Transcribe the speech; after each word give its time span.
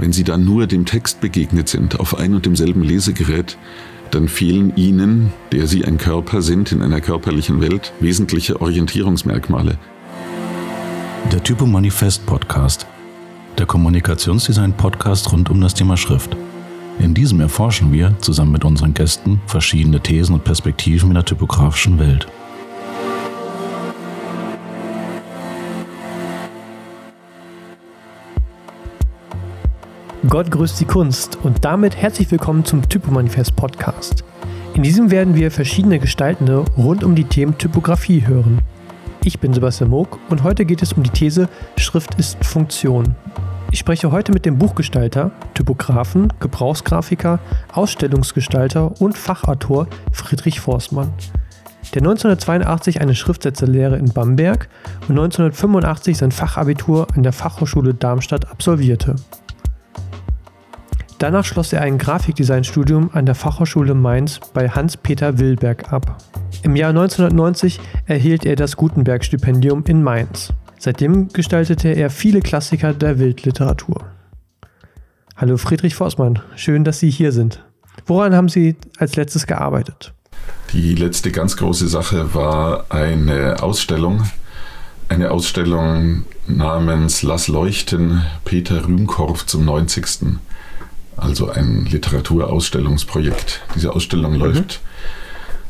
Wenn 0.00 0.12
Sie 0.12 0.24
dann 0.24 0.46
nur 0.46 0.66
dem 0.66 0.86
Text 0.86 1.20
begegnet 1.20 1.68
sind, 1.68 2.00
auf 2.00 2.16
ein 2.16 2.32
und 2.32 2.46
demselben 2.46 2.82
Lesegerät, 2.82 3.58
dann 4.10 4.28
fehlen 4.28 4.72
Ihnen, 4.74 5.30
der 5.52 5.66
Sie 5.66 5.84
ein 5.84 5.98
Körper 5.98 6.40
sind 6.40 6.72
in 6.72 6.80
einer 6.80 7.02
körperlichen 7.02 7.60
Welt, 7.60 7.92
wesentliche 8.00 8.62
Orientierungsmerkmale. 8.62 9.76
Der 11.30 11.42
Typo 11.42 11.66
Manifest 11.66 12.24
Podcast, 12.24 12.86
der 13.58 13.66
Kommunikationsdesign 13.66 14.72
Podcast 14.72 15.30
rund 15.32 15.50
um 15.50 15.60
das 15.60 15.74
Thema 15.74 15.98
Schrift. 15.98 16.34
In 16.98 17.12
diesem 17.12 17.38
erforschen 17.40 17.92
wir 17.92 18.14
zusammen 18.20 18.52
mit 18.52 18.64
unseren 18.64 18.94
Gästen 18.94 19.42
verschiedene 19.46 20.00
Thesen 20.00 20.34
und 20.34 20.44
Perspektiven 20.44 21.10
in 21.10 21.14
der 21.16 21.26
typografischen 21.26 21.98
Welt. 21.98 22.26
Gott 30.30 30.48
grüßt 30.52 30.78
die 30.78 30.84
Kunst 30.84 31.38
und 31.42 31.64
damit 31.64 31.96
herzlich 31.96 32.30
willkommen 32.30 32.64
zum 32.64 32.88
Typomanifest 32.88 33.56
Podcast. 33.56 34.22
In 34.74 34.84
diesem 34.84 35.10
werden 35.10 35.34
wir 35.34 35.50
verschiedene 35.50 35.98
Gestaltende 35.98 36.64
rund 36.76 37.02
um 37.02 37.16
die 37.16 37.24
Themen 37.24 37.58
Typografie 37.58 38.24
hören. 38.24 38.60
Ich 39.24 39.40
bin 39.40 39.52
Sebastian 39.52 39.90
Moog 39.90 40.20
und 40.28 40.44
heute 40.44 40.64
geht 40.66 40.82
es 40.82 40.92
um 40.92 41.02
die 41.02 41.10
These 41.10 41.48
Schrift 41.76 42.14
ist 42.14 42.44
Funktion. 42.44 43.16
Ich 43.72 43.80
spreche 43.80 44.12
heute 44.12 44.30
mit 44.30 44.46
dem 44.46 44.56
Buchgestalter, 44.56 45.32
Typografen, 45.54 46.32
Gebrauchsgrafiker, 46.38 47.40
Ausstellungsgestalter 47.72 49.00
und 49.00 49.18
Fachautor 49.18 49.88
Friedrich 50.12 50.60
Forstmann, 50.60 51.12
der 51.92 52.02
1982 52.02 53.00
eine 53.00 53.16
Schriftsetzerlehre 53.16 53.96
in 53.96 54.12
Bamberg 54.12 54.68
und 55.08 55.18
1985 55.18 56.18
sein 56.18 56.30
Fachabitur 56.30 57.08
an 57.16 57.24
der 57.24 57.32
Fachhochschule 57.32 57.94
Darmstadt 57.94 58.48
absolvierte. 58.48 59.16
Danach 61.20 61.44
schloss 61.44 61.74
er 61.74 61.82
ein 61.82 61.98
Grafikdesignstudium 61.98 63.10
an 63.12 63.26
der 63.26 63.34
Fachhochschule 63.34 63.92
Mainz 63.92 64.40
bei 64.54 64.70
Hans-Peter 64.70 65.38
Willberg 65.38 65.92
ab. 65.92 66.16
Im 66.62 66.76
Jahr 66.76 66.88
1990 66.88 67.78
erhielt 68.06 68.46
er 68.46 68.56
das 68.56 68.74
Gutenberg-Stipendium 68.78 69.84
in 69.84 70.02
Mainz. 70.02 70.54
Seitdem 70.78 71.28
gestaltete 71.28 71.90
er 71.90 72.08
viele 72.08 72.40
Klassiker 72.40 72.94
der 72.94 73.18
Wildliteratur. 73.18 74.06
Hallo 75.36 75.58
Friedrich 75.58 75.94
Forstmann, 75.94 76.38
schön, 76.56 76.84
dass 76.84 77.00
Sie 77.00 77.10
hier 77.10 77.32
sind. 77.32 77.62
Woran 78.06 78.34
haben 78.34 78.48
Sie 78.48 78.76
als 78.96 79.16
letztes 79.16 79.46
gearbeitet? 79.46 80.14
Die 80.72 80.94
letzte 80.94 81.32
ganz 81.32 81.58
große 81.58 81.88
Sache 81.88 82.32
war 82.34 82.86
eine 82.88 83.62
Ausstellung, 83.62 84.22
eine 85.10 85.32
Ausstellung 85.32 86.24
namens 86.46 87.22
Lass 87.22 87.46
leuchten 87.46 88.24
Peter 88.46 88.86
Rühmkorff 88.86 89.44
zum 89.44 89.66
90 89.66 90.06
also 91.20 91.50
ein 91.50 91.86
Literaturausstellungsprojekt. 91.86 93.62
Diese 93.74 93.92
Ausstellung 93.92 94.32
mhm. 94.32 94.38
läuft 94.38 94.80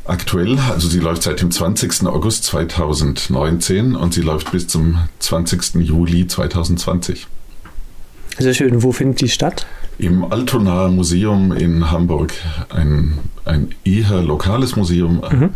aktuell, 0.05 0.59
also 0.59 0.89
sie 0.89 1.01
läuft 1.01 1.23
seit 1.23 1.41
dem 1.41 1.51
20. 1.51 2.07
August 2.07 2.45
2019 2.45 3.95
und 3.95 4.15
sie 4.15 4.23
läuft 4.23 4.53
bis 4.53 4.67
zum 4.67 4.99
20. 5.19 5.75
Juli 5.77 6.27
2020. 6.27 7.27
Sehr 8.39 8.55
schön. 8.55 8.83
Wo 8.83 8.93
findet 8.93 9.21
die 9.21 9.29
statt? 9.29 9.67
Im 9.99 10.25
Altonaer 10.25 10.89
Museum 10.89 11.53
in 11.53 11.91
Hamburg. 11.91 12.33
Ein, 12.71 13.19
ein 13.45 13.75
eher 13.85 14.23
lokales 14.23 14.77
Museum. 14.77 15.23
Mhm. 15.31 15.51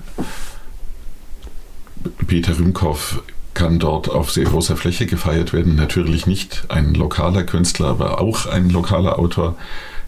Peter 2.27 2.59
Rümkow 2.59 3.23
kann 3.55 3.79
dort 3.79 4.11
auf 4.11 4.31
sehr 4.31 4.45
großer 4.45 4.77
Fläche 4.77 5.07
gefeiert 5.07 5.53
werden. 5.53 5.77
Natürlich 5.77 6.27
nicht 6.27 6.65
ein 6.69 6.95
lokaler 6.95 7.45
Künstler, 7.45 7.87
aber 7.87 8.21
auch 8.21 8.47
ein 8.47 8.69
lokaler 8.71 9.19
Autor. 9.19 9.57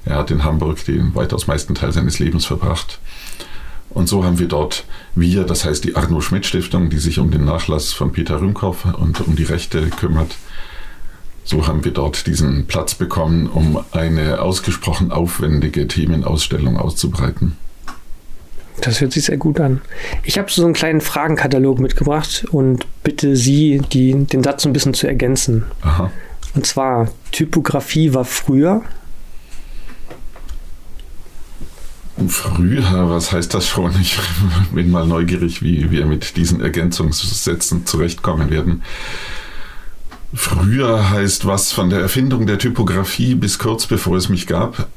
Er 0.04 0.16
hat 0.16 0.30
in 0.30 0.44
Hamburg 0.44 0.84
den 0.84 1.14
weitaus 1.14 1.46
meisten 1.46 1.74
Teil 1.74 1.92
seines 1.92 2.18
Lebens 2.18 2.44
verbracht. 2.44 3.00
Und 3.90 4.08
so 4.08 4.24
haben 4.24 4.38
wir 4.38 4.48
dort, 4.48 4.84
wir, 5.14 5.44
das 5.44 5.64
heißt 5.64 5.84
die 5.84 5.96
Arno 5.96 6.20
Schmidt 6.20 6.44
Stiftung, 6.44 6.90
die 6.90 6.98
sich 6.98 7.18
um 7.18 7.30
den 7.30 7.44
Nachlass 7.44 7.92
von 7.92 8.12
Peter 8.12 8.40
Rümkow 8.40 8.84
und 8.98 9.20
um 9.26 9.36
die 9.36 9.44
Rechte 9.44 9.88
kümmert, 9.88 10.36
so 11.44 11.66
haben 11.68 11.84
wir 11.84 11.92
dort 11.92 12.26
diesen 12.26 12.66
Platz 12.66 12.94
bekommen, 12.94 13.46
um 13.46 13.78
eine 13.92 14.40
ausgesprochen 14.40 15.12
aufwendige 15.12 15.86
Themenausstellung 15.86 16.76
auszubreiten. 16.76 17.56
Das 18.80 19.00
hört 19.00 19.12
sich 19.12 19.24
sehr 19.24 19.38
gut 19.38 19.58
an. 19.58 19.80
Ich 20.22 20.38
habe 20.38 20.50
so 20.50 20.64
einen 20.64 20.74
kleinen 20.74 21.00
Fragenkatalog 21.00 21.78
mitgebracht 21.80 22.46
und 22.50 22.86
bitte 23.02 23.36
Sie, 23.36 23.80
die, 23.92 24.12
den 24.24 24.42
Satz 24.42 24.66
ein 24.66 24.72
bisschen 24.72 24.94
zu 24.94 25.06
ergänzen. 25.06 25.64
Aha. 25.82 26.10
Und 26.54 26.66
zwar, 26.66 27.08
Typografie 27.32 28.14
war 28.14 28.24
früher. 28.24 28.82
Früher, 32.28 33.10
was 33.10 33.32
heißt 33.32 33.52
das 33.52 33.68
schon? 33.68 33.92
Ich 34.00 34.18
bin 34.72 34.90
mal 34.90 35.06
neugierig, 35.06 35.62
wie 35.62 35.90
wir 35.90 36.06
mit 36.06 36.36
diesen 36.36 36.60
Ergänzungssätzen 36.60 37.84
zurechtkommen 37.84 38.50
werden. 38.50 38.82
Früher 40.32 41.10
heißt 41.10 41.46
was 41.46 41.72
von 41.72 41.90
der 41.90 42.00
Erfindung 42.00 42.46
der 42.46 42.58
Typografie 42.58 43.34
bis 43.34 43.58
kurz 43.58 43.86
bevor 43.86 44.16
es 44.16 44.28
mich 44.28 44.46
gab. 44.46 44.88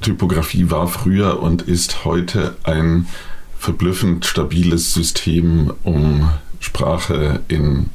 Typografie 0.00 0.70
war 0.70 0.88
früher 0.88 1.40
und 1.42 1.62
ist 1.62 2.04
heute 2.04 2.56
ein 2.62 3.06
verblüffend 3.58 4.24
stabiles 4.26 4.92
System, 4.92 5.72
um 5.82 6.30
Sprache 6.60 7.40
in 7.48 7.90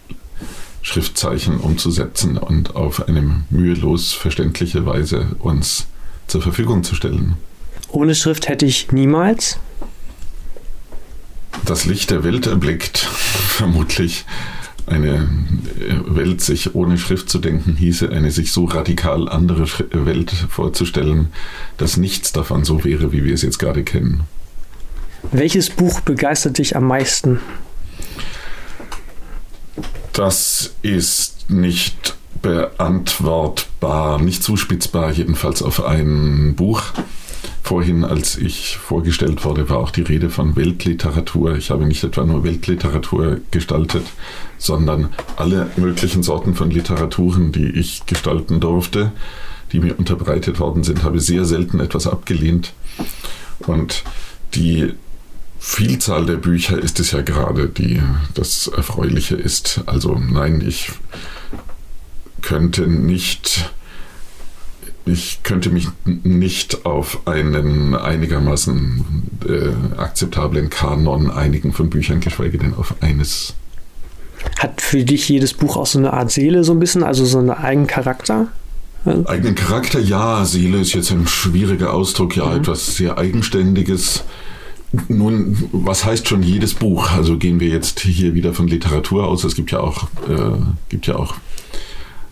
Schriftzeichen 0.81 1.57
umzusetzen 1.59 2.38
und 2.38 2.75
auf 2.75 3.07
eine 3.07 3.44
mühelos 3.50 4.13
verständliche 4.13 4.85
Weise 4.85 5.35
uns 5.40 5.88
zur 6.28 6.41
Verfügung 6.41 6.84
zu 6.84 6.95
stellen. 6.95 7.35
Ohne 7.90 8.16
Schrift 8.16 8.47
hätte 8.47 8.66
ich 8.66 8.91
niemals 8.91 9.59
das 11.66 11.85
Licht 11.85 12.09
der 12.09 12.23
Welt 12.23 12.47
erblickt, 12.47 12.97
vermutlich 12.97 14.25
eine 14.91 15.28
Welt 16.06 16.41
sich 16.41 16.75
ohne 16.75 16.97
Schrift 16.97 17.29
zu 17.29 17.40
denken 17.40 17.75
hieße, 17.75 18.09
eine 18.09 18.31
sich 18.31 18.52
so 18.52 18.66
radikal 18.66 19.29
andere 19.29 19.66
Welt 19.91 20.31
vorzustellen, 20.31 21.29
dass 21.78 21.97
nichts 21.97 22.31
davon 22.31 22.66
so 22.66 22.84
wäre, 22.84 23.12
wie 23.12 23.24
wir 23.24 23.34
es 23.34 23.41
jetzt 23.41 23.59
gerade 23.59 23.84
kennen. 23.84 24.22
Welches 25.31 25.69
Buch 25.69 26.02
begeistert 26.02 26.57
dich 26.57 26.75
am 26.75 26.88
meisten? 26.88 27.40
Das 30.13 30.74
ist 30.81 31.50
nicht 31.50 32.16
beantwortbar, 32.41 34.22
nicht 34.22 34.44
zuspitzbar, 34.44 35.12
jedenfalls 35.12 35.62
auf 35.62 35.85
ein 35.85 36.56
Buch. 36.56 36.84
Vorhin, 37.71 38.03
als 38.03 38.35
ich 38.35 38.75
vorgestellt 38.75 39.45
wurde, 39.45 39.69
war 39.69 39.77
auch 39.77 39.91
die 39.91 40.01
Rede 40.01 40.29
von 40.29 40.57
Weltliteratur. 40.57 41.55
Ich 41.55 41.71
habe 41.71 41.85
nicht 41.85 42.03
etwa 42.03 42.25
nur 42.25 42.43
Weltliteratur 42.43 43.39
gestaltet, 43.49 44.03
sondern 44.57 45.07
alle 45.37 45.71
möglichen 45.77 46.21
Sorten 46.21 46.53
von 46.53 46.69
Literaturen, 46.69 47.53
die 47.53 47.69
ich 47.69 48.05
gestalten 48.05 48.59
durfte, 48.59 49.13
die 49.71 49.79
mir 49.79 49.97
unterbreitet 49.97 50.59
worden 50.59 50.83
sind, 50.83 51.03
habe 51.03 51.21
sehr 51.21 51.45
selten 51.45 51.79
etwas 51.79 52.07
abgelehnt. 52.07 52.73
Und 53.59 54.03
die 54.53 54.91
Vielzahl 55.57 56.25
der 56.25 56.35
Bücher 56.35 56.77
ist 56.77 56.99
es 56.99 57.11
ja 57.11 57.21
gerade, 57.21 57.69
die 57.69 58.01
das 58.33 58.67
Erfreuliche 58.67 59.37
ist. 59.37 59.79
Also 59.85 60.15
nein, 60.19 60.61
ich 60.67 60.91
könnte 62.41 62.85
nicht 62.85 63.71
ich 65.06 65.41
könnte 65.44 65.69
mich 65.69 65.88
nicht 66.06 66.85
auf 66.85 67.25
einen 67.25 67.95
einigermaßen 67.95 69.06
äh, 69.47 70.00
akzeptablen 70.00 70.69
Kanon 70.69 71.31
einigen 71.31 71.73
von 71.73 71.89
Büchern, 71.89 72.19
geschweige 72.19 72.57
denn 72.57 72.73
auf 72.73 72.95
eines. 73.01 73.56
Hat 74.59 74.81
für 74.81 75.03
dich 75.03 75.28
jedes 75.29 75.53
Buch 75.53 75.78
auch 75.78 75.85
so 75.85 76.00
eine 76.00 76.13
Art 76.13 76.31
Seele, 76.31 76.63
so 76.63 76.73
ein 76.73 76.79
bisschen, 76.79 77.03
also 77.03 77.25
so 77.25 77.40
einen 77.40 77.51
eigenen 77.51 77.88
Charakter? 77.88 78.47
Eigenen 79.06 79.56
Charakter, 79.56 79.99
ja. 79.99 80.46
Seele 80.46 80.79
ist 80.79 80.93
jetzt 80.93 81.11
ein 81.11 81.28
schwieriger 81.28 81.93
Ausdruck, 81.93 82.35
ja, 82.35 82.46
mhm. 82.46 82.58
etwas 82.58 82.96
sehr 82.96 83.17
Eigenständiges. 83.17 84.23
Nun, 85.08 85.70
was 85.72 86.05
heißt 86.05 86.28
schon 86.28 86.43
jedes 86.43 86.73
Buch? 86.73 87.11
Also 87.11 87.37
gehen 87.37 87.59
wir 87.59 87.70
jetzt 87.70 88.02
hier 88.02 88.34
wieder 88.34 88.53
von 88.53 88.67
Literatur 88.67 89.25
aus. 89.25 89.43
Es 89.43 89.55
gibt 89.55 89.72
ja 89.72 89.79
auch, 89.79 90.03
äh, 90.29 90.59
gibt 90.90 91.08
ja 91.08 91.16
auch 91.16 91.35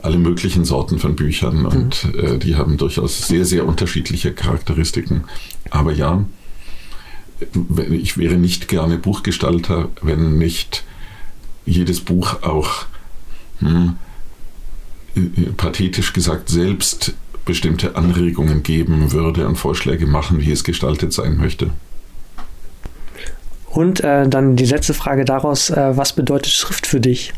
alle 0.02 0.18
möglichen 0.18 0.66
Sorten 0.66 1.00
von 1.00 1.16
Büchern 1.16 1.66
und 1.66 2.06
mhm. 2.06 2.20
äh, 2.20 2.38
die 2.38 2.56
haben 2.56 2.78
durchaus 2.78 3.28
sehr, 3.28 3.46
sehr 3.46 3.68
unterschiedliche 3.68 4.34
Charakteristiken. 4.34 5.26
Aber 5.70 5.92
ja, 5.92 6.24
ich 7.92 8.18
wäre 8.18 8.36
nicht 8.36 8.68
gerne 8.68 8.98
Buchgestalter, 8.98 9.90
wenn 10.02 10.38
nicht 10.38 10.84
jedes 11.66 12.02
Buch 12.02 12.44
auch 12.44 12.86
hm, 13.60 13.98
äh, 15.16 15.22
pathetisch 15.56 16.14
gesagt 16.14 16.50
selbst 16.50 17.14
bestimmte 17.46 17.96
Anregungen 17.96 18.64
geben 18.64 19.12
würde 19.12 19.48
und 19.48 19.56
Vorschläge 19.56 20.06
machen, 20.06 20.42
wie 20.42 20.52
es 20.52 20.64
gestaltet 20.64 21.14
sein 21.14 21.38
möchte. 21.38 21.72
Und 23.66 24.04
äh, 24.04 24.28
dann 24.28 24.56
die 24.56 24.66
letzte 24.66 24.94
Frage 24.94 25.26
daraus, 25.26 25.70
äh, 25.70 25.98
was 25.98 26.14
bedeutet 26.14 26.52
Schrift 26.52 26.88
für 26.88 27.00
dich? 27.00 27.34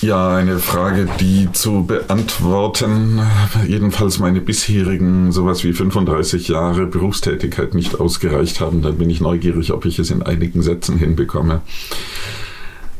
Ja, 0.00 0.36
eine 0.36 0.60
Frage, 0.60 1.08
die 1.18 1.50
zu 1.52 1.82
beantworten, 1.84 3.20
jedenfalls 3.66 4.20
meine 4.20 4.40
bisherigen 4.40 5.32
sowas 5.32 5.64
wie 5.64 5.72
35 5.72 6.46
Jahre 6.46 6.86
Berufstätigkeit 6.86 7.74
nicht 7.74 7.98
ausgereicht 7.98 8.60
haben. 8.60 8.80
Dann 8.80 8.96
bin 8.96 9.10
ich 9.10 9.20
neugierig, 9.20 9.72
ob 9.72 9.84
ich 9.86 9.98
es 9.98 10.12
in 10.12 10.22
einigen 10.22 10.62
Sätzen 10.62 10.98
hinbekomme. 10.98 11.62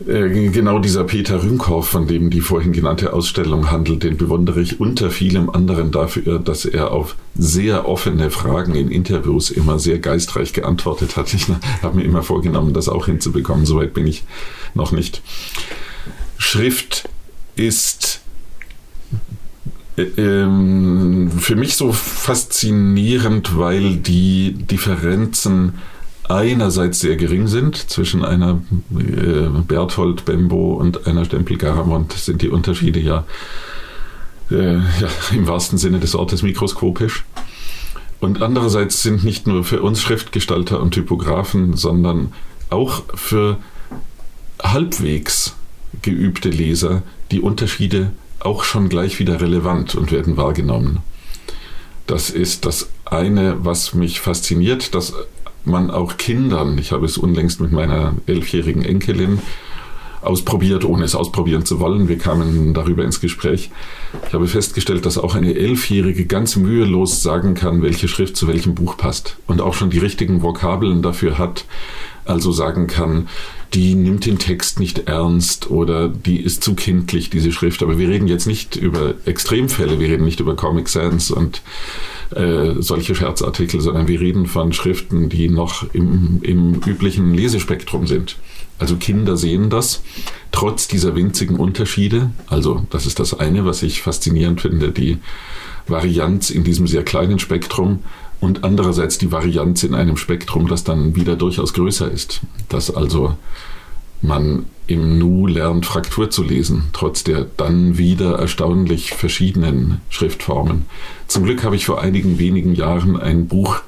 Äh, 0.08 0.48
genau 0.50 0.80
dieser 0.80 1.04
Peter 1.04 1.40
Rünkhoff, 1.40 1.88
von 1.88 2.08
dem 2.08 2.30
die 2.30 2.40
vorhin 2.40 2.72
genannte 2.72 3.12
Ausstellung 3.12 3.70
handelt, 3.70 4.02
den 4.02 4.16
bewundere 4.16 4.60
ich 4.60 4.80
unter 4.80 5.10
vielem 5.10 5.50
anderen 5.50 5.92
dafür, 5.92 6.40
dass 6.40 6.64
er 6.64 6.90
auf 6.90 7.14
sehr 7.36 7.88
offene 7.88 8.30
Fragen 8.30 8.74
in 8.74 8.90
Interviews 8.90 9.50
immer 9.50 9.78
sehr 9.78 10.00
geistreich 10.00 10.52
geantwortet 10.52 11.16
hat. 11.16 11.32
Ich 11.32 11.46
habe 11.82 11.96
mir 11.96 12.04
immer 12.04 12.24
vorgenommen, 12.24 12.74
das 12.74 12.88
auch 12.88 13.06
hinzubekommen. 13.06 13.66
Soweit 13.66 13.94
bin 13.94 14.06
ich 14.08 14.24
noch 14.74 14.90
nicht. 14.90 15.22
Schrift 16.38 17.08
ist 17.56 18.20
äh, 19.96 20.02
ähm, 20.16 21.30
für 21.38 21.56
mich 21.56 21.76
so 21.76 21.92
faszinierend, 21.92 23.58
weil 23.58 23.96
die 23.96 24.52
Differenzen 24.52 25.74
einerseits 26.28 27.00
sehr 27.00 27.16
gering 27.16 27.48
sind. 27.48 27.76
Zwischen 27.76 28.24
einer 28.24 28.62
äh, 28.96 29.48
Berthold 29.66 30.24
Bembo 30.24 30.74
und 30.74 31.06
einer 31.06 31.24
Stempel 31.24 31.58
Garamond 31.58 32.12
sind 32.12 32.42
die 32.42 32.48
Unterschiede 32.48 33.00
ja, 33.00 33.24
äh, 34.50 34.76
ja 34.76 35.08
im 35.32 35.46
wahrsten 35.46 35.78
Sinne 35.78 35.98
des 35.98 36.14
Wortes 36.14 36.42
mikroskopisch. 36.42 37.24
Und 38.20 38.42
andererseits 38.42 39.02
sind 39.02 39.24
nicht 39.24 39.46
nur 39.46 39.64
für 39.64 39.82
uns 39.82 40.02
Schriftgestalter 40.02 40.80
und 40.80 40.92
Typografen, 40.92 41.76
sondern 41.76 42.32
auch 42.68 43.02
für 43.14 43.58
halbwegs 44.62 45.54
geübte 46.02 46.50
Leser 46.50 47.02
die 47.30 47.40
Unterschiede 47.40 48.12
auch 48.40 48.64
schon 48.64 48.88
gleich 48.88 49.18
wieder 49.18 49.40
relevant 49.40 49.94
und 49.94 50.12
werden 50.12 50.36
wahrgenommen. 50.36 51.00
Das 52.06 52.30
ist 52.30 52.64
das 52.64 52.90
eine, 53.04 53.64
was 53.64 53.94
mich 53.94 54.20
fasziniert, 54.20 54.94
dass 54.94 55.14
man 55.64 55.90
auch 55.90 56.16
Kindern, 56.16 56.78
ich 56.78 56.92
habe 56.92 57.04
es 57.04 57.18
unlängst 57.18 57.60
mit 57.60 57.72
meiner 57.72 58.14
elfjährigen 58.26 58.84
Enkelin 58.84 59.40
ausprobiert, 60.22 60.84
ohne 60.84 61.04
es 61.04 61.14
ausprobieren 61.14 61.64
zu 61.64 61.80
wollen. 61.80 62.08
Wir 62.08 62.18
kamen 62.18 62.74
darüber 62.74 63.04
ins 63.04 63.20
Gespräch. 63.20 63.70
Ich 64.26 64.34
habe 64.34 64.48
festgestellt, 64.48 65.06
dass 65.06 65.18
auch 65.18 65.34
eine 65.34 65.54
Elfjährige 65.54 66.26
ganz 66.26 66.56
mühelos 66.56 67.22
sagen 67.22 67.54
kann, 67.54 67.82
welche 67.82 68.08
Schrift 68.08 68.36
zu 68.36 68.48
welchem 68.48 68.74
Buch 68.74 68.96
passt 68.96 69.36
und 69.46 69.60
auch 69.60 69.74
schon 69.74 69.90
die 69.90 69.98
richtigen 69.98 70.42
Vokabeln 70.42 71.02
dafür 71.02 71.38
hat. 71.38 71.64
Also 72.24 72.52
sagen 72.52 72.88
kann, 72.88 73.28
die 73.74 73.94
nimmt 73.94 74.24
den 74.26 74.38
Text 74.38 74.80
nicht 74.80 75.08
ernst 75.08 75.70
oder 75.70 76.08
die 76.08 76.40
ist 76.40 76.64
zu 76.64 76.74
kindlich, 76.74 77.30
diese 77.30 77.52
Schrift. 77.52 77.82
Aber 77.82 77.98
wir 77.98 78.08
reden 78.08 78.26
jetzt 78.26 78.46
nicht 78.46 78.76
über 78.76 79.14
Extremfälle, 79.26 80.00
wir 80.00 80.08
reden 80.08 80.24
nicht 80.24 80.40
über 80.40 80.56
Comic 80.56 80.88
Sans 80.88 81.30
und 81.30 81.62
äh, 82.34 82.74
solche 82.78 83.14
Scherzartikel, 83.14 83.80
sondern 83.80 84.08
wir 84.08 84.20
reden 84.20 84.46
von 84.46 84.72
Schriften, 84.72 85.28
die 85.28 85.48
noch 85.48 85.92
im, 85.92 86.40
im 86.42 86.80
üblichen 86.86 87.34
Lesespektrum 87.34 88.06
sind. 88.06 88.36
Also 88.78 88.96
Kinder 88.96 89.36
sehen 89.36 89.70
das 89.70 90.02
trotz 90.52 90.88
dieser 90.88 91.14
winzigen 91.16 91.56
Unterschiede. 91.56 92.30
Also 92.46 92.86
das 92.90 93.06
ist 93.06 93.18
das 93.18 93.38
eine, 93.38 93.64
was 93.64 93.82
ich 93.82 94.02
faszinierend 94.02 94.60
finde, 94.60 94.92
die 94.92 95.18
Varianz 95.86 96.50
in 96.50 96.64
diesem 96.64 96.86
sehr 96.86 97.02
kleinen 97.02 97.38
Spektrum 97.38 98.00
und 98.40 98.64
andererseits 98.64 99.18
die 99.18 99.32
Varianz 99.32 99.82
in 99.82 99.94
einem 99.94 100.16
Spektrum, 100.16 100.68
das 100.68 100.84
dann 100.84 101.16
wieder 101.16 101.36
durchaus 101.36 101.72
größer 101.74 102.10
ist. 102.10 102.40
Dass 102.68 102.94
also 102.94 103.36
man 104.22 104.66
im 104.86 105.18
Nu 105.18 105.46
lernt, 105.46 105.86
Fraktur 105.86 106.30
zu 106.30 106.42
lesen, 106.42 106.84
trotz 106.92 107.24
der 107.24 107.46
dann 107.56 107.98
wieder 107.98 108.38
erstaunlich 108.38 109.12
verschiedenen 109.12 110.00
Schriftformen. 110.08 110.86
Zum 111.26 111.44
Glück 111.44 111.62
habe 111.62 111.76
ich 111.76 111.86
vor 111.86 112.00
einigen 112.00 112.38
wenigen 112.38 112.74
Jahren 112.74 113.18
ein 113.20 113.48
Buch 113.48 113.82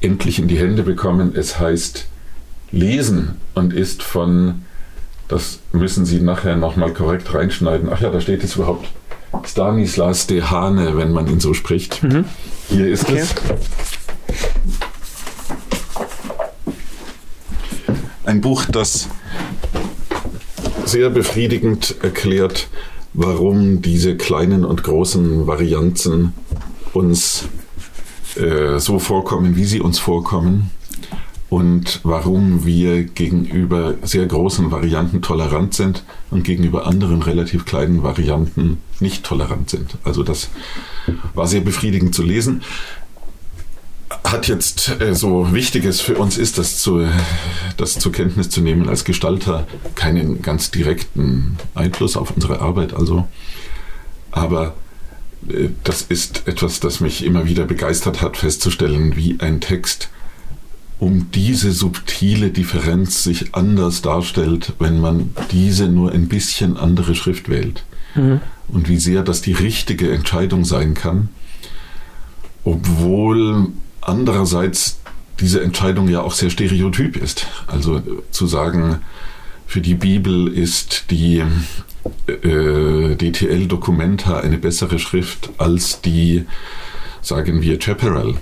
endlich 0.00 0.38
in 0.38 0.48
die 0.48 0.58
Hände 0.58 0.82
bekommen. 0.82 1.32
Es 1.34 1.58
heißt 1.58 2.06
Lesen 2.70 3.36
und 3.54 3.72
ist 3.72 4.02
von, 4.02 4.62
das 5.28 5.60
müssen 5.72 6.04
Sie 6.04 6.20
nachher 6.20 6.56
nochmal 6.56 6.92
korrekt 6.92 7.32
reinschneiden. 7.34 7.88
Ach 7.92 8.00
ja, 8.00 8.10
da 8.10 8.20
steht 8.20 8.44
es 8.44 8.56
überhaupt 8.56 8.88
Stanislas 9.44 10.26
de 10.26 10.42
Hane, 10.42 10.96
wenn 10.96 11.12
man 11.12 11.26
ihn 11.28 11.40
so 11.40 11.54
spricht. 11.54 12.02
Mhm. 12.02 12.24
Hier 12.68 12.88
ist 12.88 13.04
okay. 13.04 13.20
es. 13.20 13.34
Ein 18.24 18.40
Buch, 18.40 18.64
das 18.64 19.08
sehr 20.84 21.10
befriedigend 21.10 21.96
erklärt, 22.02 22.68
warum 23.12 23.82
diese 23.82 24.16
kleinen 24.16 24.64
und 24.64 24.82
großen 24.82 25.46
Varianzen 25.46 26.34
uns 26.92 27.44
äh, 28.36 28.78
so 28.78 28.98
vorkommen, 28.98 29.56
wie 29.56 29.64
sie 29.64 29.80
uns 29.80 29.98
vorkommen 29.98 30.70
und 31.56 32.00
warum 32.02 32.66
wir 32.66 33.04
gegenüber 33.04 33.94
sehr 34.02 34.26
großen 34.26 34.70
Varianten 34.70 35.22
tolerant 35.22 35.72
sind 35.72 36.04
und 36.30 36.44
gegenüber 36.44 36.86
anderen 36.86 37.22
relativ 37.22 37.64
kleinen 37.64 38.02
Varianten 38.02 38.76
nicht 39.00 39.24
tolerant 39.24 39.70
sind. 39.70 39.96
Also 40.04 40.22
das 40.22 40.50
war 41.32 41.46
sehr 41.46 41.62
befriedigend 41.62 42.14
zu 42.14 42.22
lesen. 42.22 42.60
Hat 44.22 44.48
jetzt 44.48 45.00
äh, 45.00 45.14
so 45.14 45.54
Wichtiges 45.54 46.02
für 46.02 46.18
uns 46.18 46.36
ist, 46.36 46.58
das, 46.58 46.76
zu, 46.76 47.08
das 47.78 47.98
zur 47.98 48.12
Kenntnis 48.12 48.50
zu 48.50 48.60
nehmen 48.60 48.86
als 48.86 49.06
Gestalter, 49.06 49.66
keinen 49.94 50.42
ganz 50.42 50.70
direkten 50.70 51.56
Einfluss 51.74 52.18
auf 52.18 52.32
unsere 52.32 52.60
Arbeit, 52.60 52.92
also. 52.92 53.26
Aber 54.30 54.74
äh, 55.48 55.70
das 55.84 56.02
ist 56.02 56.46
etwas, 56.48 56.80
das 56.80 57.00
mich 57.00 57.24
immer 57.24 57.46
wieder 57.46 57.64
begeistert 57.64 58.20
hat, 58.20 58.36
festzustellen, 58.36 59.16
wie 59.16 59.38
ein 59.40 59.62
Text 59.62 60.10
um 60.98 61.30
diese 61.30 61.72
subtile 61.72 62.50
Differenz 62.50 63.22
sich 63.22 63.54
anders 63.54 64.02
darstellt, 64.02 64.72
wenn 64.78 65.00
man 65.00 65.30
diese 65.50 65.88
nur 65.88 66.12
ein 66.12 66.28
bisschen 66.28 66.76
andere 66.76 67.14
Schrift 67.14 67.48
wählt. 67.48 67.84
Mhm. 68.14 68.40
Und 68.68 68.88
wie 68.88 68.96
sehr 68.96 69.22
das 69.22 69.42
die 69.42 69.52
richtige 69.52 70.10
Entscheidung 70.10 70.64
sein 70.64 70.94
kann, 70.94 71.28
obwohl 72.64 73.68
andererseits 74.00 74.98
diese 75.38 75.62
Entscheidung 75.62 76.08
ja 76.08 76.22
auch 76.22 76.32
sehr 76.32 76.50
stereotyp 76.50 77.16
ist. 77.16 77.46
Also 77.66 78.02
zu 78.30 78.46
sagen, 78.46 79.00
für 79.66 79.80
die 79.80 79.94
Bibel 79.94 80.48
ist 80.48 81.10
die 81.10 81.42
äh, 82.26 83.16
DTL 83.16 83.66
Documenta 83.66 84.40
eine 84.40 84.58
bessere 84.58 84.98
Schrift 84.98 85.50
als 85.58 86.00
die, 86.00 86.46
sagen 87.20 87.60
wir, 87.60 87.78
Chaparral 87.78 88.36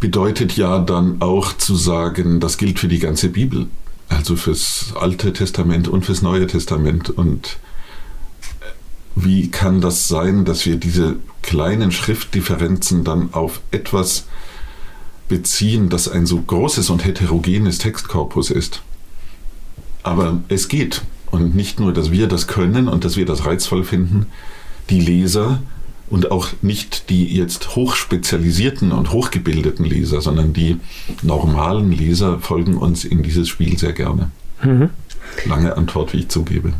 bedeutet 0.00 0.56
ja 0.56 0.78
dann 0.78 1.20
auch 1.20 1.52
zu 1.54 1.74
sagen, 1.74 2.40
das 2.40 2.58
gilt 2.58 2.78
für 2.78 2.88
die 2.88 2.98
ganze 2.98 3.28
Bibel, 3.28 3.66
also 4.08 4.36
fürs 4.36 4.92
Alte 4.98 5.32
Testament 5.32 5.88
und 5.88 6.04
fürs 6.04 6.22
Neue 6.22 6.46
Testament. 6.46 7.10
Und 7.10 7.56
wie 9.14 9.50
kann 9.50 9.80
das 9.80 10.08
sein, 10.08 10.44
dass 10.44 10.66
wir 10.66 10.76
diese 10.76 11.16
kleinen 11.42 11.92
Schriftdifferenzen 11.92 13.04
dann 13.04 13.32
auf 13.32 13.60
etwas 13.70 14.26
beziehen, 15.28 15.88
das 15.88 16.08
ein 16.08 16.26
so 16.26 16.40
großes 16.40 16.90
und 16.90 17.04
heterogenes 17.04 17.78
Textkorpus 17.78 18.50
ist? 18.50 18.82
Aber 20.02 20.40
es 20.48 20.68
geht. 20.68 21.02
Und 21.30 21.56
nicht 21.56 21.80
nur, 21.80 21.92
dass 21.92 22.12
wir 22.12 22.28
das 22.28 22.46
können 22.46 22.88
und 22.88 23.04
dass 23.04 23.16
wir 23.16 23.26
das 23.26 23.46
reizvoll 23.46 23.82
finden, 23.82 24.26
die 24.90 25.00
Leser 25.00 25.60
und 26.08 26.30
auch 26.30 26.48
nicht 26.62 27.10
die 27.10 27.36
jetzt 27.36 27.74
hochspezialisierten 27.74 28.92
und 28.92 29.12
hochgebildeten 29.12 29.84
Leser, 29.84 30.20
sondern 30.20 30.52
die 30.52 30.78
normalen 31.22 31.92
Leser 31.92 32.38
folgen 32.38 32.76
uns 32.76 33.04
in 33.04 33.22
dieses 33.22 33.48
Spiel 33.48 33.78
sehr 33.78 33.92
gerne. 33.92 34.30
Mhm. 34.62 34.90
Lange 35.46 35.76
Antwort, 35.76 36.12
wie 36.12 36.20
ich 36.20 36.28
zugebe. 36.28 36.72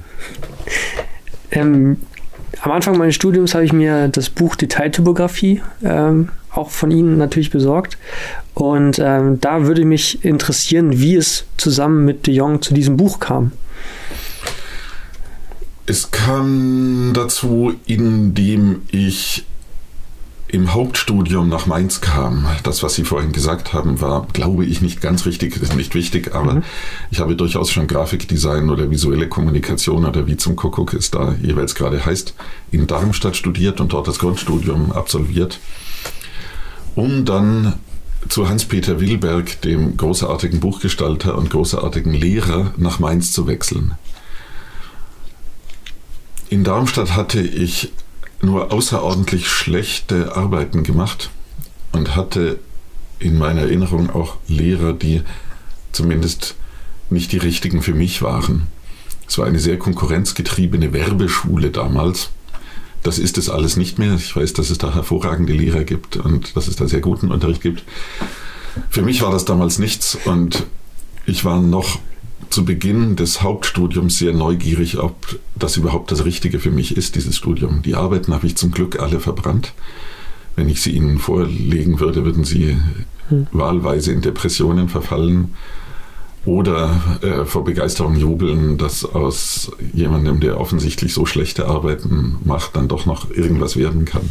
Ähm, 1.50 1.98
am 2.60 2.72
Anfang 2.72 2.96
meines 2.96 3.14
Studiums 3.14 3.54
habe 3.54 3.64
ich 3.64 3.72
mir 3.72 4.08
das 4.08 4.30
Buch 4.30 4.56
Detailtypografie 4.56 5.62
ähm, 5.82 6.30
auch 6.50 6.70
von 6.70 6.90
Ihnen 6.90 7.18
natürlich 7.18 7.50
besorgt. 7.50 7.98
Und 8.54 8.98
ähm, 8.98 9.40
da 9.40 9.66
würde 9.66 9.84
mich 9.84 10.24
interessieren, 10.24 10.98
wie 10.98 11.16
es 11.16 11.44
zusammen 11.56 12.04
mit 12.04 12.26
de 12.26 12.34
Jong 12.34 12.62
zu 12.62 12.72
diesem 12.72 12.96
Buch 12.96 13.20
kam. 13.20 13.52
Es 15.88 16.10
kam 16.10 17.12
dazu, 17.14 17.74
indem 17.86 18.82
ich 18.90 19.44
im 20.48 20.74
Hauptstudium 20.74 21.48
nach 21.48 21.66
Mainz 21.66 22.00
kam. 22.00 22.46
Das, 22.64 22.82
was 22.82 22.94
Sie 22.94 23.04
vorhin 23.04 23.30
gesagt 23.30 23.72
haben, 23.72 24.00
war, 24.00 24.26
glaube 24.32 24.64
ich, 24.64 24.80
nicht 24.80 25.00
ganz 25.00 25.26
richtig, 25.26 25.56
ist 25.56 25.76
nicht 25.76 25.94
wichtig, 25.94 26.34
aber 26.34 26.54
mhm. 26.54 26.62
ich 27.10 27.20
habe 27.20 27.36
durchaus 27.36 27.70
schon 27.70 27.86
Grafikdesign 27.86 28.70
oder 28.70 28.90
visuelle 28.90 29.28
Kommunikation 29.28 30.04
oder 30.04 30.26
wie 30.26 30.36
zum 30.36 30.56
Kuckuck 30.56 30.94
es 30.94 31.10
da 31.10 31.34
jeweils 31.40 31.74
gerade 31.74 32.04
heißt, 32.04 32.34
in 32.72 32.86
Darmstadt 32.86 33.36
studiert 33.36 33.80
und 33.80 33.92
dort 33.92 34.08
das 34.08 34.18
Grundstudium 34.18 34.92
absolviert, 34.92 35.60
um 36.94 37.24
dann 37.24 37.74
zu 38.28 38.48
Hans-Peter 38.48 39.00
Wilberg, 39.00 39.60
dem 39.62 39.96
großartigen 39.96 40.58
Buchgestalter 40.58 41.38
und 41.38 41.50
großartigen 41.50 42.12
Lehrer, 42.12 42.72
nach 42.76 42.98
Mainz 42.98 43.32
zu 43.32 43.46
wechseln. 43.46 43.94
In 46.48 46.64
Darmstadt 46.64 47.14
hatte 47.16 47.40
ich 47.40 47.92
nur 48.42 48.72
außerordentlich 48.72 49.48
schlechte 49.48 50.36
Arbeiten 50.36 50.82
gemacht 50.82 51.30
und 51.92 52.14
hatte 52.16 52.58
in 53.18 53.38
meiner 53.38 53.62
Erinnerung 53.62 54.10
auch 54.10 54.36
Lehrer, 54.46 54.92
die 54.92 55.22
zumindest 55.92 56.54
nicht 57.08 57.32
die 57.32 57.38
richtigen 57.38 57.82
für 57.82 57.94
mich 57.94 58.22
waren. 58.22 58.66
Es 59.26 59.38
war 59.38 59.46
eine 59.46 59.58
sehr 59.58 59.78
konkurrenzgetriebene 59.78 60.92
Werbeschule 60.92 61.70
damals. 61.70 62.30
Das 63.02 63.18
ist 63.18 63.38
es 63.38 63.48
alles 63.48 63.76
nicht 63.76 63.98
mehr. 63.98 64.14
Ich 64.14 64.34
weiß, 64.36 64.52
dass 64.52 64.70
es 64.70 64.78
da 64.78 64.94
hervorragende 64.94 65.52
Lehrer 65.52 65.84
gibt 65.84 66.16
und 66.16 66.56
dass 66.56 66.68
es 66.68 66.76
da 66.76 66.86
sehr 66.86 67.00
guten 67.00 67.30
Unterricht 67.30 67.62
gibt. 67.62 67.84
Für 68.90 69.02
mich 69.02 69.22
war 69.22 69.30
das 69.30 69.44
damals 69.44 69.78
nichts 69.78 70.18
und 70.24 70.66
ich 71.24 71.44
war 71.44 71.60
noch 71.60 71.98
zu 72.50 72.64
Beginn 72.64 73.16
des 73.16 73.42
Hauptstudiums 73.42 74.18
sehr 74.18 74.32
neugierig, 74.32 74.98
ob 74.98 75.38
das 75.54 75.76
überhaupt 75.76 76.10
das 76.10 76.24
Richtige 76.24 76.58
für 76.58 76.70
mich 76.70 76.96
ist, 76.96 77.14
dieses 77.14 77.36
Studium. 77.36 77.82
Die 77.82 77.94
Arbeiten 77.94 78.32
habe 78.32 78.46
ich 78.46 78.56
zum 78.56 78.72
Glück 78.72 79.00
alle 79.00 79.20
verbrannt. 79.20 79.72
Wenn 80.56 80.68
ich 80.68 80.80
sie 80.80 80.92
Ihnen 80.92 81.18
vorlegen 81.18 82.00
würde, 82.00 82.24
würden 82.24 82.44
Sie 82.44 82.76
hm. 83.28 83.46
wahlweise 83.52 84.12
in 84.12 84.22
Depressionen 84.22 84.88
verfallen 84.88 85.54
oder 86.46 87.18
äh, 87.22 87.44
vor 87.44 87.64
Begeisterung 87.64 88.16
jubeln, 88.16 88.78
dass 88.78 89.04
aus 89.04 89.72
jemandem, 89.92 90.40
der 90.40 90.60
offensichtlich 90.60 91.12
so 91.12 91.26
schlechte 91.26 91.66
Arbeiten 91.66 92.36
macht, 92.44 92.76
dann 92.76 92.88
doch 92.88 93.04
noch 93.04 93.30
irgendwas 93.30 93.76
werden 93.76 94.04
kann. 94.04 94.30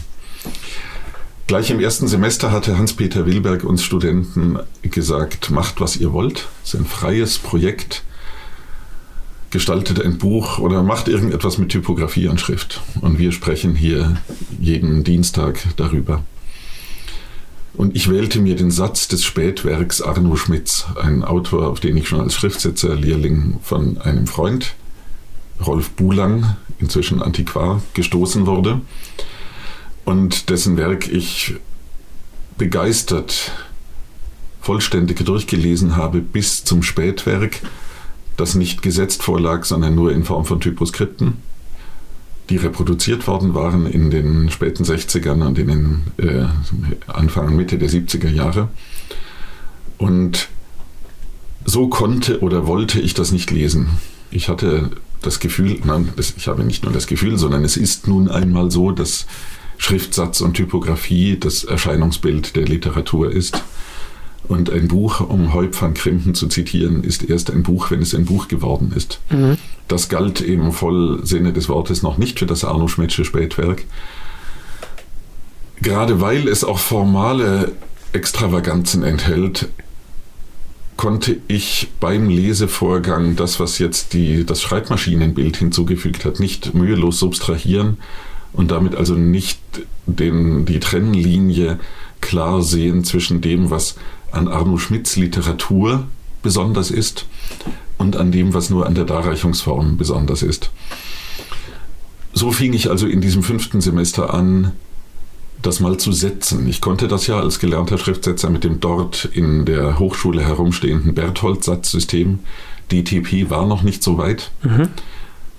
Gleich 1.47 1.69
im 1.69 1.79
ersten 1.79 2.07
Semester 2.07 2.51
hatte 2.51 2.75
Hans-Peter 2.75 3.27
Wilberg 3.27 3.65
uns 3.65 3.83
Studenten 3.83 4.57
gesagt, 4.81 5.51
macht, 5.51 5.79
was 5.79 5.95
ihr 5.95 6.11
wollt. 6.11 6.47
Es 6.63 6.73
ist 6.73 6.79
ein 6.79 6.87
freies 6.87 7.37
Projekt. 7.37 8.01
Gestaltet 9.51 10.03
ein 10.03 10.17
Buch 10.17 10.57
oder 10.57 10.81
macht 10.81 11.07
irgendetwas 11.07 11.59
mit 11.59 11.69
Typografie 11.69 12.29
und 12.29 12.41
Schrift. 12.41 12.81
Und 12.99 13.19
wir 13.19 13.31
sprechen 13.31 13.75
hier 13.75 14.17
jeden 14.59 15.03
Dienstag 15.03 15.59
darüber. 15.75 16.23
Und 17.75 17.95
ich 17.95 18.09
wählte 18.09 18.39
mir 18.39 18.55
den 18.55 18.71
Satz 18.71 19.07
des 19.07 19.23
Spätwerks 19.23 20.01
Arno 20.01 20.35
Schmitz, 20.37 20.85
ein 20.99 21.23
Autor, 21.23 21.67
auf 21.67 21.79
den 21.79 21.95
ich 21.95 22.07
schon 22.07 22.21
als 22.21 22.33
Schriftsetzer-Lehrling 22.33 23.59
von 23.61 23.99
einem 23.99 24.25
Freund, 24.25 24.73
Rolf 25.63 25.91
Bulang, 25.91 26.55
inzwischen 26.79 27.21
Antiquar, 27.21 27.83
gestoßen 27.93 28.47
wurde 28.47 28.81
und 30.05 30.49
dessen 30.49 30.77
Werk 30.77 31.07
ich 31.07 31.55
begeistert 32.57 33.51
vollständig 34.61 35.23
durchgelesen 35.23 35.95
habe 35.95 36.21
bis 36.21 36.63
zum 36.63 36.81
Spätwerk, 36.81 37.61
das 38.37 38.55
nicht 38.55 38.81
gesetzt 38.81 39.23
vorlag, 39.23 39.65
sondern 39.65 39.95
nur 39.95 40.11
in 40.11 40.23
Form 40.23 40.45
von 40.45 40.59
Typoskripten, 40.59 41.37
die 42.49 42.57
reproduziert 42.57 43.27
worden 43.27 43.53
waren 43.53 43.85
in 43.85 44.09
den 44.09 44.49
späten 44.49 44.83
60ern 44.83 45.45
und 45.45 45.59
in 45.59 45.67
den 45.67 46.03
äh, 46.17 46.45
Anfang, 47.07 47.55
Mitte 47.55 47.77
der 47.77 47.89
70er 47.89 48.29
Jahre. 48.29 48.69
Und 49.97 50.49
so 51.63 51.87
konnte 51.87 52.41
oder 52.41 52.67
wollte 52.67 52.99
ich 52.99 53.13
das 53.13 53.31
nicht 53.31 53.51
lesen. 53.51 53.89
Ich 54.31 54.49
hatte 54.49 54.91
das 55.21 55.39
Gefühl, 55.39 55.79
nein, 55.83 56.09
das, 56.15 56.33
ich 56.37 56.47
habe 56.47 56.63
nicht 56.63 56.83
nur 56.83 56.93
das 56.93 57.07
Gefühl, 57.07 57.37
sondern 57.37 57.63
es 57.63 57.77
ist 57.77 58.07
nun 58.07 58.29
einmal 58.29 58.69
so, 58.69 58.91
dass 58.91 59.25
Schriftsatz 59.77 60.41
und 60.41 60.53
Typografie 60.53 61.37
das 61.39 61.63
Erscheinungsbild 61.63 62.55
der 62.55 62.65
Literatur 62.65 63.31
ist. 63.31 63.63
Und 64.47 64.69
ein 64.69 64.87
Buch, 64.87 65.21
um 65.21 65.53
Heup 65.53 65.79
van 65.81 65.93
Krimpen 65.95 66.35
zu 66.35 66.47
zitieren, 66.47 67.03
ist 67.03 67.27
erst 67.27 67.51
ein 67.51 67.63
Buch, 67.63 67.89
wenn 67.89 68.01
es 68.01 68.13
ein 68.13 68.25
Buch 68.25 68.47
geworden 68.47 68.93
ist. 68.95 69.19
Mhm. 69.29 69.57
Das 69.87 70.09
galt 70.09 70.41
im 70.41 70.71
Vollsinne 70.71 71.51
des 71.51 71.67
Wortes 71.69 72.03
noch 72.03 72.17
nicht 72.17 72.39
für 72.39 72.45
das 72.45 72.63
Arno 72.63 72.87
Schmidtsche 72.87 73.25
Spätwerk. 73.25 73.83
Gerade 75.81 76.21
weil 76.21 76.47
es 76.47 76.63
auch 76.63 76.79
formale 76.79 77.71
Extravaganzen 78.13 79.03
enthält, 79.03 79.67
konnte 80.97 81.37
ich 81.47 81.89
beim 81.99 82.29
Lesevorgang 82.29 83.35
das, 83.35 83.59
was 83.59 83.79
jetzt 83.79 84.13
die, 84.13 84.45
das 84.45 84.61
Schreibmaschinenbild 84.61 85.57
hinzugefügt 85.57 86.23
hat, 86.23 86.39
nicht 86.39 86.73
mühelos 86.73 87.19
substrahieren, 87.19 87.97
und 88.55 88.71
damit 88.71 88.95
also 88.95 89.15
nicht 89.15 89.59
den, 90.05 90.65
die 90.65 90.79
Trennlinie 90.79 91.79
klar 92.21 92.61
sehen 92.61 93.03
zwischen 93.03 93.41
dem, 93.41 93.69
was 93.69 93.95
an 94.31 94.47
Arno 94.47 94.77
Schmidts 94.77 95.15
Literatur 95.15 96.07
besonders 96.41 96.91
ist 96.91 97.25
und 97.97 98.17
an 98.17 98.31
dem, 98.31 98.53
was 98.53 98.69
nur 98.69 98.85
an 98.85 98.95
der 98.95 99.05
Darreichungsform 99.05 99.97
besonders 99.97 100.41
ist. 100.41 100.71
So 102.33 102.51
fing 102.51 102.73
ich 102.73 102.89
also 102.89 103.07
in 103.07 103.21
diesem 103.21 103.43
fünften 103.43 103.81
Semester 103.81 104.33
an, 104.33 104.73
das 105.61 105.79
mal 105.79 105.97
zu 105.97 106.11
setzen. 106.11 106.67
Ich 106.67 106.81
konnte 106.81 107.07
das 107.07 107.27
ja 107.27 107.39
als 107.39 107.59
gelernter 107.59 107.97
Schriftsetzer 107.97 108.49
mit 108.49 108.63
dem 108.63 108.79
dort 108.79 109.25
in 109.25 109.65
der 109.65 109.99
Hochschule 109.99 110.43
herumstehenden 110.43 111.13
Berthold-Satzsystem. 111.13 112.39
DTP 112.91 113.49
war 113.49 113.65
noch 113.65 113.81
nicht 113.81 114.03
so 114.03 114.17
weit. 114.17 114.51
Mhm 114.63 114.89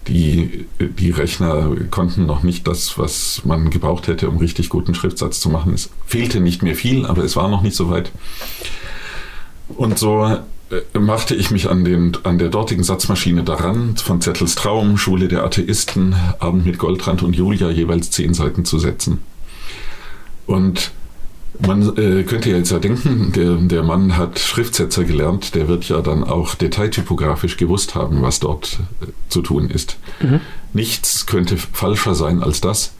die, 0.08 0.66
die 0.78 1.10
Rechner 1.10 1.70
konnten 1.90 2.26
noch 2.26 2.42
nicht 2.42 2.66
das, 2.66 2.98
was 2.98 3.42
man 3.44 3.70
gebraucht 3.70 4.06
hätte, 4.08 4.28
um 4.28 4.36
richtig 4.38 4.68
guten 4.68 4.94
Schriftsatz 4.94 5.40
zu 5.40 5.48
machen. 5.48 5.74
Es 5.74 5.90
fehlte 6.06 6.40
nicht 6.40 6.62
mehr 6.62 6.76
viel, 6.76 7.06
aber 7.06 7.24
es 7.24 7.36
war 7.36 7.48
noch 7.48 7.62
nicht 7.62 7.76
so 7.76 7.90
weit. 7.90 8.12
Und 9.68 9.98
so 9.98 10.24
äh, 10.70 10.98
machte 10.98 11.34
ich 11.34 11.50
mich 11.50 11.68
an, 11.68 11.84
den, 11.84 12.16
an 12.24 12.38
der 12.38 12.48
dortigen 12.48 12.84
Satzmaschine 12.84 13.42
daran, 13.42 13.96
von 13.96 14.20
Zettels 14.20 14.54
Traum, 14.54 14.96
Schule 14.96 15.28
der 15.28 15.44
Atheisten, 15.44 16.14
Abend 16.38 16.66
mit 16.66 16.78
Goldrand 16.78 17.22
und 17.22 17.34
Julia 17.34 17.70
jeweils 17.70 18.10
zehn 18.10 18.34
Seiten 18.34 18.64
zu 18.64 18.78
setzen. 18.78 19.20
Und 20.46 20.92
man 21.64 21.96
äh, 21.96 22.22
könnte 22.24 22.50
ja 22.50 22.56
jetzt 22.56 22.70
ja 22.70 22.78
denken, 22.78 23.32
der, 23.34 23.54
der 23.56 23.82
Mann 23.82 24.16
hat 24.16 24.38
Schriftsetzer 24.38 25.04
gelernt, 25.04 25.54
der 25.54 25.68
wird 25.68 25.88
ja 25.88 26.00
dann 26.00 26.24
auch 26.24 26.54
detailtypografisch 26.54 27.56
gewusst 27.56 27.94
haben, 27.94 28.22
was 28.22 28.40
dort 28.40 28.78
äh, 29.02 29.06
zu 29.28 29.42
tun 29.42 29.70
ist. 29.70 29.98
Mhm. 30.20 30.40
Nichts 30.72 31.26
könnte 31.26 31.56
falscher 31.56 32.14
sein 32.14 32.42
als 32.42 32.60
das. 32.60 32.94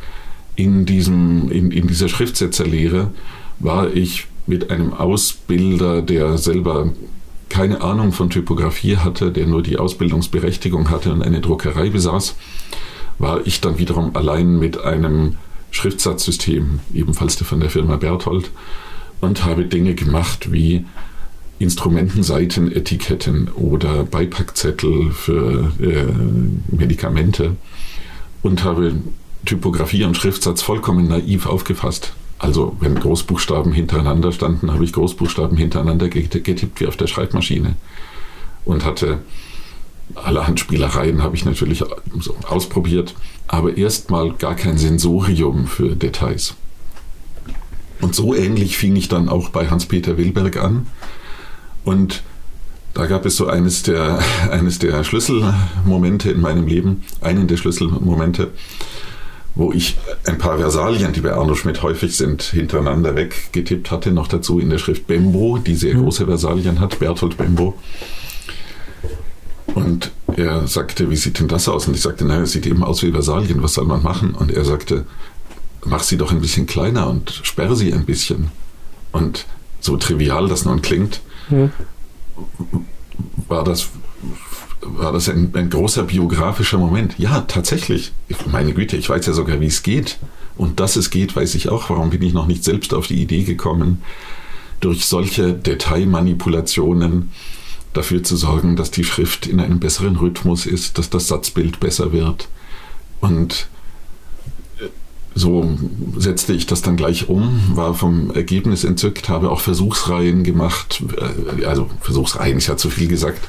In, 0.55 0.87
diesem, 0.87 1.51
in, 1.51 1.71
in 1.71 1.87
dieser 1.87 2.09
Schriftsetzerlehre 2.09 3.11
war 3.59 3.93
ich 3.93 4.27
mit 4.47 4.71
einem 4.71 4.95
Ausbilder, 4.95 6.03
der 6.03 6.39
selber 6.39 6.93
keine 7.49 7.81
Ahnung 7.81 8.13
von 8.13 8.31
Typografie 8.31 8.97
hatte, 8.97 9.31
der 9.31 9.47
nur 9.47 9.63
die 9.63 9.79
Ausbildungsberechtigung 9.79 10.91
hatte 10.91 11.13
und 11.13 11.23
eine 11.23 11.41
Druckerei 11.41 11.91
besaß, 11.91 12.35
war 13.19 13.47
ich 13.47 13.61
dann 13.61 13.79
wiederum 13.79 14.15
allein 14.17 14.59
mit 14.59 14.83
einem 14.83 15.37
Schriftsatzsystem, 15.77 16.81
ebenfalls 16.93 17.37
von 17.37 17.61
der 17.61 17.71
Firma 17.71 17.97
Berthold, 17.97 18.51
und 19.21 19.45
habe 19.45 19.65
Dinge 19.65 19.95
gemacht 19.95 20.53
wie 20.53 20.85
Instrumentenseitenetiketten 21.59 23.49
oder 23.49 24.05
Beipackzettel 24.05 25.11
für 25.13 25.73
äh, 25.81 26.75
Medikamente 26.75 27.57
und 28.43 28.63
habe 28.63 28.97
Typografie 29.47 30.05
und 30.05 30.17
Schriftsatz 30.17 30.61
vollkommen 30.61 31.09
naiv 31.09 31.47
aufgefasst. 31.47 32.13
Also 32.39 32.77
wenn 32.81 32.97
Großbuchstaben 32.97 33.73
hintereinander 33.73 34.33
standen, 34.33 34.71
habe 34.73 34.85
ich 34.85 34.93
Großbuchstaben 34.93 35.57
hintereinander 35.57 36.09
getippt 36.09 36.81
wie 36.81 36.87
auf 36.87 36.97
der 36.97 37.07
Schreibmaschine 37.07 37.77
und 38.67 38.85
hatte 38.85 39.21
allerhand 40.15 40.61
Spielereien 40.61 41.23
habe 41.23 41.37
ich 41.37 41.45
natürlich 41.45 41.85
so 42.21 42.37
ausprobiert, 42.49 43.15
aber 43.49 43.77
erstmal 43.77 44.33
gar 44.33 44.55
kein 44.55 44.79
Sensorium 44.79 45.67
für 45.67 45.97
Details. 45.97 46.55
Und 48.01 48.15
so 48.15 48.35
ähnlich 48.35 48.77
fing 48.77 48.95
ich 48.97 49.09
dann 49.09 49.29
auch 49.29 49.49
bei 49.49 49.69
Hans-Peter 49.69 50.17
Wilberg 50.17 50.59
an. 50.59 50.87
Und 51.85 52.23
da 52.95 53.07
gab 53.07 53.27
es 53.27 53.37
so 53.37 53.47
eines 53.47 53.83
der, 53.83 54.21
eines 54.51 54.79
der 54.79 55.05
Schlüsselmomente 55.05 56.31
in 56.31 56.41
meinem 56.41 56.67
Leben, 56.67 57.05
einen 57.21 57.47
der 57.47 57.57
Schlüsselmomente, 57.57 58.51
wo 59.55 59.73
ich 59.73 59.97
ein 60.27 60.37
paar 60.37 60.59
Versalien, 60.59 61.15
die 61.15 61.21
bei 61.21 61.33
Arno 61.33 61.55
Schmidt 61.55 61.83
häufig 61.83 62.15
sind, 62.17 62.43
hintereinander 62.43 63.17
weggetippt 63.17 63.91
hatte, 63.91 64.13
noch 64.13 64.29
dazu 64.29 64.59
in 64.59 64.69
der 64.69 64.79
Schrift 64.79 65.07
Bembo, 65.07 65.57
die 65.59 65.75
sehr 65.75 65.95
mhm. 65.95 66.03
große 66.03 66.27
Versalien 66.27 66.81
hat, 66.81 66.99
Berthold 66.99 67.39
Bembo. 67.39 67.75
Und 69.75 70.13
er 70.37 70.67
sagte, 70.67 71.11
wie 71.11 71.17
sieht 71.17 71.39
denn 71.39 71.49
das 71.49 71.69
aus? 71.69 71.89
Und 71.89 71.95
ich 71.95 72.03
sagte, 72.03 72.25
naja, 72.25 72.43
es 72.43 72.53
sieht 72.53 72.67
eben 72.67 72.85
aus 72.85 73.03
wie 73.03 73.11
Versalien, 73.11 73.63
was 73.63 73.75
soll 73.75 73.85
man 73.85 74.03
machen? 74.03 74.35
Und 74.35 74.51
er 74.51 74.65
sagte, 74.65 75.07
mach 75.85 76.03
sie 76.03 76.17
doch 76.17 76.31
ein 76.31 76.41
bisschen 76.41 76.67
kleiner 76.67 77.09
und 77.09 77.41
sperre 77.43 77.77
sie 77.77 77.93
ein 77.93 78.05
bisschen. 78.05 78.51
Und 79.13 79.47
so 79.81 79.97
trivial 79.97 80.49
das 80.49 80.65
nun 80.65 80.83
klingt, 80.83 81.21
hm. 81.49 81.71
war 83.49 83.65
das, 83.65 83.89
war 84.81 85.13
das 85.13 85.29
ein, 85.29 85.51
ein, 85.55 85.71
großer 85.71 86.05
biografischer 86.05 86.79
Moment. 86.79 87.19
Ja, 87.19 87.41
tatsächlich. 87.43 88.13
Meine 88.51 88.73
Güte, 88.73 88.97
ich 88.97 89.09
weiß 89.09 89.27
ja 89.27 89.33
sogar, 89.33 89.61
wie 89.61 89.67
es 89.67 89.83
geht. 89.83 90.19
Und 90.57 90.81
dass 90.81 90.97
es 90.97 91.11
geht, 91.11 91.37
weiß 91.37 91.55
ich 91.55 91.69
auch. 91.69 91.91
Warum 91.91 92.11
bin 92.11 92.23
ich 92.23 92.33
noch 92.33 92.47
nicht 92.47 92.65
selbst 92.65 92.95
auf 92.95 93.07
die 93.07 93.21
Idee 93.21 93.45
gekommen, 93.45 94.03
durch 94.81 95.07
solche 95.07 95.53
Detailmanipulationen 95.53 97.31
dafür 97.97 98.23
zu 98.23 98.37
sorgen, 98.37 98.77
dass 98.77 98.91
die 98.91 99.05
Schrift 99.05 99.47
in 99.47 99.61
einem 99.61 99.81
besseren 99.81 100.17
Rhythmus 100.17 100.67
ist, 100.67 100.99
dass 100.99 101.11
das 101.11 101.29
Satzbild 101.29 101.81
besser 101.81 102.13
wird, 102.13 102.49
Und 103.21 103.69
so 105.35 105.69
setzte 106.17 106.55
ich 106.55 106.67
das 106.67 106.81
dann 106.81 106.97
gleich 106.97 107.29
um, 107.29 107.61
war 107.75 107.93
vom 107.93 108.31
Ergebnis 108.31 108.85
entzückt, 108.85 109.29
habe 109.29 109.51
auch 109.51 109.61
Versuchsreihen 109.61 110.45
gemacht. 110.45 111.03
Äh, 111.59 111.65
also 111.67 111.91
Versuchsreihen 112.01 112.57
ist 112.57 112.69
ja 112.69 112.77
zu 112.79 112.89
viel 112.89 113.07
gesagt. 113.07 113.47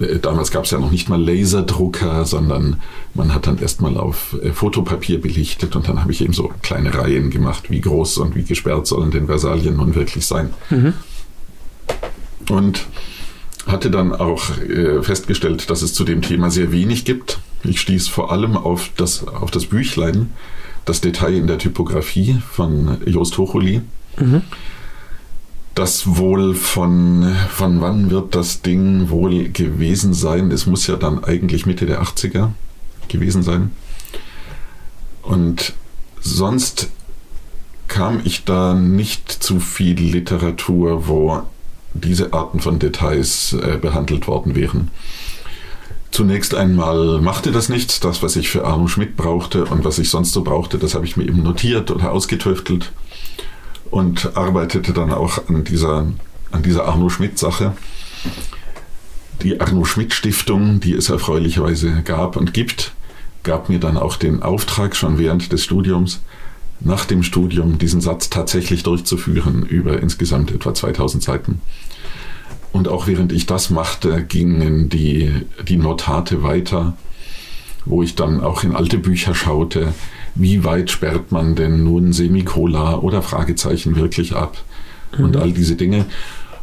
Äh, 0.00 0.18
damals 0.18 0.50
gab 0.50 0.64
es 0.64 0.70
ja 0.70 0.78
noch 0.78 0.90
nicht 0.90 1.08
mal 1.08 1.20
Laserdrucker, 1.20 2.26
sondern 2.26 2.82
man 3.14 3.34
hat 3.34 3.46
dann 3.46 3.58
erstmal 3.58 3.96
auf 3.96 4.36
äh, 4.42 4.52
Fotopapier 4.52 5.18
belichtet 5.18 5.74
und 5.76 5.88
dann 5.88 6.02
habe 6.02 6.12
ich 6.12 6.20
eben 6.20 6.34
so 6.34 6.52
kleine 6.62 6.92
Reihen 6.94 7.30
gemacht, 7.30 7.70
wie 7.70 7.80
groß 7.80 8.18
und 8.18 8.36
wie 8.36 8.44
gesperrt 8.44 8.86
sollen 8.86 9.10
denn 9.10 9.26
Versalien 9.26 9.76
nun 9.76 9.94
wirklich 9.94 10.26
sein. 10.26 10.50
Mhm. 10.68 10.92
Und 12.50 12.86
hatte 13.68 13.90
dann 13.90 14.12
auch 14.12 14.44
festgestellt, 15.02 15.70
dass 15.70 15.82
es 15.82 15.94
zu 15.94 16.04
dem 16.04 16.22
Thema 16.22 16.50
sehr 16.50 16.72
wenig 16.72 17.04
gibt. 17.04 17.38
Ich 17.64 17.80
stieß 17.80 18.08
vor 18.08 18.32
allem 18.32 18.56
auf 18.56 18.90
das, 18.96 19.26
auf 19.26 19.50
das 19.50 19.66
Büchlein, 19.66 20.30
das 20.84 21.00
Detail 21.00 21.34
in 21.34 21.46
der 21.46 21.58
Typografie 21.58 22.40
von 22.50 22.98
Jost 23.06 23.36
Hochuli. 23.38 23.82
Mhm. 24.16 24.42
Das 25.74 26.16
wohl 26.16 26.54
von, 26.54 27.36
von 27.50 27.80
wann 27.80 28.10
wird 28.10 28.34
das 28.34 28.62
Ding 28.62 29.10
wohl 29.10 29.48
gewesen 29.50 30.12
sein? 30.12 30.50
Es 30.50 30.66
muss 30.66 30.86
ja 30.86 30.96
dann 30.96 31.22
eigentlich 31.22 31.66
Mitte 31.66 31.86
der 31.86 32.02
80er 32.02 32.50
gewesen 33.08 33.42
sein. 33.42 33.70
Und 35.22 35.74
sonst 36.20 36.88
kam 37.86 38.20
ich 38.24 38.44
da 38.44 38.74
nicht 38.74 39.30
zu 39.30 39.60
viel 39.60 40.00
Literatur, 40.00 41.06
wo 41.06 41.42
diese 41.94 42.32
Arten 42.32 42.60
von 42.60 42.78
Details 42.78 43.52
äh, 43.54 43.78
behandelt 43.78 44.26
worden 44.26 44.54
wären. 44.54 44.90
Zunächst 46.10 46.54
einmal 46.54 47.20
machte 47.20 47.52
das 47.52 47.68
nichts. 47.68 48.00
Das, 48.00 48.22
was 48.22 48.36
ich 48.36 48.48
für 48.48 48.64
Arno 48.64 48.88
Schmidt 48.88 49.16
brauchte 49.16 49.66
und 49.66 49.84
was 49.84 49.98
ich 49.98 50.10
sonst 50.10 50.32
so 50.32 50.42
brauchte, 50.42 50.78
das 50.78 50.94
habe 50.94 51.04
ich 51.04 51.16
mir 51.16 51.24
eben 51.24 51.42
notiert 51.42 51.90
oder 51.90 52.12
ausgetüftelt 52.12 52.92
und 53.90 54.36
arbeitete 54.36 54.92
dann 54.92 55.12
auch 55.12 55.48
an 55.48 55.64
dieser, 55.64 56.06
an 56.50 56.62
dieser 56.62 56.86
Arno 56.86 57.08
Schmidt-Sache. 57.08 57.76
Die 59.42 59.60
Arno 59.60 59.84
Schmidt 59.84 60.12
Stiftung, 60.12 60.80
die 60.80 60.94
es 60.94 61.10
erfreulicherweise 61.10 62.02
gab 62.02 62.36
und 62.36 62.52
gibt, 62.52 62.92
gab 63.44 63.68
mir 63.68 63.78
dann 63.78 63.96
auch 63.96 64.16
den 64.16 64.42
Auftrag 64.42 64.96
schon 64.96 65.18
während 65.18 65.52
des 65.52 65.62
Studiums, 65.62 66.20
nach 66.80 67.04
dem 67.04 67.22
Studium 67.22 67.78
diesen 67.78 68.00
Satz 68.00 68.30
tatsächlich 68.30 68.82
durchzuführen 68.82 69.64
über 69.66 70.00
insgesamt 70.00 70.52
etwa 70.52 70.74
2000 70.74 71.22
Seiten. 71.22 71.60
Und 72.72 72.88
auch 72.88 73.06
während 73.06 73.32
ich 73.32 73.46
das 73.46 73.70
machte, 73.70 74.24
gingen 74.24 74.88
die, 74.88 75.32
die 75.66 75.76
Notate 75.76 76.42
weiter, 76.42 76.96
wo 77.84 78.02
ich 78.02 78.14
dann 78.14 78.40
auch 78.40 78.62
in 78.62 78.76
alte 78.76 78.98
Bücher 78.98 79.34
schaute, 79.34 79.94
wie 80.34 80.64
weit 80.64 80.90
sperrt 80.90 81.32
man 81.32 81.54
denn 81.54 81.82
nun 81.82 82.12
Semikola 82.12 82.98
oder 82.98 83.22
Fragezeichen 83.22 83.96
wirklich 83.96 84.34
ab 84.34 84.58
mhm. 85.16 85.24
und 85.24 85.36
all 85.36 85.52
diese 85.52 85.76
Dinge. 85.76 86.04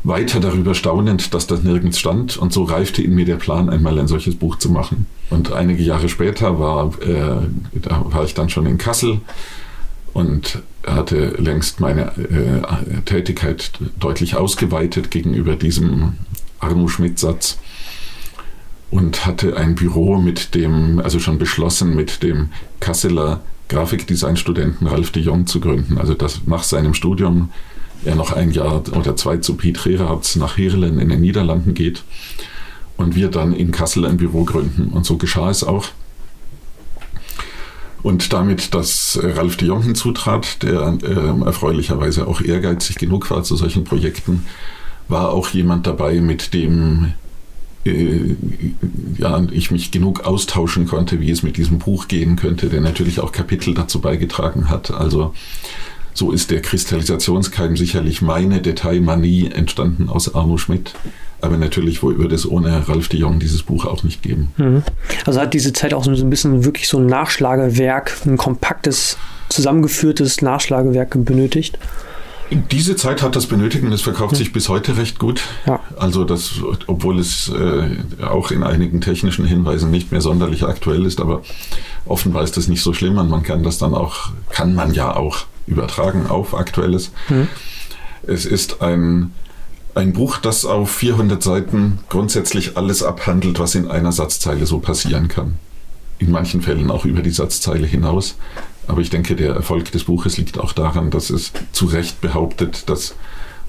Weiter 0.04 0.40
darüber 0.40 0.76
staunend, 0.76 1.34
dass 1.34 1.48
das 1.48 1.64
nirgends 1.64 1.98
stand. 1.98 2.38
Und 2.38 2.54
so 2.54 2.64
reifte 2.64 3.02
in 3.02 3.16
mir 3.16 3.26
der 3.26 3.38
Plan, 3.38 3.70
einmal 3.72 3.98
ein 3.98 4.08
solches 4.08 4.36
Buch 4.36 4.58
zu 4.58 4.70
machen. 4.70 5.08
Und 5.32 5.52
einige 5.52 5.82
Jahre 5.82 6.10
später 6.10 6.60
war, 6.60 6.92
äh, 7.02 7.48
da 7.82 8.06
war 8.06 8.24
ich 8.24 8.36
dann 8.36 8.50
schon 8.50 8.68
in 8.68 8.78
Kassel 8.78 9.22
und 10.16 10.60
hatte 10.88 11.36
längst 11.40 11.82
meine 11.82 12.14
äh, 12.18 13.02
Tätigkeit 13.04 13.72
deutlich 14.00 14.38
ausgeweitet 14.38 15.12
gegenüber 15.12 15.58
diesem 15.58 16.14
Arno 16.58 16.88
Schmidt-Satz 16.88 17.58
und 18.92 19.26
hatte 19.26 19.58
ein 19.58 19.76
Büro 19.76 20.18
mit 20.18 20.56
dem, 20.56 21.02
also 21.02 21.20
schon 21.20 21.38
beschlossen, 21.38 21.98
mit 21.98 22.24
dem 22.24 22.48
Kasseler 22.80 23.42
Grafikdesign-Studenten 23.68 24.88
Ralf 24.88 25.12
de 25.12 25.22
Jong 25.22 25.48
zu 25.48 25.60
gründen. 25.60 25.98
Also 25.98 26.14
dass 26.14 26.48
nach 26.48 26.64
seinem 26.64 26.94
Studium 26.94 27.50
er 28.06 28.16
noch 28.16 28.32
ein 28.32 28.52
Jahr 28.52 28.84
oder 28.96 29.18
zwei 29.18 29.36
zu 29.38 29.56
Piet 29.56 29.86
Rerhardt 29.86 30.38
nach 30.38 30.58
Herelen 30.58 30.98
in 31.00 31.10
den 31.10 31.20
Niederlanden 31.20 31.74
geht 31.74 32.04
und 32.96 33.18
wir 33.18 33.28
dann 33.28 33.54
in 33.54 33.72
Kassel 33.72 34.06
ein 34.06 34.16
Büro 34.16 34.46
gründen. 34.46 34.94
Und 34.94 35.06
so 35.06 35.18
geschah 35.18 35.50
es 35.50 35.66
auch. 35.66 35.90
Und 38.06 38.34
damit, 38.34 38.76
dass 38.76 39.18
Ralf 39.20 39.58
de 39.58 39.68
Jong 39.68 39.82
hinzutrat, 39.82 40.62
der 40.62 40.96
äh, 41.02 41.44
erfreulicherweise 41.44 42.28
auch 42.28 42.40
ehrgeizig 42.40 42.98
genug 42.98 43.32
war 43.32 43.42
zu 43.42 43.56
solchen 43.56 43.84
Projekten, 43.84 44.46
war 45.08 45.32
auch 45.32 45.50
jemand 45.50 45.88
dabei, 45.88 46.22
mit 46.22 46.54
dem 46.54 47.14
äh, 47.84 48.36
ja, 49.18 49.44
ich 49.50 49.72
mich 49.72 49.90
genug 49.90 50.24
austauschen 50.24 50.86
konnte, 50.86 51.20
wie 51.20 51.32
es 51.32 51.42
mit 51.42 51.58
diesem 51.58 51.80
Buch 51.80 52.08
gehen 52.08 52.36
könnte, 52.36 52.70
der 52.70 52.82
natürlich 52.82 53.22
auch 53.22 53.32
Kapitel 53.32 53.74
dazu 53.74 54.02
beigetragen 54.02 54.70
hat. 54.70 54.92
Also 54.92 55.34
so 56.14 56.32
ist 56.32 56.52
der 56.52 56.62
Kristallisationskeim 56.62 57.76
sicherlich 57.76 58.22
meine 58.22 58.62
Detailmanie 58.62 59.48
entstanden 59.48 60.10
aus 60.10 60.36
Arno 60.36 60.60
Schmidt. 60.60 60.94
Aber 61.46 61.58
natürlich 61.58 62.02
würde 62.02 62.34
es 62.34 62.50
ohne 62.50 62.88
Ralf 62.88 63.08
de 63.08 63.20
Jong 63.20 63.40
dieses 63.40 63.62
Buch 63.62 63.86
auch 63.86 64.04
nicht 64.04 64.24
geben. 64.24 64.52
Mhm. 64.58 64.84
Also 65.26 65.40
hat 65.40 65.54
diese 65.54 65.74
Zeit 65.74 65.94
auch 65.94 66.04
so 66.04 66.12
ein 66.12 66.30
bisschen 66.30 66.66
wirklich 66.66 66.88
so 66.88 66.98
ein 66.98 67.06
Nachschlagewerk, 67.06 68.18
ein 68.26 68.38
kompaktes, 68.38 69.18
zusammengeführtes 69.50 70.42
Nachschlagewerk 70.42 71.24
benötigt? 71.24 71.78
Diese 72.52 72.96
Zeit 72.96 73.22
hat 73.24 73.36
das 73.36 73.48
benötigt 73.48 73.84
und 73.84 73.92
es 73.92 74.02
verkauft 74.02 74.34
mhm. 74.34 74.38
sich 74.38 74.54
bis 74.54 74.70
heute 74.70 74.98
recht 74.98 75.20
gut. 75.20 75.42
Ja. 75.66 75.80
Also 75.98 76.24
das, 76.24 76.54
obwohl 76.88 77.20
es 77.20 77.50
äh, 77.50 78.24
auch 78.24 78.52
in 78.52 78.64
einigen 78.64 79.02
technischen 79.02 79.46
Hinweisen 79.46 79.92
nicht 79.92 80.12
mehr 80.12 80.22
sonderlich 80.22 80.64
aktuell 80.64 81.06
ist, 81.06 81.22
aber 81.22 81.42
offenbar 82.06 82.44
ist 82.44 82.58
das 82.58 82.68
nicht 82.68 82.82
so 82.82 82.94
schlimm 82.94 83.18
und 83.18 83.30
man 83.30 83.44
kann 83.44 83.64
das 83.64 83.78
dann 83.78 83.94
auch, 83.94 84.30
kann 84.50 84.76
man 84.76 84.94
ja 84.94 85.16
auch 85.16 85.46
übertragen 85.68 86.28
auf 86.28 86.56
Aktuelles. 86.56 87.12
Mhm. 87.30 87.48
Es 88.28 88.46
ist 88.46 88.82
ein, 88.82 89.32
ein 89.96 90.14
Buch, 90.14 90.38
das 90.38 90.66
auf 90.66 90.92
400 90.92 91.42
Seiten 91.42 92.00
grundsätzlich 92.10 92.78
alles 92.78 93.02
abhandelt, 93.02 93.60
was 93.60 93.76
in 93.76 93.90
einer 93.90 94.12
Satzzeile 94.12 94.66
so 94.66 94.80
passieren 94.80 95.30
kann. 95.30 95.58
In 96.20 96.32
manchen 96.32 96.62
Fällen 96.62 96.92
auch 96.92 97.06
über 97.06 97.22
die 97.22 97.32
Satzzeile 97.32 97.88
hinaus. 97.88 98.36
Aber 98.88 99.02
ich 99.02 99.10
denke, 99.10 99.36
der 99.36 99.56
Erfolg 99.56 99.92
des 99.92 100.04
Buches 100.04 100.38
liegt 100.38 100.60
auch 100.60 100.74
daran, 100.74 101.12
dass 101.12 101.30
es 101.30 101.52
zu 101.72 101.86
Recht 101.86 102.22
behauptet, 102.22 102.90
dass 102.90 103.16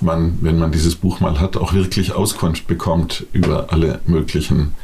man, 0.01 0.39
wenn 0.43 0.59
man 0.59 0.73
dieses 0.73 0.97
Buch 0.97 1.21
mal 1.21 1.41
hat, 1.41 1.57
auch 1.57 1.73
wirklich 1.73 2.13
Auskunft 2.13 2.67
bekommt 2.67 3.27
über 3.33 3.73
alle 3.73 4.01
möglichen 4.07 4.75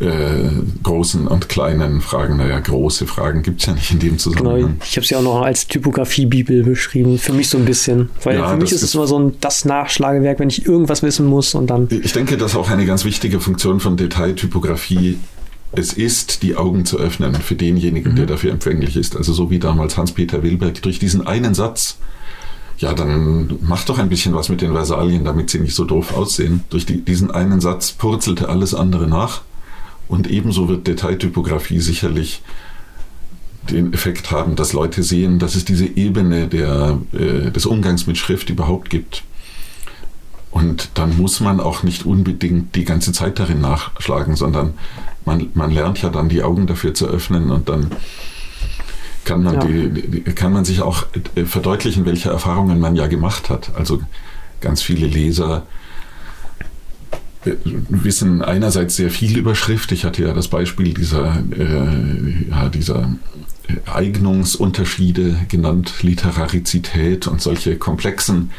äh, 0.00 0.50
großen 0.82 1.26
und 1.26 1.48
kleinen 1.48 2.00
Fragen. 2.00 2.36
Naja, 2.36 2.60
große 2.60 3.06
Fragen 3.06 3.42
gibt 3.42 3.60
es 3.60 3.66
ja 3.66 3.74
nicht 3.74 3.90
in 3.90 3.98
dem 3.98 4.18
Zusammenhang. 4.18 4.56
Genau, 4.56 4.74
ich 4.84 4.96
habe 4.96 5.06
ja 5.06 5.18
auch 5.18 5.22
noch 5.22 5.42
als 5.42 5.66
Typografie-Bibel 5.66 6.62
beschrieben, 6.62 7.18
für 7.18 7.32
mich 7.32 7.48
so 7.48 7.58
ein 7.58 7.64
bisschen. 7.64 8.10
Weil 8.22 8.38
ja, 8.38 8.48
für 8.48 8.56
mich 8.56 8.72
ist 8.72 8.82
es 8.82 8.94
immer 8.94 9.06
so 9.06 9.18
ein 9.18 9.34
das 9.40 9.64
Nachschlagewerk, 9.64 10.38
wenn 10.38 10.48
ich 10.48 10.66
irgendwas 10.66 11.02
wissen 11.02 11.26
muss 11.26 11.54
und 11.54 11.68
dann. 11.68 11.88
Ich 11.90 12.12
denke, 12.12 12.36
dass 12.36 12.56
auch 12.56 12.70
eine 12.70 12.86
ganz 12.86 13.04
wichtige 13.04 13.40
Funktion 13.40 13.80
von 13.80 13.96
Detailtypografie 13.96 15.18
es 15.72 15.92
ist, 15.92 16.42
die 16.42 16.56
Augen 16.56 16.86
zu 16.86 16.98
öffnen 16.98 17.34
für 17.34 17.54
denjenigen, 17.54 18.12
mhm. 18.12 18.16
der 18.16 18.26
dafür 18.26 18.52
empfänglich 18.52 18.96
ist. 18.96 19.16
Also 19.16 19.32
so 19.32 19.50
wie 19.50 19.58
damals 19.58 19.98
Hans-Peter 19.98 20.42
Wilberg 20.42 20.80
durch 20.82 20.98
diesen 20.98 21.26
einen 21.26 21.54
Satz 21.54 21.98
ja, 22.78 22.94
dann 22.94 23.58
mach 23.62 23.84
doch 23.84 23.98
ein 23.98 24.08
bisschen 24.08 24.34
was 24.34 24.48
mit 24.48 24.60
den 24.60 24.72
Versalien, 24.72 25.24
damit 25.24 25.50
sie 25.50 25.58
nicht 25.58 25.74
so 25.74 25.84
doof 25.84 26.16
aussehen. 26.16 26.62
Durch 26.70 26.86
die, 26.86 27.04
diesen 27.04 27.30
einen 27.30 27.60
Satz 27.60 27.92
purzelte 27.92 28.48
alles 28.48 28.72
andere 28.72 29.08
nach. 29.08 29.42
Und 30.08 30.28
ebenso 30.28 30.68
wird 30.68 30.86
Detailtypografie 30.86 31.80
sicherlich 31.80 32.42
den 33.70 33.92
Effekt 33.92 34.30
haben, 34.30 34.56
dass 34.56 34.72
Leute 34.72 35.02
sehen, 35.02 35.38
dass 35.38 35.54
es 35.54 35.64
diese 35.64 35.86
Ebene 35.86 36.48
der, 36.48 36.98
äh, 37.12 37.50
des 37.50 37.66
Umgangs 37.66 38.06
mit 38.06 38.16
Schrift 38.16 38.48
überhaupt 38.48 38.88
gibt. 38.88 39.24
Und 40.50 40.90
dann 40.94 41.16
muss 41.18 41.40
man 41.40 41.60
auch 41.60 41.82
nicht 41.82 42.06
unbedingt 42.06 42.74
die 42.74 42.84
ganze 42.84 43.12
Zeit 43.12 43.38
darin 43.38 43.60
nachschlagen, 43.60 44.34
sondern 44.34 44.74
man, 45.26 45.50
man 45.52 45.70
lernt 45.70 46.00
ja 46.00 46.08
dann 46.08 46.30
die 46.30 46.42
Augen 46.42 46.66
dafür 46.66 46.94
zu 46.94 47.06
öffnen 47.06 47.50
und 47.50 47.68
dann 47.68 47.90
kann 49.26 49.42
man, 49.42 49.54
ja. 49.54 49.64
die, 49.64 50.22
kann 50.32 50.54
man 50.54 50.64
sich 50.64 50.80
auch 50.80 51.04
äh, 51.34 51.44
verdeutlichen, 51.44 52.06
welche 52.06 52.30
Erfahrungen 52.30 52.80
man 52.80 52.96
ja 52.96 53.08
gemacht 53.08 53.50
hat. 53.50 53.72
Also 53.76 54.00
ganz 54.62 54.80
viele 54.80 55.06
Leser 55.06 55.66
wissen 57.64 58.42
einerseits 58.42 58.96
sehr 58.96 59.10
viel 59.10 59.38
über 59.38 59.54
Schrift. 59.54 59.92
Ich 59.92 60.04
hatte 60.04 60.22
ja 60.22 60.32
das 60.32 60.48
Beispiel 60.48 60.94
dieser, 60.94 61.42
äh, 61.56 62.50
ja, 62.50 62.68
dieser 62.68 63.14
Eignungsunterschiede 63.92 65.36
genannt, 65.48 65.94
Literarizität 66.02 67.26
und 67.26 67.40
solche 67.40 67.76
komplexen 67.76 68.50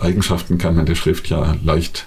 Eigenschaften 0.00 0.58
kann 0.58 0.76
man 0.76 0.86
der 0.86 0.94
Schrift 0.94 1.28
ja 1.28 1.56
leicht 1.62 2.06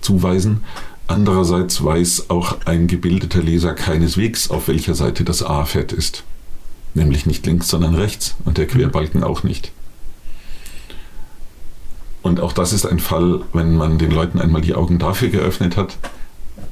zuweisen. 0.00 0.62
Andererseits 1.06 1.82
weiß 1.82 2.30
auch 2.30 2.58
ein 2.66 2.86
gebildeter 2.86 3.42
Leser 3.42 3.74
keineswegs, 3.74 4.50
auf 4.50 4.68
welcher 4.68 4.94
Seite 4.94 5.24
das 5.24 5.42
A 5.42 5.64
fett 5.64 5.92
ist. 5.92 6.22
Nämlich 6.94 7.26
nicht 7.26 7.46
links, 7.46 7.68
sondern 7.68 7.94
rechts 7.94 8.36
und 8.44 8.58
der 8.58 8.66
Querbalken 8.66 9.24
auch 9.24 9.42
nicht. 9.42 9.72
Und 12.22 12.40
auch 12.40 12.52
das 12.52 12.72
ist 12.72 12.86
ein 12.86 12.98
Fall, 12.98 13.40
wenn 13.52 13.76
man 13.76 13.98
den 13.98 14.10
Leuten 14.10 14.40
einmal 14.40 14.60
die 14.60 14.74
Augen 14.74 14.98
dafür 14.98 15.28
geöffnet 15.28 15.76
hat, 15.76 15.96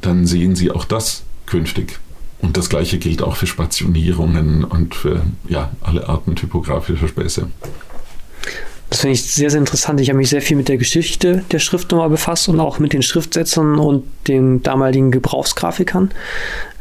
dann 0.01 0.27
sehen 0.27 0.57
sie 0.57 0.71
auch 0.71 0.85
das 0.85 1.23
künftig. 1.47 1.99
Und 2.41 2.57
das 2.57 2.69
gleiche 2.69 2.99
gilt 2.99 3.23
auch 3.23 3.37
für 3.37 3.47
Spationierungen 3.47 4.65
und 4.65 4.95
für 4.95 5.23
ja, 5.49 5.73
alle 5.81 6.09
Arten 6.09 6.37
typografischer 6.37 7.09
Späße. 7.09 7.49
Das 8.90 9.01
finde 9.01 9.14
ich 9.14 9.22
sehr, 9.22 9.51
sehr 9.51 9.61
interessant. 9.61 10.01
Ich 10.01 10.09
habe 10.09 10.16
mich 10.16 10.31
sehr 10.31 10.40
viel 10.40 10.57
mit 10.57 10.68
der 10.68 10.79
Geschichte 10.79 11.44
der 11.53 11.59
Schriftnummer 11.59 12.09
befasst 12.09 12.48
und 12.48 12.59
auch 12.59 12.79
mit 12.79 12.94
den 12.94 13.03
Schriftsetzern 13.03 13.79
und 13.79 14.05
den 14.29 14.62
damaligen 14.62 15.11
Gebrauchsgrafikern. 15.11 16.11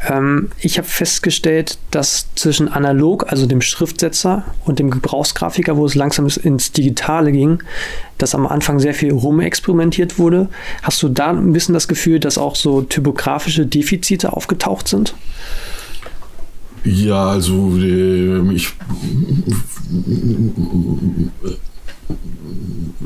Ähm, 0.08 0.50
ich 0.60 0.78
habe 0.78 0.88
festgestellt, 0.88 1.78
dass 1.91 2.28
zwischen 2.36 2.70
analog, 2.70 3.30
also 3.30 3.46
dem 3.46 3.62
Schriftsetzer 3.62 4.46
und 4.63 4.80
dem 4.80 4.89
Gebrauchsgrafiker, 4.89 5.76
wo 5.76 5.86
es 5.86 5.96
langsam 5.96 6.30
ins 6.43 6.72
Digitale 6.72 7.34
ging, 7.34 7.62
dass 8.17 8.36
am 8.36 8.48
Anfang 8.48 8.80
sehr 8.80 8.93
viel 8.93 9.12
rumexperimentiert 9.12 10.17
wurde. 10.17 10.48
Hast 10.84 11.04
du 11.04 11.10
da 11.10 11.32
ein 11.32 11.52
bisschen 11.52 11.74
das 11.74 11.89
Gefühl, 11.89 12.22
dass 12.22 12.38
auch 12.38 12.56
so 12.56 12.84
typografische 12.84 13.65
Defizite 13.65 14.32
aufgetaucht 14.32 14.88
sind? 14.88 15.13
Ja, 16.86 17.32
also 17.32 17.78
äh, 17.78 18.54
ich 18.54 18.72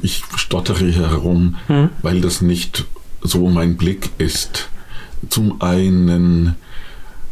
ich 0.02 0.24
stottere 0.36 0.86
hier 0.86 1.10
herum, 1.10 1.58
mhm. 1.68 1.90
weil 2.02 2.22
das 2.22 2.42
nicht 2.42 2.86
so 3.22 3.50
mein 3.50 3.78
Blick 3.78 4.10
ist. 4.18 4.70
Zum 5.30 5.62
einen 5.62 6.56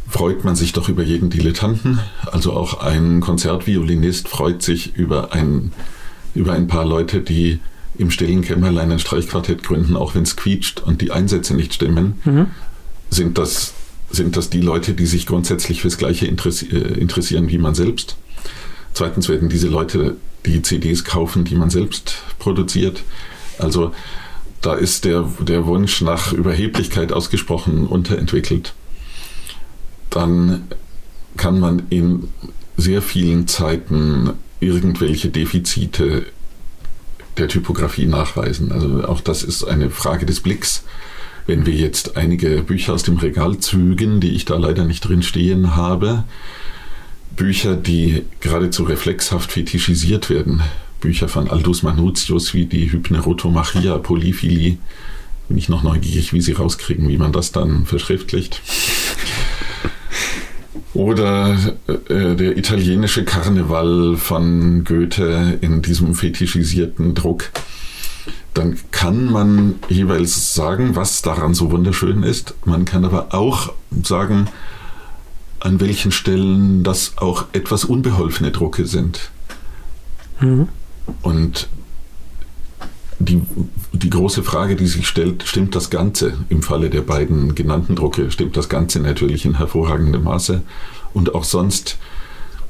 freut 0.08 0.44
man 0.44 0.56
sich 0.56 0.72
doch 0.72 0.88
über 0.88 1.02
jeden 1.02 1.30
Dilettanten. 1.30 2.00
Also 2.30 2.52
auch 2.52 2.80
ein 2.80 3.20
Konzertviolinist 3.20 4.28
freut 4.28 4.62
sich 4.62 4.96
über 4.96 5.32
ein, 5.32 5.72
über 6.34 6.52
ein 6.52 6.66
paar 6.66 6.84
Leute, 6.84 7.20
die 7.20 7.60
im 7.96 8.10
stillen 8.10 8.42
Kämmerlein 8.42 8.92
ein 8.92 8.98
Streichquartett 8.98 9.62
gründen, 9.62 9.96
auch 9.96 10.14
wenn 10.14 10.22
es 10.22 10.36
quietscht 10.36 10.80
und 10.80 11.00
die 11.00 11.12
Einsätze 11.12 11.54
nicht 11.54 11.74
stimmen. 11.74 12.14
Mhm. 12.24 12.46
Sind, 13.10 13.38
das, 13.38 13.74
sind 14.10 14.36
das 14.36 14.50
die 14.50 14.60
Leute, 14.60 14.94
die 14.94 15.06
sich 15.06 15.26
grundsätzlich 15.26 15.82
fürs 15.82 15.98
Gleiche 15.98 16.26
interessi 16.26 16.66
interessieren 16.66 17.48
wie 17.48 17.58
man 17.58 17.74
selbst? 17.74 18.16
Zweitens 18.94 19.28
werden 19.28 19.48
diese 19.48 19.68
Leute 19.68 20.16
die 20.46 20.62
CDs 20.62 21.04
kaufen, 21.04 21.44
die 21.44 21.54
man 21.54 21.70
selbst 21.70 22.22
produziert. 22.38 23.02
Also 23.58 23.92
da 24.60 24.74
ist 24.74 25.04
der, 25.04 25.28
der 25.40 25.66
Wunsch 25.66 26.00
nach 26.00 26.32
Überheblichkeit 26.32 27.12
ausgesprochen 27.12 27.86
unterentwickelt. 27.86 28.74
Dann 30.10 30.68
kann 31.36 31.60
man 31.60 31.82
in 31.90 32.28
sehr 32.76 33.02
vielen 33.02 33.46
Zeiten 33.46 34.30
irgendwelche 34.60 35.28
Defizite 35.28 36.26
der 37.38 37.48
Typografie 37.48 38.06
nachweisen. 38.06 38.72
Also 38.72 39.04
auch 39.04 39.20
das 39.20 39.42
ist 39.42 39.64
eine 39.64 39.90
Frage 39.90 40.26
des 40.26 40.40
Blicks. 40.40 40.84
Wenn 41.46 41.64
wir 41.66 41.74
jetzt 41.74 42.16
einige 42.16 42.62
Bücher 42.62 42.94
aus 42.94 43.02
dem 43.02 43.16
Regal 43.16 43.58
zügen, 43.58 44.20
die 44.20 44.30
ich 44.30 44.44
da 44.44 44.56
leider 44.56 44.84
nicht 44.84 45.00
drin 45.00 45.22
stehen 45.22 45.74
habe, 45.74 46.24
Bücher, 47.40 47.74
die 47.74 48.26
geradezu 48.40 48.82
reflexhaft 48.82 49.52
fetischisiert 49.52 50.28
werden. 50.28 50.60
Bücher 51.00 51.26
von 51.26 51.48
Aldus 51.48 51.82
Manutius 51.82 52.52
wie 52.52 52.66
die 52.66 52.92
Hypnerotomachia, 52.92 53.96
Polyphilie. 53.96 54.76
Bin 55.48 55.56
ich 55.56 55.70
noch 55.70 55.82
neugierig, 55.82 56.34
wie 56.34 56.42
sie 56.42 56.52
rauskriegen, 56.52 57.08
wie 57.08 57.16
man 57.16 57.32
das 57.32 57.50
dann 57.50 57.86
verschriftlicht. 57.86 58.60
Oder 60.92 61.56
äh, 62.10 62.36
der 62.36 62.58
italienische 62.58 63.24
Karneval 63.24 64.18
von 64.18 64.84
Goethe 64.84 65.56
in 65.62 65.80
diesem 65.80 66.14
fetischisierten 66.14 67.14
Druck. 67.14 67.52
Dann 68.52 68.76
kann 68.90 69.32
man 69.32 69.76
jeweils 69.88 70.52
sagen, 70.52 70.94
was 70.94 71.22
daran 71.22 71.54
so 71.54 71.70
wunderschön 71.70 72.22
ist. 72.22 72.52
Man 72.66 72.84
kann 72.84 73.06
aber 73.06 73.32
auch 73.32 73.72
sagen, 74.02 74.48
an 75.60 75.80
welchen 75.80 76.10
Stellen 76.10 76.82
das 76.82 77.18
auch 77.18 77.46
etwas 77.52 77.84
unbeholfene 77.84 78.50
Drucke 78.50 78.86
sind. 78.86 79.30
Mhm. 80.40 80.68
Und 81.22 81.68
die, 83.18 83.42
die 83.92 84.10
große 84.10 84.42
Frage, 84.42 84.76
die 84.76 84.86
sich 84.86 85.06
stellt, 85.06 85.42
stimmt 85.42 85.74
das 85.76 85.90
Ganze 85.90 86.38
im 86.48 86.62
Falle 86.62 86.88
der 86.88 87.02
beiden 87.02 87.54
genannten 87.54 87.94
Drucke, 87.94 88.30
stimmt 88.30 88.56
das 88.56 88.70
Ganze 88.70 89.00
natürlich 89.00 89.44
in 89.44 89.58
hervorragendem 89.58 90.24
Maße. 90.24 90.62
Und 91.12 91.34
auch 91.34 91.44
sonst 91.44 91.98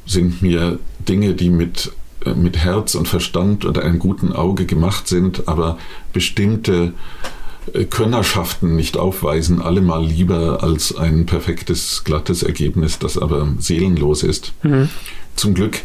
sind 0.06 0.42
mir 0.42 0.80
Dinge, 1.08 1.34
die 1.34 1.50
mit, 1.50 1.92
äh, 2.24 2.34
mit 2.34 2.58
Herz 2.58 2.96
und 2.96 3.06
Verstand 3.06 3.64
und 3.64 3.78
einem 3.78 4.00
guten 4.00 4.32
Auge 4.32 4.66
gemacht 4.66 5.06
sind, 5.06 5.46
aber 5.46 5.78
bestimmte 6.12 6.72
äh, 6.74 6.90
Könnerschaften 7.90 8.74
nicht 8.74 8.96
aufweisen, 8.96 9.62
allemal 9.62 10.04
lieber 10.04 10.62
als 10.62 10.96
ein 10.96 11.26
perfektes, 11.26 12.02
glattes 12.04 12.42
Ergebnis, 12.42 12.98
das 12.98 13.18
aber 13.18 13.48
seelenlos 13.58 14.22
ist. 14.22 14.52
Mhm. 14.62 14.88
Zum 15.36 15.54
Glück 15.54 15.80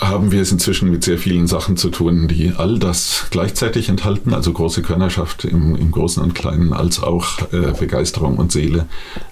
haben 0.00 0.30
wir 0.30 0.42
es 0.42 0.52
inzwischen 0.52 0.90
mit 0.90 1.02
sehr 1.02 1.18
vielen 1.18 1.46
Sachen 1.46 1.76
zu 1.76 1.90
tun, 1.90 2.28
die 2.28 2.52
all 2.56 2.78
das 2.78 3.26
gleichzeitig 3.30 3.88
enthalten, 3.88 4.32
also 4.32 4.52
große 4.52 4.82
Könnerschaft 4.82 5.44
im, 5.44 5.74
im 5.74 5.90
Großen 5.90 6.22
und 6.22 6.34
Kleinen, 6.34 6.72
als 6.72 7.02
auch 7.02 7.52
äh, 7.52 7.72
Begeisterung 7.78 8.36
und 8.36 8.52
Seele. 8.52 8.86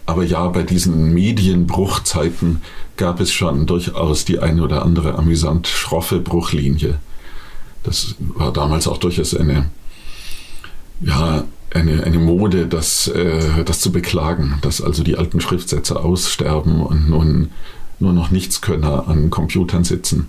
Aber 0.07 0.25
ja, 0.25 0.49
bei 0.49 0.63
diesen 0.63 1.15
Medienbruchzeiten 1.15 2.63
gab 2.97 3.21
es 3.21 3.33
schon 3.33 3.67
durchaus 3.67 4.25
die 4.25 4.41
eine 4.41 4.63
oder 4.63 4.83
andere 4.83 5.15
amüsant 5.15 5.69
schroffe 5.69 6.19
Bruchlinie. 6.19 6.99
Das 7.85 8.17
war 8.19 8.53
damals 8.53 8.89
auch 8.89 8.99
durchaus 8.99 9.35
eine 9.35 9.71
ja, 11.01 11.45
eine, 11.73 12.05
eine 12.05 12.19
Mode, 12.19 12.67
das, 12.67 13.09
äh, 13.09 13.65
das 13.65 13.81
zu 13.81 13.93
beklagen, 13.93 14.59
dass 14.63 14.81
also 14.81 15.03
die 15.03 15.17
alten 15.17 15.41
Schriftsätze 15.41 16.01
aussterben 16.03 16.81
und 16.81 17.09
nun 17.11 17.51
nur 17.99 18.13
noch 18.13 18.31
Nichtskönner 18.31 19.09
an 19.09 19.31
Computern 19.31 19.85
sitzen. 19.85 20.29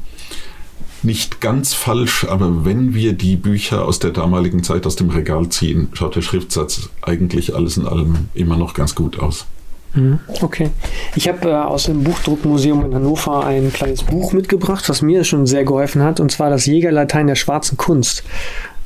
Nicht 1.03 1.41
ganz 1.41 1.73
falsch, 1.73 2.25
aber 2.27 2.65
wenn 2.65 2.93
wir 2.93 3.13
die 3.13 3.35
Bücher 3.35 3.85
aus 3.85 3.99
der 3.99 4.11
damaligen 4.11 4.63
Zeit 4.63 4.85
aus 4.87 4.95
dem 4.95 5.09
Regal 5.09 5.49
ziehen, 5.49 5.89
schaut 5.93 6.15
der 6.15 6.21
Schriftsatz 6.21 6.89
eigentlich 7.01 7.55
alles 7.55 7.77
in 7.77 7.87
allem 7.87 8.29
immer 8.33 8.57
noch 8.57 8.73
ganz 8.73 8.95
gut 8.95 9.19
aus. 9.19 9.45
Mhm, 9.93 10.19
okay. 10.41 10.71
Ich 11.15 11.27
habe 11.27 11.49
äh, 11.49 11.53
aus 11.53 11.85
dem 11.85 12.03
Buchdruckmuseum 12.03 12.85
in 12.85 12.95
Hannover 12.95 13.45
ein 13.45 13.71
kleines 13.71 14.03
Buch 14.03 14.33
mitgebracht, 14.33 14.89
was 14.89 15.01
mir 15.01 15.23
schon 15.23 15.45
sehr 15.45 15.65
geholfen 15.65 16.01
hat, 16.03 16.19
und 16.19 16.31
zwar 16.31 16.49
das 16.49 16.65
Jägerlatein 16.65 17.27
der 17.27 17.35
schwarzen 17.35 17.77
Kunst. 17.77 18.23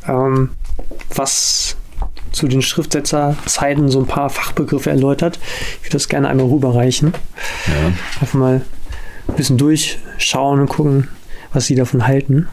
Ähm, 0.08 0.50
was 1.16 1.76
zu 2.32 2.48
den 2.48 2.62
Schriftsetzerzeiten 2.62 3.90
so 3.90 4.00
ein 4.00 4.08
paar 4.08 4.30
Fachbegriffe 4.30 4.90
erläutert. 4.90 5.40
Ich 5.80 5.88
würde 5.88 5.94
das 5.94 6.08
gerne 6.08 6.30
einmal 6.30 6.48
rüberreichen. 6.48 7.14
Ja. 7.68 7.88
Einfach 8.22 8.34
mal 8.34 8.62
ein 9.28 9.36
bisschen 9.36 9.58
durchschauen 9.58 10.62
und 10.62 10.70
gucken, 10.70 11.08
was 11.54 11.66
Sie 11.66 11.76
davon 11.76 12.08
halten. 12.08 12.48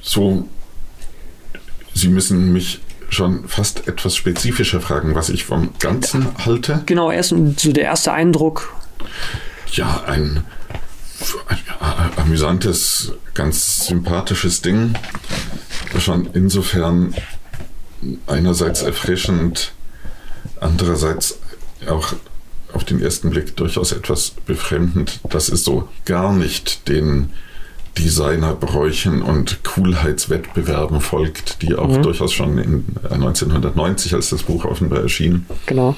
So, 0.00 0.48
Sie 1.94 2.08
müssen 2.08 2.52
mich 2.52 2.80
schon 3.08 3.48
fast 3.48 3.88
etwas 3.88 4.16
spezifischer 4.16 4.80
fragen, 4.80 5.14
was 5.14 5.28
ich 5.28 5.44
vom 5.44 5.70
Ganzen 5.78 6.28
halte. 6.44 6.82
Genau, 6.86 7.10
erst 7.10 7.30
so 7.30 7.72
der 7.72 7.84
erste 7.84 8.12
Eindruck. 8.12 8.72
Ja, 9.72 10.04
ein, 10.06 10.44
ein 10.44 10.44
amüsantes, 12.16 13.12
ganz 13.34 13.86
sympathisches 13.86 14.62
Ding 14.62 14.94
schon 15.98 16.28
insofern 16.32 17.14
einerseits 18.26 18.82
erfrischend, 18.82 19.72
andererseits 20.60 21.38
auch 21.88 22.14
auf 22.72 22.84
den 22.84 23.02
ersten 23.02 23.30
Blick 23.30 23.56
durchaus 23.56 23.92
etwas 23.92 24.30
befremdend, 24.46 25.20
dass 25.28 25.48
es 25.48 25.64
so 25.64 25.88
gar 26.04 26.32
nicht 26.32 26.88
den 26.88 27.30
Designerbräuchen 27.98 29.22
und 29.22 29.64
Coolheitswettbewerben 29.64 31.00
folgt, 31.00 31.62
die 31.62 31.74
auch 31.74 31.88
mhm. 31.88 32.02
durchaus 32.02 32.32
schon 32.32 32.58
in 32.58 32.84
1990, 33.10 34.14
als 34.14 34.30
das 34.30 34.44
Buch 34.44 34.64
offenbar 34.64 35.00
erschien, 35.00 35.46
genau. 35.66 35.96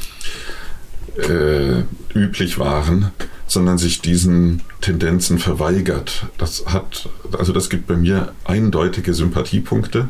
Äh, 1.16 1.82
üblich 2.14 2.58
waren, 2.58 3.10
sondern 3.46 3.78
sich 3.78 4.00
diesen 4.00 4.62
Tendenzen 4.80 5.38
verweigert. 5.38 6.26
Das 6.38 6.64
hat, 6.66 7.08
also 7.38 7.52
das 7.52 7.68
gibt 7.68 7.86
bei 7.86 7.96
mir 7.96 8.32
eindeutige 8.44 9.14
Sympathiepunkte. 9.14 10.08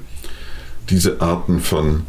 Diese 0.90 1.20
Arten 1.20 1.60
von 1.60 2.02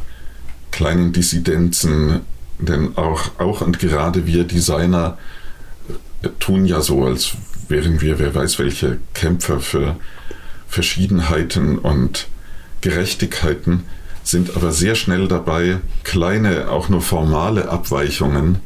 kleinen 0.72 1.14
Dissidenzen, 1.14 2.22
denn 2.60 2.98
auch, 2.98 3.40
auch 3.40 3.62
und 3.62 3.80
gerade 3.80 4.26
wir 4.26 4.44
Designer 4.44 5.18
tun 6.40 6.66
ja 6.66 6.82
so, 6.82 7.06
als 7.06 7.34
wären 7.68 8.02
wir, 8.02 8.20
wer 8.20 8.34
weiß 8.34 8.60
welche 8.60 9.00
Kämpfer 9.14 9.60
für 9.60 9.96
Verschiedenheiten 10.68 11.78
und 11.78 12.28
Gerechtigkeiten, 12.82 13.84
sind 14.24 14.56
aber 14.56 14.72
sehr 14.72 14.96
schnell 14.96 15.28
dabei, 15.28 15.80
kleine, 16.04 16.70
auch 16.70 16.90
nur 16.90 17.02
formale 17.02 17.70
Abweichungen 17.70 18.60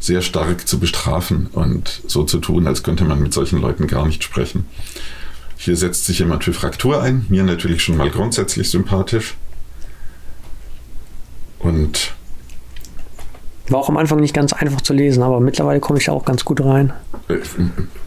sehr 0.00 0.22
stark 0.22 0.66
zu 0.66 0.80
bestrafen 0.80 1.46
und 1.52 2.00
so 2.06 2.24
zu 2.24 2.38
tun, 2.38 2.66
als 2.66 2.82
könnte 2.82 3.04
man 3.04 3.22
mit 3.22 3.32
solchen 3.32 3.60
Leuten 3.60 3.86
gar 3.86 4.06
nicht 4.06 4.24
sprechen. 4.24 4.66
Hier 5.56 5.76
setzt 5.76 6.06
sich 6.06 6.18
jemand 6.18 6.42
für 6.42 6.54
Fraktur 6.54 7.02
ein, 7.02 7.26
mir 7.28 7.44
natürlich 7.44 7.82
schon 7.82 7.98
mal 7.98 8.10
grundsätzlich 8.10 8.70
sympathisch. 8.70 9.36
Und 11.58 12.14
War 13.70 13.78
auch 13.78 13.88
am 13.88 13.96
Anfang 13.96 14.20
nicht 14.20 14.34
ganz 14.34 14.52
einfach 14.52 14.80
zu 14.80 14.92
lesen, 14.92 15.22
aber 15.22 15.40
mittlerweile 15.40 15.80
komme 15.80 15.98
ich 15.98 16.06
da 16.06 16.12
auch 16.12 16.24
ganz 16.24 16.44
gut 16.44 16.60
rein. 16.60 16.92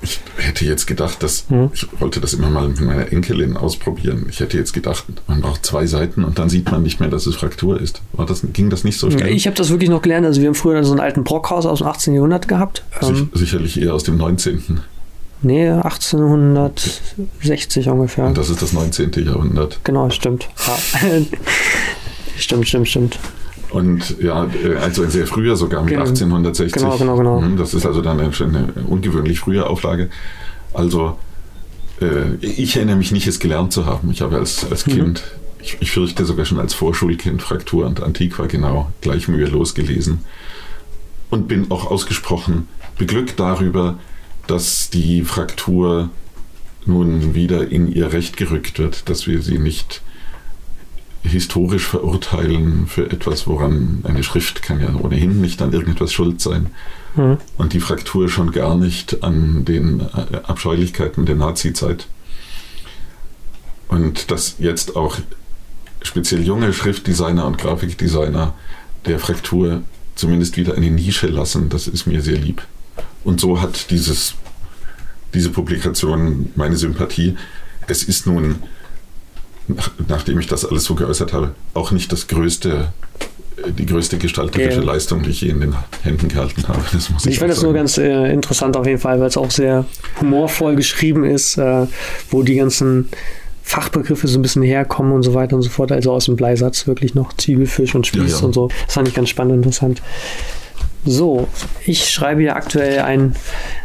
Ich 0.02 0.20
hätte 0.38 0.66
jetzt 0.66 0.88
gedacht, 0.88 1.24
dass 1.24 1.46
hm. 1.50 1.70
ich 1.74 1.88
wollte 2.00 2.20
das 2.20 2.34
immer 2.34 2.50
mal 2.50 2.68
mit 2.68 2.82
meiner 2.82 3.12
Enkelin 3.14 3.56
ausprobieren. 3.56 4.26
Ich 4.30 4.42
hätte 4.42 4.58
jetzt 4.58 4.74
gedacht, 4.74 5.06
man 5.28 5.42
braucht 5.42 5.66
zwei 5.66 5.86
Seiten 5.86 6.26
und 6.26 6.38
dann 6.38 6.50
sieht 6.50 6.70
man 6.70 6.84
nicht 6.84 7.00
mehr, 7.00 7.10
dass 7.10 7.26
es 7.26 7.36
Fraktur 7.36 7.80
ist. 7.80 8.02
War 8.12 8.26
das, 8.26 8.46
ging 8.52 8.70
das 8.70 8.84
nicht 8.84 9.00
so 9.00 9.10
schnell? 9.10 9.30
Ich 9.30 9.48
habe 9.48 9.56
das 9.56 9.70
wirklich 9.70 9.90
noch 9.90 10.02
gelernt. 10.02 10.26
Also 10.26 10.42
wir 10.42 10.48
haben 10.48 10.56
früher 10.56 10.84
so 10.84 10.92
einen 10.92 11.00
alten 11.00 11.24
Brockhaus 11.24 11.66
aus 11.66 11.80
dem 11.80 11.88
18. 11.88 12.14
Jahrhundert 12.14 12.50
gehabt. 12.50 12.84
Sich, 13.00 13.10
ähm, 13.10 13.30
sicherlich 13.34 13.82
eher 13.82 13.94
aus 13.94 14.04
dem 14.04 14.18
19. 14.18 14.82
Nee, 15.44 15.70
1860 15.70 17.88
ungefähr. 17.90 18.26
Und 18.26 18.38
das 18.38 18.50
ist 18.50 18.62
das 18.62 18.74
19. 18.74 19.12
Jahrhundert. 19.26 19.80
Genau, 19.84 20.10
stimmt. 20.10 20.50
Ja. 20.68 20.78
stimmt, 22.38 22.68
stimmt, 22.68 22.90
stimmt. 22.90 23.18
Und 23.74 24.22
ja, 24.22 24.46
äh, 24.64 24.76
also 24.76 25.02
ein 25.02 25.10
sehr 25.10 25.26
früher 25.26 25.56
sogar 25.56 25.82
mit 25.82 25.94
genau. 25.94 26.06
1860. 26.06 26.74
Genau, 26.74 26.96
genau, 26.96 27.18
genau. 27.18 27.42
Mhm, 27.42 27.58
das 27.58 27.74
ist 27.74 27.88
also 27.88 28.02
dann 28.02 28.20
eine, 28.20 28.32
eine 28.32 28.68
ungewöhnlich 28.88 29.40
frühe 29.40 29.66
Auflage. 29.66 30.10
Also 30.74 31.18
äh, 32.00 32.36
ich 32.40 32.76
erinnere 32.76 32.98
mich 32.98 33.12
nicht, 33.12 33.26
es 33.26 33.40
gelernt 33.40 33.74
zu 33.74 33.88
haben. 33.88 34.12
Ich 34.12 34.22
habe 34.22 34.38
als, 34.38 34.70
als 34.70 34.86
mhm. 34.86 34.92
Kind, 34.92 35.24
ich, 35.60 35.78
ich, 35.80 35.92
fürchte 35.92 36.24
sogar 36.24 36.46
schon 36.46 36.60
als 36.60 36.76
Vorschulkind 36.76 37.42
Fraktur 37.42 37.88
und 37.88 38.04
Antiqua 38.04 38.46
genau 38.46 38.92
gleich 39.02 39.28
mühelos 39.28 39.74
gelesen. 39.74 40.20
Und 41.32 41.48
bin 41.48 41.72
auch 41.72 41.90
ausgesprochen 41.90 42.68
beglückt 43.00 43.40
darüber, 43.40 43.98
dass 44.46 44.92
die 44.92 45.24
Fraktur 45.24 46.12
nun 46.86 47.34
wieder 47.34 47.72
in 47.72 47.92
ihr 47.92 48.14
Recht 48.14 48.38
gerückt 48.38 48.78
wird, 48.78 49.10
dass 49.10 49.26
wir 49.26 49.42
sie 49.42 49.58
nicht 49.58 50.04
historisch 51.24 51.88
verurteilen 51.88 52.88
für 52.88 53.10
etwas, 53.10 53.48
woran 53.48 54.04
eine 54.04 54.24
Schrift 54.24 54.62
kann 54.62 54.82
ja 54.82 54.94
ohnehin 54.94 55.42
nicht 55.42 55.62
an 55.62 55.72
irgendetwas 55.72 56.12
schuld 56.12 56.42
sein. 56.42 56.68
Mhm. 57.16 57.38
Und 57.58 57.74
die 57.74 57.80
Fraktur 57.80 58.30
schon 58.30 58.52
gar 58.52 58.76
nicht 58.76 59.24
an 59.24 59.66
den 59.66 60.02
äh, 60.02 60.38
Abscheulichkeiten 60.44 61.26
der 61.26 61.36
Nazizeit. 61.36 62.08
Und 63.88 64.32
dass 64.32 64.56
jetzt 64.60 64.96
auch 64.96 65.18
speziell 66.02 66.44
junge 66.44 66.74
Schriftdesigner 66.74 67.46
und 67.46 67.58
Grafikdesigner 67.58 68.54
der 69.06 69.20
Fraktur 69.20 69.84
zumindest 70.16 70.58
wieder 70.58 70.76
eine 70.76 70.92
Nische 70.92 71.28
lassen, 71.28 71.70
das 71.70 71.88
ist 71.88 72.06
mir 72.06 72.22
sehr 72.22 72.38
lieb. 72.38 72.64
Und 73.24 73.40
so 73.40 73.62
hat 73.62 73.90
dieses, 73.90 74.36
diese 75.34 75.50
Publikation 75.50 76.50
meine 76.56 76.76
Sympathie. 76.76 77.38
Es 77.88 78.04
ist 78.04 78.28
nun 78.28 78.56
nach, 79.68 79.92
nachdem 80.08 80.40
ich 80.40 80.48
das 80.48 80.66
alles 80.66 80.84
so 80.84 80.96
geäußert 80.96 81.34
habe, 81.34 81.52
auch 81.74 81.92
nicht 81.92 82.12
das 82.12 82.28
größte, 82.28 82.92
die 83.78 83.86
größte 83.86 84.18
gestalterische 84.18 84.80
okay. 84.80 84.88
Leistung, 84.88 85.24
die 85.24 85.30
ich 85.30 85.42
je 85.42 85.50
in 85.50 85.62
den 85.62 85.76
Händen 86.04 86.28
gehalten 86.28 86.68
habe. 86.68 86.82
Das 86.92 87.10
muss 87.10 87.26
ich 87.26 87.34
ich 87.34 87.40
finde 87.40 87.54
das 87.54 87.64
nur 87.64 87.74
ganz 87.74 87.98
äh, 87.98 88.32
interessant 88.32 88.76
auf 88.76 88.86
jeden 88.86 89.00
Fall, 89.00 89.20
weil 89.20 89.28
es 89.28 89.38
auch 89.38 89.52
sehr 89.52 89.86
humorvoll 90.20 90.76
geschrieben 90.76 91.24
ist, 91.24 91.58
äh, 91.58 91.88
wo 92.30 92.44
die 92.44 92.56
ganzen 92.56 93.10
Fachbegriffe 93.64 94.28
so 94.28 94.38
ein 94.38 94.42
bisschen 94.42 94.64
herkommen 94.64 95.14
und 95.14 95.24
so 95.24 95.34
weiter 95.34 95.56
und 95.56 95.62
so 95.62 95.70
fort. 95.70 95.92
Also 95.92 96.12
aus 96.12 96.26
dem 96.26 96.36
Bleisatz 96.36 96.86
wirklich 96.86 97.16
noch 97.16 97.34
Zwiebelfisch 97.34 97.96
und 97.96 98.06
Spieß 98.06 98.32
ja, 98.32 98.40
ja. 98.40 98.46
und 98.46 98.54
so. 98.54 98.70
Das 98.86 98.96
fand 98.96 99.08
ich 99.08 99.14
ganz 99.14 99.30
spannend 99.30 99.54
und 99.54 99.60
interessant. 99.60 100.02
So, 101.06 101.48
ich 101.86 102.10
schreibe 102.10 102.44
ja 102.44 102.56
aktuell 102.56 103.00
ein, 103.00 103.36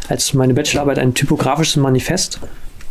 als 0.07 0.33
meine 0.33 0.53
Bachelorarbeit 0.53 0.99
ein 0.99 1.13
typografisches 1.13 1.75
Manifest 1.75 2.39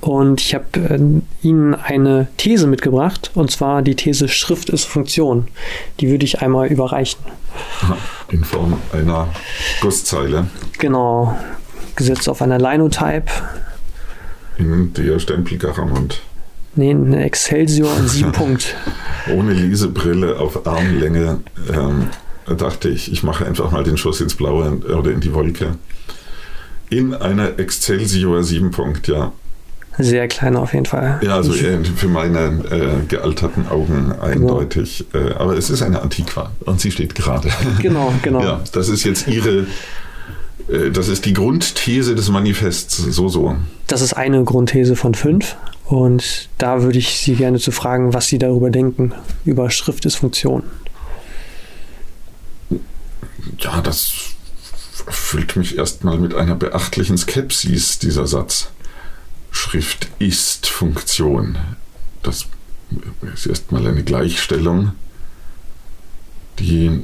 und 0.01 0.41
ich 0.41 0.55
habe 0.55 0.67
äh, 0.75 1.47
Ihnen 1.47 1.75
eine 1.75 2.29
These 2.37 2.67
mitgebracht, 2.67 3.31
und 3.35 3.51
zwar 3.51 3.83
die 3.83 3.97
These 3.97 4.29
Schrift 4.29 4.71
ist 4.71 4.85
Funktion. 4.85 5.49
Die 6.01 6.09
würde 6.09 6.25
ich 6.25 6.41
einmal 6.41 6.69
überreichen. 6.69 7.21
In 8.31 8.45
Form 8.45 8.79
einer 8.93 9.29
Gusszeile. 9.81 10.47
Genau. 10.79 11.37
Gesetzt 11.97 12.29
auf 12.29 12.43
einer 12.43 12.59
Linotype. 12.59 13.27
In 14.59 14.93
der 14.95 15.19
Stempelgaramont. 15.19 16.21
Nee, 16.77 16.91
eine 16.91 17.25
Excelsior 17.25 17.97
in 17.97 18.07
7 18.07 18.33
Punkt. 18.33 18.77
Ohne 19.35 19.53
Lesebrille 19.53 20.39
auf 20.39 20.67
Armlänge 20.67 21.41
ähm, 21.73 22.09
dachte 22.57 22.89
ich, 22.89 23.11
ich 23.11 23.25
mache 23.25 23.45
einfach 23.45 23.73
mal 23.73 23.83
den 23.83 23.97
Schuss 23.97 24.21
ins 24.21 24.37
Blaue 24.37 24.79
oder 24.97 25.11
in 25.11 25.21
die 25.21 25.35
Wolke. 25.35 25.77
In 26.91 27.15
einer 27.15 27.59
Excelsior 27.59 28.45
7 28.45 28.71
Punkt, 28.71 29.09
ja. 29.09 29.33
Sehr 29.99 30.29
klein 30.29 30.57
auf 30.57 30.75
jeden 30.75 30.87
Fall. 30.87 31.19
Ja, 31.23 31.35
also 31.35 31.53
für 31.53 32.09
meine 32.09 32.63
äh, 32.71 33.07
gealterten 33.09 33.69
Augen 33.69 34.13
eindeutig. 34.13 35.05
Genau. 35.13 35.27
Äh, 35.27 35.35
aber 35.35 35.57
es 35.59 35.71
ist 35.71 35.83
eine 35.83 36.01
Antiqua 36.03 36.53
und 36.61 36.81
sie 36.81 36.93
steht 36.93 37.15
gerade. 37.15 37.49
Genau, 37.83 38.13
genau. 38.23 38.43
Ja, 38.49 38.61
das 38.73 38.89
ist 38.89 39.05
jetzt 39.05 39.27
ihre, 39.27 39.67
äh, 40.69 40.91
das 40.93 41.09
ist 41.09 41.25
die 41.25 41.33
Grundthese 41.33 42.15
des 42.15 42.29
Manifests, 42.29 42.97
so, 42.97 43.29
so. 43.29 43.57
Das 43.89 44.01
ist 44.01 44.13
eine 44.13 44.45
Grundthese 44.45 44.95
von 44.95 45.15
fünf. 45.15 45.57
Und 45.85 46.49
da 46.59 46.83
würde 46.83 46.99
ich 46.99 47.19
Sie 47.19 47.35
gerne 47.35 47.59
zu 47.59 47.73
fragen, 47.73 48.13
was 48.13 48.27
Sie 48.27 48.39
darüber 48.39 48.71
denken, 48.71 49.13
über 49.45 49.71
Schrift 49.71 50.05
ist 50.05 50.17
Funktion. 50.17 50.63
Ja, 53.59 53.81
das 53.81 54.13
füllt 55.09 55.57
mich 55.57 55.79
erstmal 55.79 56.19
mit 56.19 56.35
einer 56.35 56.55
beachtlichen 56.55 57.17
Skepsis, 57.17 57.99
dieser 57.99 58.27
Satz. 58.27 58.69
Schrift 59.51 60.09
ist 60.19 60.67
Funktion. 60.67 61.59
Das 62.23 62.47
ist 63.35 63.47
erstmal 63.47 63.87
eine 63.87 64.03
Gleichstellung, 64.03 64.93
die, 66.59 67.03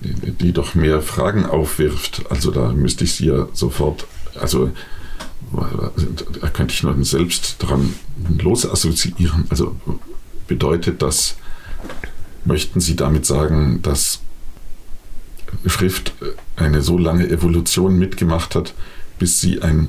die, 0.00 0.52
doch 0.52 0.74
mehr 0.74 1.02
Fragen 1.02 1.46
aufwirft. 1.46 2.24
Also 2.30 2.50
da 2.50 2.72
müsste 2.72 3.04
ich 3.04 3.14
sie 3.14 3.26
ja 3.26 3.48
sofort, 3.52 4.06
also 4.34 4.70
da 6.40 6.48
könnte 6.48 6.74
ich 6.74 6.82
nur 6.82 7.04
selbst 7.04 7.56
dran 7.60 7.94
losassoziieren. 8.38 9.46
Also 9.48 9.76
bedeutet 10.46 11.02
das, 11.02 11.36
möchten 12.44 12.80
Sie 12.80 12.96
damit 12.96 13.26
sagen, 13.26 13.80
dass 13.82 14.20
Schrift 15.66 16.12
eine 16.56 16.82
so 16.82 16.98
lange 16.98 17.28
Evolution 17.28 17.98
mitgemacht 17.98 18.54
hat, 18.54 18.74
bis 19.18 19.40
sie 19.40 19.62
ein 19.62 19.88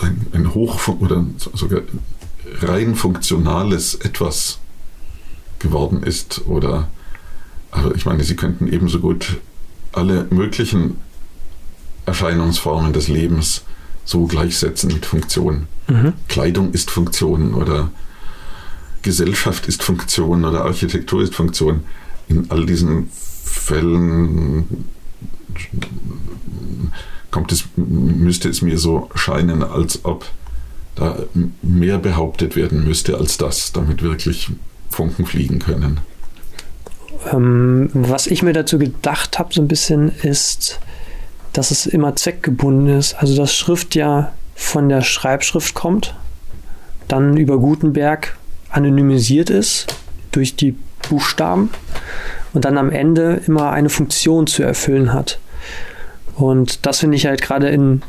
ein, 0.00 0.26
ein 0.32 0.54
hoch 0.54 0.88
oder 0.88 1.24
sogar 1.54 1.82
rein 2.60 2.94
funktionales 2.94 3.94
etwas 3.94 4.58
geworden 5.58 6.02
ist. 6.02 6.46
Oder, 6.46 6.88
aber 7.70 7.94
ich 7.94 8.04
meine, 8.04 8.24
sie 8.24 8.36
könnten 8.36 8.72
ebenso 8.72 9.00
gut 9.00 9.38
alle 9.92 10.26
möglichen 10.30 10.96
Erscheinungsformen 12.06 12.92
des 12.92 13.08
Lebens 13.08 13.62
so 14.04 14.26
gleichsetzen 14.26 14.92
mit 14.92 15.06
Funktion. 15.06 15.66
Mhm. 15.88 16.14
Kleidung 16.28 16.72
ist 16.72 16.90
Funktion 16.90 17.54
oder 17.54 17.90
Gesellschaft 19.02 19.66
ist 19.66 19.82
Funktion 19.82 20.44
oder 20.44 20.64
Architektur 20.64 21.22
ist 21.22 21.34
Funktion. 21.34 21.84
In 22.28 22.50
all 22.50 22.66
diesen 22.66 23.10
Fällen 23.44 24.86
kommt 27.32 27.50
es, 27.50 27.64
müsste 27.74 28.48
es 28.48 28.62
mir 28.62 28.78
so 28.78 29.10
scheinen, 29.16 29.64
als 29.64 30.04
ob 30.04 30.26
da 30.94 31.18
mehr 31.62 31.98
behauptet 31.98 32.54
werden 32.54 32.84
müsste 32.84 33.16
als 33.16 33.38
das, 33.38 33.72
damit 33.72 34.02
wirklich 34.02 34.50
Funken 34.90 35.26
fliegen 35.26 35.58
können. 35.58 36.00
Ähm, 37.32 37.90
was 37.92 38.26
ich 38.26 38.42
mir 38.42 38.52
dazu 38.52 38.78
gedacht 38.78 39.38
habe, 39.38 39.52
so 39.52 39.62
ein 39.62 39.68
bisschen, 39.68 40.12
ist, 40.22 40.78
dass 41.52 41.70
es 41.70 41.86
immer 41.86 42.14
zweckgebunden 42.14 42.98
ist. 42.98 43.14
Also, 43.14 43.36
dass 43.36 43.54
Schrift 43.54 43.94
ja 43.94 44.32
von 44.54 44.88
der 44.88 45.02
Schreibschrift 45.02 45.74
kommt, 45.74 46.14
dann 47.08 47.36
über 47.36 47.58
Gutenberg 47.58 48.36
anonymisiert 48.70 49.50
ist 49.50 49.86
durch 50.30 50.56
die 50.56 50.76
Buchstaben 51.08 51.70
und 52.52 52.64
dann 52.64 52.78
am 52.78 52.90
Ende 52.90 53.42
immer 53.46 53.70
eine 53.70 53.88
Funktion 53.88 54.46
zu 54.46 54.62
erfüllen 54.62 55.12
hat. 55.12 55.38
Und 56.36 56.86
das 56.86 57.00
finde 57.00 57.16
ich 57.16 57.26
halt 57.26 57.42
gerade 57.42 57.68
in, 57.68 58.02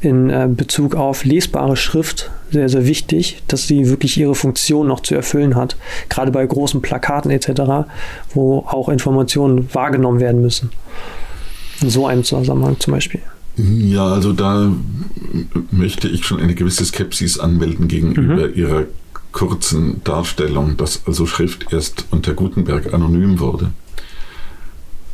in 0.00 0.30
äh, 0.30 0.48
Bezug 0.50 0.94
auf 0.94 1.24
lesbare 1.24 1.76
Schrift 1.76 2.30
sehr, 2.50 2.68
sehr 2.68 2.86
wichtig, 2.86 3.42
dass 3.48 3.66
sie 3.66 3.88
wirklich 3.88 4.18
ihre 4.18 4.34
Funktion 4.34 4.86
noch 4.86 5.00
zu 5.00 5.14
erfüllen 5.14 5.54
hat. 5.54 5.76
Gerade 6.08 6.30
bei 6.30 6.44
großen 6.44 6.82
Plakaten 6.82 7.30
etc., 7.30 7.88
wo 8.34 8.58
auch 8.60 8.88
Informationen 8.88 9.68
wahrgenommen 9.72 10.20
werden 10.20 10.40
müssen. 10.40 10.70
In 11.80 11.90
so 11.90 12.06
einem 12.06 12.24
Zusammenhang 12.24 12.78
zum 12.80 12.94
Beispiel. 12.94 13.20
Ja, 13.56 14.06
also 14.06 14.32
da 14.32 14.72
möchte 15.70 16.08
ich 16.08 16.24
schon 16.24 16.40
eine 16.40 16.54
gewisse 16.54 16.84
Skepsis 16.84 17.38
anmelden 17.38 17.88
gegenüber 17.88 18.48
mhm. 18.48 18.54
ihrer 18.54 18.84
kurzen 19.32 20.02
Darstellung, 20.04 20.76
dass 20.76 21.06
also 21.06 21.26
Schrift 21.26 21.72
erst 21.72 22.06
unter 22.10 22.34
Gutenberg 22.34 22.94
anonym 22.94 23.40
wurde. 23.40 23.70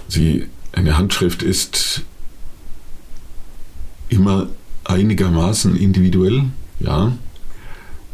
Sie, 0.09 0.47
eine 0.73 0.99
Handschrift 0.99 1.43
ist 1.43 2.03
immer 4.15 4.49
einigermaßen 4.85 5.77
individuell, 5.77 6.45
ja. 6.81 7.13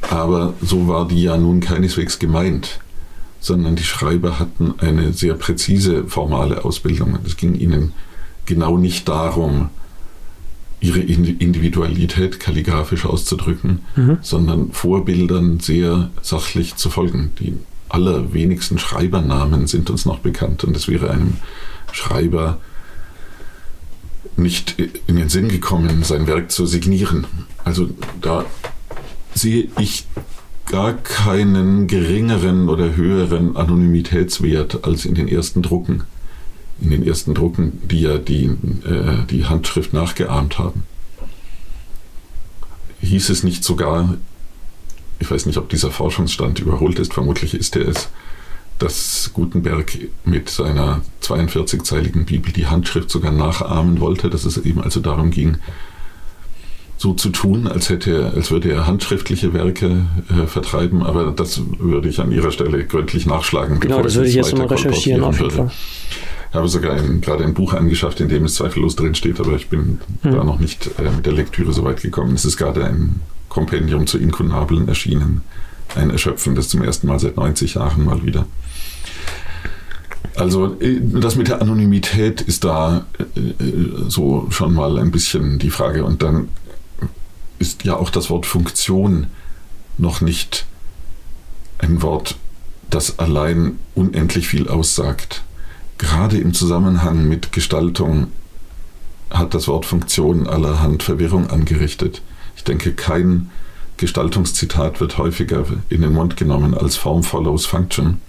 Aber 0.09 0.55
so 0.63 0.89
war 0.89 1.07
die 1.07 1.23
ja 1.23 1.37
nun 1.37 1.61
keineswegs 1.61 2.19
gemeint. 2.19 2.81
sondern 3.41 3.75
die 3.75 3.85
Schreiber 3.85 4.39
hatten 4.39 4.75
eine 4.79 5.13
sehr 5.13 5.35
präzise 5.35 6.05
formale 6.07 6.65
Ausbildung. 6.65 7.19
Es 7.25 7.37
ging 7.37 7.55
ihnen 7.55 7.93
genau 8.45 8.77
nicht 8.77 9.09
darum, 9.09 9.71
ihre 10.81 11.01
Individualität 11.01 12.41
kalligrafisch 12.41 13.05
auszudrücken, 13.07 13.81
mhm. 13.97 14.19
sondern 14.23 14.73
Vorbildern 14.73 15.61
sehr 15.61 16.11
sachlich 16.23 16.77
zu 16.77 16.91
folgen. 16.91 17.33
Die 17.39 17.55
allerwenigsten 17.89 18.79
Schreibernamen 18.79 19.67
sind 19.67 19.91
uns 19.91 20.07
noch 20.07 20.21
bekannt 20.21 20.65
und 20.65 20.77
es 20.77 20.89
wäre 20.89 21.11
einem 21.11 21.39
Schreiber 21.93 22.59
nicht 24.37 24.77
in 25.07 25.17
den 25.17 25.29
Sinn 25.29 25.49
gekommen, 25.49 26.03
sein 26.03 26.27
Werk 26.27 26.51
zu 26.51 26.67
signieren. 26.67 27.27
Also 27.65 27.89
da 28.21 28.45
sehe 29.35 29.69
ich 29.79 30.07
gar 30.67 30.95
keinen 30.95 31.87
geringeren 31.89 32.69
oder 32.69 32.95
höheren 32.95 33.57
Anonymitätswert 33.57 34.85
als 34.85 35.05
in 35.05 35.15
den 35.15 35.29
ersten 35.29 35.63
Drucken. 35.63 36.05
In 36.81 36.91
den 36.91 37.07
ersten 37.07 37.35
Drucken, 37.35 37.81
die 37.83 38.01
ja 38.01 38.19
die, 38.19 38.45
äh, 38.45 39.27
die 39.29 39.47
Handschrift 39.47 39.93
nachgeahmt 39.93 40.59
haben. 40.59 40.85
Hieß 43.01 43.31
es 43.31 43.43
nicht 43.43 43.65
sogar, 43.65 44.17
ich 45.19 45.31
weiß 45.31 45.47
nicht, 45.47 45.59
ob 45.59 45.69
dieser 45.69 45.91
Forschungsstand 45.91 46.61
überholt 46.61 46.99
ist, 46.99 47.13
vermutlich 47.13 47.55
ist 47.55 47.77
er 47.77 47.89
es, 47.89 48.09
dass 48.81 49.31
Gutenberg 49.33 49.97
mit 50.25 50.49
seiner 50.49 51.03
42-zeiligen 51.23 52.25
Bibel 52.25 52.53
die 52.53 52.67
Handschrift 52.67 53.11
sogar 53.11 53.31
nachahmen 53.31 54.01
wollte, 54.01 54.31
dass 54.31 54.45
es 54.45 54.59
eben 54.59 54.81
also 54.81 55.01
darum 55.01 55.31
ging, 55.31 55.59
so 56.97 57.15
zu 57.15 57.31
tun, 57.31 57.67
als 57.67 57.89
hätte 57.89 58.33
als 58.35 58.51
würde 58.51 58.71
er 58.71 58.87
handschriftliche 58.87 59.55
Werke 59.55 60.07
äh, 60.29 60.47
vertreiben, 60.47 61.03
aber 61.03 61.31
das 61.31 61.63
würde 61.79 62.09
ich 62.09 62.21
an 62.21 62.31
ihrer 62.31 62.51
Stelle 62.51 62.85
gründlich 62.85 63.25
nachschlagen. 63.25 63.81
Genau, 63.81 64.03
das 64.03 64.17
würde 64.17 64.29
ich 64.29 64.35
jetzt 64.35 64.57
mal 64.57 64.67
recherchieren 64.67 65.25
auf 65.25 65.39
jeden 65.39 65.51
Fall. 65.51 65.71
Ich 66.51 66.57
habe 66.57 66.69
sogar 66.69 66.95
ein, 66.95 67.21
gerade 67.21 67.45
ein 67.45 67.55
Buch 67.55 67.75
angeschafft, 67.75 68.21
in 68.21 68.29
dem 68.29 68.45
es 68.45 68.57
zweifellos 68.57 68.97
drin 68.97 69.15
steht, 69.15 69.41
aber 69.41 69.55
ich 69.55 69.69
bin 69.69 70.01
hm. 70.23 70.33
da 70.33 70.45
noch 70.45 70.59
nicht 70.59 70.91
äh, 70.99 71.11
mit 71.11 71.25
der 71.25 71.33
Lektüre 71.33 71.73
so 71.73 71.85
weit 71.85 72.03
gekommen. 72.03 72.35
Es 72.35 72.45
ist 72.45 72.57
gerade 72.57 72.85
ein 72.85 73.21
Kompendium 73.49 74.07
zu 74.07 74.19
Inkunabeln 74.19 74.89
erschienen. 74.89 75.43
Ein 75.95 76.11
erschöpfendes 76.11 76.69
zum 76.69 76.83
ersten 76.83 77.07
Mal 77.07 77.19
seit 77.19 77.37
90 77.37 77.75
Jahren 77.75 78.05
mal 78.05 78.25
wieder. 78.25 78.47
Also 80.37 80.81
äh, 80.81 81.01
das 81.01 81.37
mit 81.37 81.49
der 81.49 81.61
Anonymität 81.61 82.41
ist 82.41 82.65
da 82.65 83.07
äh, 83.19 83.53
so 84.09 84.47
schon 84.51 84.75
mal 84.75 84.99
ein 84.99 85.11
bisschen 85.11 85.59
die 85.59 85.71
Frage. 85.71 86.05
Und 86.05 86.23
dann 86.23 86.49
ist 87.59 87.85
ja 87.85 87.97
auch 87.97 88.11
das 88.11 88.31
Wort 88.31 88.47
Funktion 88.47 89.27
noch 89.99 90.21
nicht 90.21 90.67
ein 91.79 92.03
Wort, 92.03 92.37
das 92.89 93.19
allein 93.19 93.79
unendlich 93.95 94.49
viel 94.49 94.69
aussagt. 94.69 95.43
Gerade 95.99 96.39
im 96.39 96.55
Zusammenhang 96.55 97.29
mit 97.29 97.53
Gestaltung 97.53 98.29
hat 99.31 99.55
das 99.55 99.69
Wort 99.69 99.85
Funktion 99.85 100.47
allerhand 100.47 101.03
Verwirrung 101.03 101.51
angerichtet. 101.51 102.23
Ich 102.57 102.65
denke, 102.65 102.93
kein 102.95 103.51
Gestaltungszitat 103.99 105.01
wird 105.01 105.19
häufiger 105.19 105.65
in 105.91 106.01
den 106.01 106.15
Mund 106.15 106.37
genommen 106.37 106.75
als 106.75 106.97
Form 106.97 107.23
follows 107.23 107.67
Function. 107.67 108.21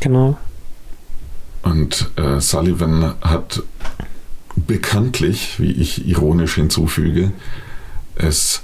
Genau. 0.00 0.36
Und 1.62 2.10
äh, 2.16 2.40
Sullivan 2.40 3.14
hat 3.22 3.62
bekanntlich, 4.54 5.58
wie 5.58 5.72
ich 5.72 6.06
ironisch 6.06 6.54
hinzufüge, 6.54 7.32
es 8.14 8.62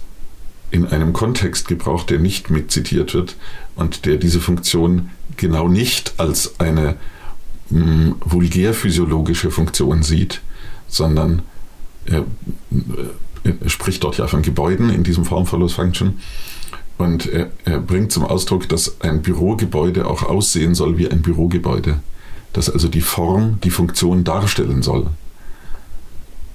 in 0.71 0.87
einem 0.87 1.12
Kontext 1.12 1.68
gebraucht, 1.68 2.11
der 2.11 2.18
nicht 2.18 2.51
mitzitiert 2.51 3.12
wird 3.12 3.37
und 3.77 4.07
der 4.07 4.16
diese 4.16 4.40
Funktion 4.40 5.11
genau 5.37 5.68
nicht 5.68 6.14
als 6.16 6.59
eine 6.61 6.97
mh, 7.68 7.81
hm, 7.81 8.14
vulgärphysiologische 8.25 9.51
Funktion 9.51 10.03
sieht, 10.03 10.40
sondern 10.88 11.42
er, 12.07 12.25
er, 13.45 13.68
spricht 13.68 14.03
dort 14.03 14.18
ja 14.18 14.27
von 14.27 14.42
Gebäuden 14.42 14.90
in 14.90 15.05
diesem 15.05 15.25
Form 15.25 15.47
Follows 15.47 15.75
Function 15.75 16.21
und 17.03 17.27
er, 17.27 17.51
er 17.65 17.81
bringt 17.81 18.12
zum 18.12 18.25
Ausdruck, 18.25 18.69
dass 18.69 19.01
ein 19.01 19.23
Bürogebäude 19.23 20.07
auch 20.07 20.23
aussehen 20.23 20.77
soll 20.77 20.99
wie 20.99 21.11
ein 21.11 21.21
Bürogebäude, 21.21 22.01
dass 22.53 22.71
also 22.71 22.87
die 22.87 23.01
Form 23.01 23.59
die 23.65 23.71
Funktion 23.71 24.23
darstellen 24.23 24.83
soll. 24.83 25.09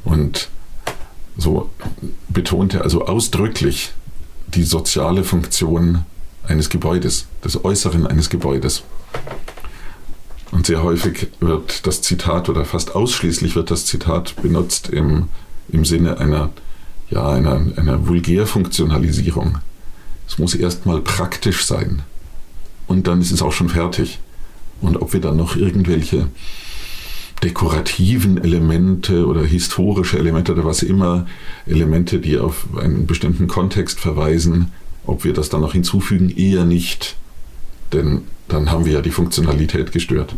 Und 0.06 0.48
so 1.36 1.70
betonte 2.30 2.82
also 2.82 3.06
ausdrücklich 3.06 3.92
die 4.48 4.64
soziale 4.64 5.26
Funktion 5.26 6.06
eines 6.48 6.70
Gebäudes, 6.70 7.28
des 7.44 7.66
Äußeren 7.66 8.08
eines 8.08 8.30
Gebäudes. 8.30 8.84
Und 10.52 10.66
sehr 10.66 10.82
häufig 10.82 11.28
wird 11.42 11.86
das 11.86 12.02
Zitat 12.02 12.48
oder 12.48 12.64
fast 12.64 12.96
ausschließlich 12.96 13.58
wird 13.58 13.70
das 13.70 13.86
Zitat 13.86 14.42
benutzt 14.42 14.88
im, 14.88 15.28
im 15.68 15.84
Sinne 15.84 16.20
einer, 16.20 16.52
ja, 17.10 17.28
einer, 17.28 17.60
einer 17.76 18.08
Vulgärfunktionalisierung. 18.08 19.58
Es 20.28 20.38
muss 20.38 20.54
erstmal 20.54 21.02
praktisch 21.02 21.66
sein. 21.66 22.02
Und 22.88 23.08
dann 23.08 23.22
ist 23.22 23.32
es 23.32 23.42
auch 23.42 23.54
schon 23.54 23.70
fertig. 23.70 24.20
Und 24.82 25.02
ob 25.02 25.14
wir 25.14 25.22
dann 25.22 25.38
noch 25.38 25.56
irgendwelche 25.56 26.28
dekorativen 27.44 28.44
Elemente 28.44 29.26
oder 29.28 29.44
historische 29.44 30.18
Elemente 30.18 30.54
oder 30.54 30.66
was 30.66 30.84
immer, 30.84 31.28
Elemente, 31.66 32.20
die 32.20 32.38
auf 32.38 32.66
einen 32.80 33.06
bestimmten 33.06 33.48
Kontext 33.48 34.00
verweisen, 34.00 34.72
ob 35.06 35.24
wir 35.24 35.34
das 35.34 35.50
dann 35.50 35.62
noch 35.62 35.74
hinzufügen, 35.74 36.30
eher 36.30 36.66
nicht, 36.66 37.16
denn 37.94 38.24
dann 38.48 38.72
haben 38.72 38.86
wir 38.86 38.94
ja 38.94 39.02
die 39.02 39.12
Funktionalität 39.12 39.92
gestört. 39.92 40.36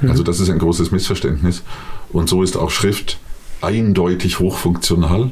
Mhm. 0.00 0.10
Also 0.10 0.22
das 0.22 0.40
ist 0.40 0.50
ein 0.50 0.58
großes 0.58 0.90
Missverständnis. 0.90 1.62
Und 2.10 2.28
so 2.28 2.42
ist 2.42 2.56
auch 2.56 2.70
Schrift 2.70 3.18
eindeutig 3.60 4.38
hochfunktional, 4.38 5.30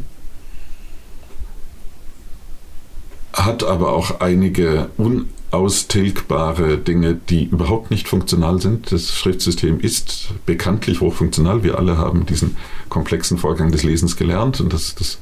hat 3.32 3.64
aber 3.64 3.92
auch 3.92 4.20
einige 4.20 4.88
un 4.98 5.28
austilgbare 5.52 6.78
Dinge, 6.78 7.14
die 7.14 7.44
überhaupt 7.44 7.90
nicht 7.90 8.08
funktional 8.08 8.60
sind. 8.60 8.90
Das 8.90 9.14
Schriftsystem 9.14 9.80
ist 9.80 10.30
bekanntlich 10.46 11.00
hochfunktional. 11.00 11.62
Wir 11.62 11.78
alle 11.78 11.98
haben 11.98 12.24
diesen 12.24 12.56
komplexen 12.88 13.36
Vorgang 13.36 13.70
des 13.70 13.82
Lesens 13.82 14.16
gelernt 14.16 14.60
und 14.60 14.72
das, 14.72 14.94
das, 14.94 15.18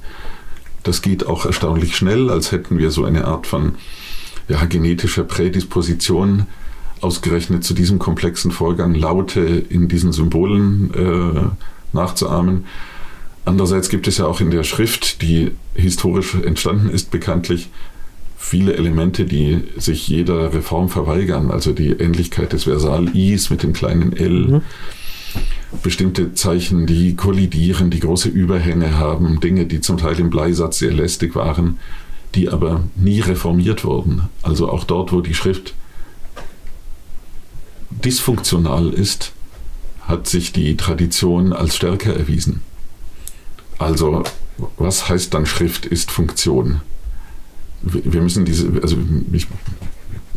das 0.85 1.03
geht 1.03 1.27
auch 1.27 1.47
erstaunlich 1.47 1.97
schnell, 1.97 2.31
als 2.31 2.53
hätten 2.53 2.79
wir 2.79 2.93
so 2.93 3.05
eine 3.05 3.25
Art 3.25 3.49
von 3.49 3.75
ja, 4.49 4.65
genetischer 4.67 5.25
Prädisposition 5.25 6.47
ausgerechnet 7.01 7.65
zu 7.65 7.75
diesem 7.75 7.99
komplexen 7.99 8.53
Vorgang 8.53 8.95
Laute 8.95 9.41
in 9.41 9.89
diesen 9.89 10.13
Symbolen 10.13 10.95
äh, 10.95 11.97
nachzuahmen. 11.97 12.67
Andererseits 13.45 13.89
gibt 13.89 14.07
es 14.07 14.19
ja 14.19 14.27
auch 14.27 14.41
in 14.41 14.51
der 14.51 14.65
Schrift, 14.65 15.23
die 15.23 15.53
historisch 15.75 16.35
entstanden 16.35 16.91
ist, 16.91 17.11
bekanntlich 17.11 17.71
viele 18.41 18.75
Elemente, 18.75 19.27
die 19.27 19.63
sich 19.77 20.09
jeder 20.09 20.55
Reform 20.55 20.89
verweigern, 20.89 21.51
also 21.51 21.73
die 21.73 21.91
Ähnlichkeit 21.91 22.55
des 22.55 22.65
Versal-Is 22.65 23.51
mit 23.51 23.63
dem 23.63 23.75
kleinen 23.75 24.17
L, 24.17 24.47
mhm. 24.49 24.63
bestimmte 25.83 26.33
Zeichen, 26.33 26.87
die 26.87 27.15
kollidieren, 27.15 27.91
die 27.91 28.01
große 28.01 28.31
Überhänge 28.31 28.97
haben, 28.97 29.41
Dinge, 29.41 29.67
die 29.67 29.83
zum 29.83 29.99
Teil 29.99 30.19
im 30.19 30.31
Bleisatz 30.31 30.79
sehr 30.79 30.91
lästig 30.91 31.37
waren, 31.37 31.79
die 32.35 32.49
aber 32.49 32.83
nie 32.97 33.21
reformiert 33.21 33.85
wurden. 33.85 34.31
Also 34.43 34.71
auch 34.71 34.85
dort, 34.85 35.13
wo 35.13 35.21
die 35.21 35.35
Schrift 35.35 35.75
dysfunktional 37.91 38.89
ist, 38.89 39.33
hat 40.01 40.27
sich 40.27 40.53
die 40.53 40.79
Tradition 40.79 41.53
als 41.53 41.77
stärker 41.77 42.17
erwiesen. 42.17 42.63
Also 43.79 44.25
was 44.79 45.11
heißt 45.11 45.35
dann 45.35 45.45
Schrift 45.45 45.85
ist 45.85 46.11
Funktion? 46.11 46.81
Wir 47.83 48.21
müssen 48.21 48.45
diese, 48.45 48.71
also 48.83 48.97
ich, 49.33 49.47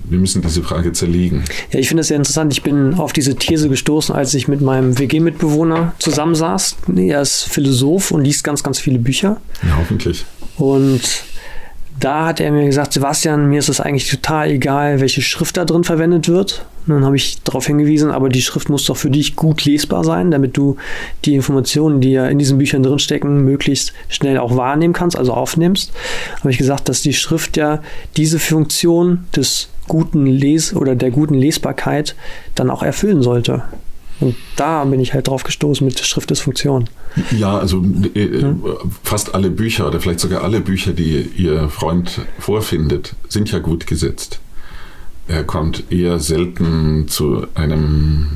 wir 0.06 0.20
müssen 0.20 0.42
diese 0.42 0.64
Frage 0.64 0.92
zerlegen. 0.94 1.44
Ja, 1.72 1.80
ich 1.80 1.88
finde 1.88 2.02
das 2.02 2.08
sehr 2.08 2.18
interessant. 2.18 2.54
Ich 2.54 2.64
bin 2.64 2.96
auf 2.96 3.14
diese 3.14 3.36
These 3.36 3.70
gestoßen, 3.70 4.14
als 4.14 4.34
ich 4.34 4.48
mit 4.48 4.62
meinem 4.62 4.98
WG-Mitbewohner 4.98 5.94
zusammensaß. 6.00 6.78
Er 6.96 7.22
ist 7.22 7.44
Philosoph 7.44 8.12
und 8.12 8.24
liest 8.24 8.44
ganz, 8.44 8.64
ganz 8.64 8.80
viele 8.80 9.00
Bücher. 9.00 9.42
Ja, 9.64 9.78
hoffentlich. 9.78 10.26
Und 10.58 11.02
da 12.00 12.28
hat 12.28 12.40
er 12.40 12.52
mir 12.52 12.66
gesagt, 12.66 12.94
Sebastian, 12.94 13.50
mir 13.50 13.60
ist 13.60 13.70
es 13.70 13.80
eigentlich 13.80 14.10
total 14.10 14.52
egal, 14.52 15.00
welche 15.00 15.22
Schrift 15.22 15.58
da 15.58 15.66
drin 15.66 15.84
verwendet 15.84 16.28
wird. 16.28 16.66
Und 16.86 16.96
dann 16.96 17.06
habe 17.06 17.16
ich 17.16 17.42
darauf 17.44 17.66
hingewiesen, 17.66 18.12
aber 18.12 18.30
die 18.30 18.42
Schrift 18.42 18.70
muss 18.70 18.86
doch 18.86 18.98
für 18.98 19.10
dich 19.10 19.36
gut 19.36 19.64
lesbar 19.66 20.04
sein, 20.04 20.32
damit 20.32 20.58
du 20.58 20.76
die 21.26 21.36
Informationen, 21.36 22.02
die 22.02 22.12
ja 22.12 22.28
in 22.28 22.40
diesen 22.40 22.58
Büchern 22.58 22.84
drinstecken, 22.84 23.44
möglichst 23.44 23.94
schnell 24.10 24.38
auch 24.38 24.58
wahrnehmen 24.58 24.94
kannst, 24.94 25.18
also 25.18 25.34
aufnimmst. 25.34 25.92
Habe 26.40 26.52
ich 26.52 26.58
gesagt, 26.58 26.90
dass 26.90 27.02
die 27.02 27.14
Schrift 27.14 27.56
ja 27.58 27.82
diese 28.18 28.40
Funktion 28.40 29.26
des 29.36 29.70
guten 29.88 30.26
Les- 30.26 30.76
oder 30.76 30.96
der 30.96 31.12
guten 31.12 31.36
Lesbarkeit 31.36 32.16
dann 32.56 32.70
auch 32.70 32.84
erfüllen 32.84 33.22
sollte. 33.22 33.64
Und 34.20 34.36
da 34.56 34.86
bin 34.86 35.00
ich 35.00 35.14
halt 35.14 35.28
drauf 35.28 35.44
gestoßen 35.44 35.86
mit 35.86 36.00
Schriftesfunktion. 36.00 36.90
Ja, 37.38 37.58
also 37.58 37.84
äh, 38.14 38.42
hm? 38.42 38.64
fast 39.04 39.36
alle 39.36 39.50
Bücher 39.50 39.88
oder 39.88 40.00
vielleicht 40.00 40.20
sogar 40.20 40.44
alle 40.44 40.62
Bücher, 40.62 40.94
die 40.94 41.30
Ihr 41.36 41.68
Freund 41.70 42.22
vorfindet, 42.40 43.16
sind 43.28 43.52
ja 43.52 43.60
gut 43.60 43.86
gesetzt. 43.86 44.40
Er 45.28 45.44
kommt 45.44 45.92
eher 45.92 46.20
selten 46.20 47.08
zu 47.08 47.48
einem, 47.56 48.28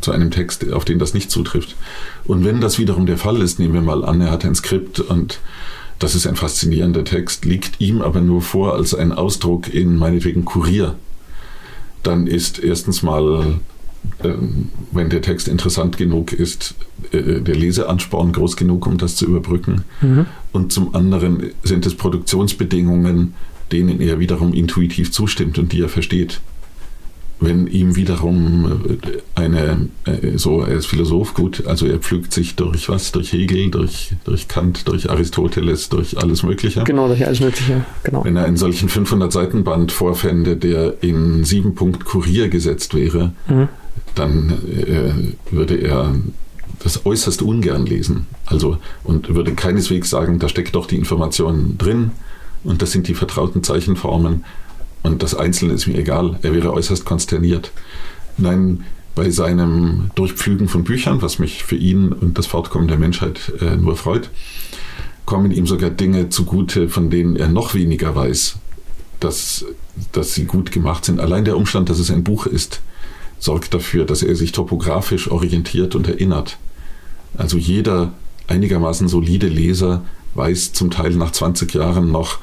zu 0.00 0.12
einem 0.12 0.30
Text, 0.30 0.72
auf 0.72 0.84
den 0.84 0.98
das 0.98 1.14
nicht 1.14 1.30
zutrifft. 1.30 1.76
Und 2.24 2.44
wenn 2.44 2.60
das 2.60 2.78
wiederum 2.78 3.06
der 3.06 3.18
Fall 3.18 3.40
ist, 3.42 3.58
nehmen 3.58 3.74
wir 3.74 3.82
mal 3.82 4.04
an, 4.04 4.20
er 4.20 4.30
hat 4.30 4.44
ein 4.44 4.54
Skript 4.54 5.00
und 5.00 5.40
das 5.98 6.14
ist 6.14 6.26
ein 6.26 6.36
faszinierender 6.36 7.04
Text, 7.04 7.44
liegt 7.44 7.80
ihm 7.80 8.02
aber 8.02 8.20
nur 8.20 8.40
vor 8.40 8.74
als 8.74 8.94
ein 8.94 9.12
Ausdruck 9.12 9.72
in 9.72 9.96
meinetwegen 9.96 10.44
Kurier, 10.44 10.94
dann 12.02 12.26
ist 12.26 12.58
erstens 12.62 13.02
mal 13.02 13.58
ähm, 14.22 14.70
wenn 14.90 15.10
der 15.10 15.22
Text 15.22 15.48
interessant 15.48 15.96
genug 15.96 16.32
ist, 16.32 16.74
äh, 17.12 17.40
der 17.40 17.54
Leseansporn 17.54 18.32
groß 18.32 18.56
genug, 18.56 18.86
um 18.86 18.98
das 18.98 19.16
zu 19.16 19.26
überbrücken. 19.26 19.84
Mhm. 20.00 20.26
Und 20.52 20.72
zum 20.72 20.94
anderen 20.94 21.50
sind 21.62 21.86
es 21.86 21.94
Produktionsbedingungen, 21.94 23.34
denen 23.72 24.00
er 24.00 24.18
wiederum 24.18 24.52
intuitiv 24.52 25.12
zustimmt 25.12 25.58
und 25.58 25.72
die 25.72 25.82
er 25.82 25.88
versteht 25.88 26.40
wenn 27.40 27.66
ihm 27.68 27.94
wiederum 27.94 28.98
äh, 29.02 29.40
eine, 29.40 29.88
äh, 30.04 30.36
so, 30.36 30.62
er 30.62 30.74
ist 30.74 30.86
Philosoph, 30.86 31.34
gut, 31.34 31.66
also 31.66 31.86
er 31.86 31.98
pflügt 31.98 32.32
sich 32.32 32.56
durch 32.56 32.88
was, 32.88 33.12
durch 33.12 33.32
Hegel, 33.32 33.70
durch, 33.70 34.12
durch 34.24 34.48
Kant, 34.48 34.88
durch 34.88 35.10
Aristoteles, 35.10 35.88
durch 35.88 36.18
alles 36.18 36.42
Mögliche. 36.42 36.82
Genau, 36.84 37.06
durch 37.06 37.24
alles 37.24 37.40
Mögliche, 37.40 37.84
genau. 38.02 38.24
Wenn 38.24 38.36
er 38.36 38.44
einen 38.44 38.56
solchen 38.56 38.88
500-Seiten-Band 38.88 39.92
vorfände, 39.92 40.56
der 40.56 41.02
in 41.02 41.44
sieben 41.44 41.74
Punkt 41.74 42.04
Kurier 42.04 42.48
gesetzt 42.48 42.94
wäre, 42.94 43.32
mhm. 43.48 43.68
dann 44.14 44.50
äh, 44.50 45.54
würde 45.54 45.76
er 45.76 46.14
das 46.80 47.06
äußerst 47.06 47.42
ungern 47.42 47.86
lesen. 47.86 48.26
Also, 48.46 48.78
und 49.04 49.34
würde 49.34 49.52
keineswegs 49.54 50.10
sagen, 50.10 50.38
da 50.38 50.48
steckt 50.48 50.74
doch 50.74 50.86
die 50.86 50.96
Information 50.96 51.76
drin 51.78 52.12
und 52.68 52.82
das 52.82 52.92
sind 52.92 53.08
die 53.08 53.14
vertrauten 53.14 53.62
Zeichenformen 53.62 54.44
und 55.02 55.22
das 55.22 55.34
Einzelne 55.34 55.72
ist 55.72 55.86
mir 55.86 55.98
egal. 55.98 56.38
Er 56.42 56.52
wäre 56.52 56.72
äußerst 56.74 57.06
konsterniert. 57.06 57.72
Nein, 58.36 58.84
bei 59.14 59.30
seinem 59.30 60.10
Durchpflügen 60.14 60.68
von 60.68 60.84
Büchern, 60.84 61.22
was 61.22 61.38
mich 61.38 61.64
für 61.64 61.76
ihn 61.76 62.12
und 62.12 62.36
das 62.36 62.46
Fortkommen 62.46 62.86
der 62.86 62.98
Menschheit 62.98 63.52
äh, 63.60 63.76
nur 63.76 63.96
freut, 63.96 64.28
kommen 65.24 65.50
ihm 65.50 65.66
sogar 65.66 65.88
Dinge 65.88 66.28
zugute, 66.28 66.90
von 66.90 67.08
denen 67.08 67.36
er 67.36 67.48
noch 67.48 67.74
weniger 67.74 68.14
weiß, 68.14 68.56
dass, 69.18 69.64
dass 70.12 70.34
sie 70.34 70.44
gut 70.44 70.70
gemacht 70.70 71.06
sind. 71.06 71.20
Allein 71.20 71.46
der 71.46 71.56
Umstand, 71.56 71.88
dass 71.88 71.98
es 71.98 72.10
ein 72.10 72.22
Buch 72.22 72.44
ist, 72.44 72.82
sorgt 73.38 73.72
dafür, 73.72 74.04
dass 74.04 74.22
er 74.22 74.36
sich 74.36 74.52
topografisch 74.52 75.30
orientiert 75.30 75.94
und 75.94 76.06
erinnert. 76.06 76.58
Also 77.34 77.56
jeder 77.56 78.12
einigermaßen 78.46 79.08
solide 79.08 79.48
Leser 79.48 80.04
weiß 80.38 80.72
zum 80.72 80.90
Teil 80.90 81.10
nach 81.10 81.32
20 81.32 81.74
Jahren 81.74 82.10
noch, 82.10 82.38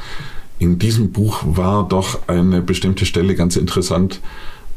in 0.59 0.77
diesem 0.79 1.11
Buch 1.11 1.41
war 1.45 1.87
doch 1.87 2.19
eine 2.27 2.61
bestimmte 2.61 3.05
Stelle 3.05 3.35
ganz 3.35 3.55
interessant. 3.55 4.19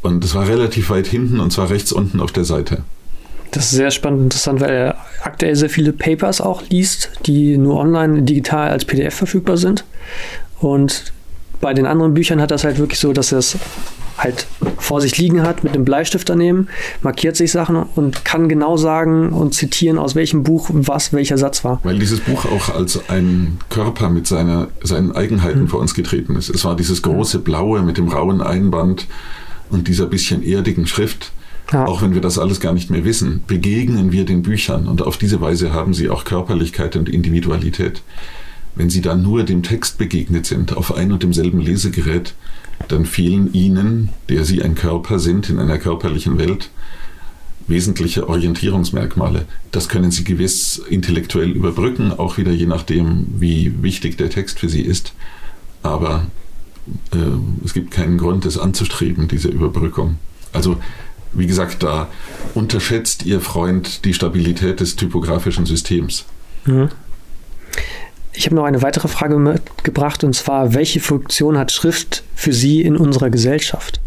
Und 0.01 0.23
es 0.23 0.33
war 0.33 0.47
relativ 0.47 0.89
weit 0.89 1.07
hinten 1.07 1.39
und 1.39 1.51
zwar 1.51 1.69
rechts 1.69 1.91
unten 1.91 2.21
auf 2.21 2.31
der 2.31 2.45
Seite. 2.45 2.83
Das 3.51 3.65
ist 3.65 3.71
sehr 3.71 3.91
spannend 3.91 4.19
und 4.19 4.25
interessant, 4.25 4.61
weil 4.61 4.69
er 4.69 4.97
aktuell 5.23 5.55
sehr 5.55 5.69
viele 5.69 5.91
Papers 5.91 6.39
auch 6.39 6.61
liest, 6.69 7.11
die 7.25 7.57
nur 7.57 7.77
online 7.77 8.23
digital 8.23 8.69
als 8.69 8.85
PDF 8.85 9.15
verfügbar 9.15 9.57
sind. 9.57 9.83
Und 10.59 11.11
bei 11.59 11.73
den 11.73 11.85
anderen 11.85 12.13
Büchern 12.13 12.41
hat 12.41 12.51
das 12.51 12.63
halt 12.63 12.77
wirklich 12.77 12.99
so, 12.99 13.11
dass 13.11 13.31
er 13.31 13.39
es 13.39 13.57
halt 14.19 14.47
vor 14.77 15.01
sich 15.01 15.17
liegen 15.17 15.43
hat, 15.43 15.63
mit 15.63 15.73
einem 15.73 15.85
Bleistift 15.85 16.29
daneben, 16.29 16.67
markiert 17.01 17.35
sich 17.35 17.51
Sachen 17.51 17.77
und 17.95 18.25
kann 18.25 18.49
genau 18.49 18.77
sagen 18.77 19.29
und 19.29 19.53
zitieren, 19.53 19.97
aus 19.97 20.15
welchem 20.15 20.43
Buch 20.43 20.69
was 20.73 21.13
welcher 21.13 21.37
Satz 21.37 21.63
war. 21.63 21.79
Weil 21.83 21.99
dieses 21.99 22.19
Buch 22.19 22.45
auch 22.45 22.73
als 22.73 23.09
ein 23.09 23.57
Körper 23.69 24.09
mit 24.09 24.27
seiner, 24.27 24.67
seinen 24.83 25.11
Eigenheiten 25.11 25.63
mhm. 25.63 25.67
vor 25.67 25.79
uns 25.79 25.93
getreten 25.93 26.35
ist. 26.35 26.49
Es 26.49 26.65
war 26.65 26.75
dieses 26.75 27.01
große 27.01 27.39
Blaue 27.39 27.81
mit 27.81 27.97
dem 27.97 28.09
rauen 28.09 28.41
Einband 28.41 29.07
und 29.69 29.87
dieser 29.87 30.05
bisschen 30.05 30.43
erdigen 30.43 30.87
Schrift. 30.87 31.31
Ja. 31.71 31.85
Auch 31.85 32.01
wenn 32.01 32.15
wir 32.15 32.21
das 32.21 32.39
alles 32.39 32.59
gar 32.59 32.73
nicht 32.73 32.89
mehr 32.89 33.05
wissen, 33.05 33.43
begegnen 33.45 34.11
wir 34.11 34.25
den 34.25 34.41
Büchern 34.41 34.87
und 34.87 35.03
auf 35.03 35.17
diese 35.17 35.39
Weise 35.39 35.71
haben 35.71 35.93
sie 35.93 36.09
auch 36.09 36.23
Körperlichkeit 36.23 36.95
und 36.95 37.07
Individualität. 37.07 38.01
Wenn 38.75 38.89
sie 38.89 39.01
dann 39.01 39.21
nur 39.21 39.43
dem 39.43 39.61
Text 39.61 39.97
begegnet 39.97 40.45
sind, 40.45 40.75
auf 40.75 40.95
ein 40.95 41.11
und 41.11 41.21
demselben 41.21 41.59
Lesegerät, 41.59 42.33
dann 42.87 43.05
fehlen 43.05 43.53
ihnen, 43.53 44.09
der 44.29 44.45
sie 44.45 44.61
ein 44.63 44.75
Körper 44.75 45.19
sind 45.19 45.49
in 45.49 45.59
einer 45.59 45.77
körperlichen 45.77 46.37
Welt, 46.37 46.69
wesentliche 47.67 48.27
Orientierungsmerkmale. 48.27 49.45
Das 49.71 49.89
können 49.89 50.11
sie 50.11 50.23
gewiss 50.23 50.81
intellektuell 50.89 51.51
überbrücken, 51.51 52.11
auch 52.11 52.37
wieder 52.37 52.51
je 52.51 52.65
nachdem, 52.65 53.27
wie 53.37 53.83
wichtig 53.83 54.17
der 54.17 54.29
Text 54.29 54.59
für 54.59 54.69
sie 54.69 54.81
ist. 54.81 55.13
Aber 55.83 56.25
äh, 57.13 57.17
es 57.63 57.73
gibt 57.73 57.91
keinen 57.91 58.17
Grund, 58.17 58.45
es 58.45 58.57
anzustreben, 58.57 59.27
diese 59.27 59.49
Überbrückung. 59.49 60.17
Also, 60.51 60.77
wie 61.31 61.45
gesagt, 61.45 61.83
da 61.83 62.07
unterschätzt 62.55 63.23
Ihr 63.25 63.39
Freund 63.39 64.03
die 64.03 64.15
Stabilität 64.15 64.79
des 64.79 64.95
typografischen 64.95 65.67
Systems. 65.67 66.25
Mhm. 66.65 66.89
Ich 68.39 68.45
habe 68.45 68.55
noch 68.55 68.63
eine 68.63 68.81
weitere 68.81 69.09
Frage 69.09 69.37
mitgebracht 69.37 70.23
und 70.23 70.33
zwar, 70.33 70.73
welche 70.73 71.01
Funktion 71.01 71.57
hat 71.57 71.73
Schrift 71.73 72.23
für 72.35 72.53
Sie 72.53 72.81
in 72.81 72.95
unserer 72.95 73.29
Gesellschaft? 73.29 73.99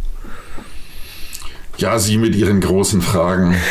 Ja, 1.77 1.99
Sie 1.99 2.17
mit 2.17 2.35
Ihren 2.35 2.63
großen 2.63 3.03
Fragen. 3.03 3.55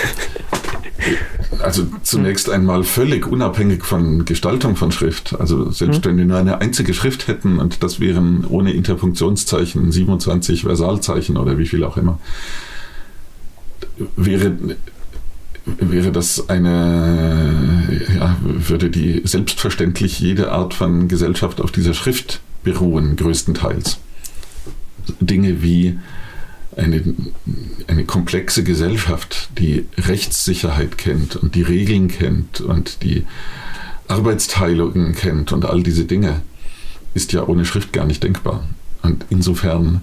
Also 1.60 1.86
zunächst 2.04 2.50
einmal 2.50 2.84
völlig 2.84 3.28
unabhängig 3.28 3.84
von 3.84 4.24
Gestaltung 4.24 4.76
von 4.76 4.92
Schrift. 4.92 5.36
Also 5.40 5.70
selbst 5.70 6.06
wenn 6.06 6.18
wir 6.18 6.26
nur 6.26 6.38
eine 6.38 6.62
einzige 6.62 6.94
Schrift 6.94 7.28
hätten 7.28 7.60
und 7.60 7.84
das 7.84 8.00
wären 8.00 8.46
ohne 8.46 8.72
Interpunktionszeichen 8.72 9.92
27 9.92 10.62
Versalzeichen 10.62 11.38
oder 11.38 11.58
wie 11.58 11.66
viel 11.66 11.84
auch 11.84 11.98
immer, 11.98 12.20
wäre 14.16 14.54
wäre 15.80 16.12
das 16.12 16.50
eine, 16.50 18.04
ja, 18.16 18.38
würde 18.42 18.90
die 18.90 19.22
selbstverständlich 19.24 20.20
jede 20.20 20.52
Art 20.52 20.74
von 20.74 21.08
Gesellschaft 21.08 21.62
auf 21.62 21.72
dieser 21.72 21.94
Schrift 21.94 22.42
beruhen, 22.64 23.16
größtenteils. 23.16 23.98
Dinge 25.20 25.62
wie 25.62 26.00
eine, 26.76 27.04
eine 27.88 28.06
komplexe 28.06 28.64
Gesellschaft, 28.64 29.50
die 29.58 29.86
Rechtssicherheit 29.98 30.98
kennt 30.98 31.36
und 31.36 31.56
die 31.56 31.64
Regeln 31.64 32.08
kennt 32.08 32.62
und 32.62 33.04
die 33.04 33.26
Arbeitsteilungen 34.08 35.16
kennt 35.16 35.52
und 35.52 35.66
all 35.66 35.84
diese 35.84 36.06
Dinge, 36.06 36.42
ist 37.14 37.34
ja 37.34 37.46
ohne 37.48 37.66
Schrift 37.66 37.92
gar 37.94 38.06
nicht 38.06 38.24
denkbar. 38.24 38.64
Und 39.02 39.26
insofern 39.30 40.02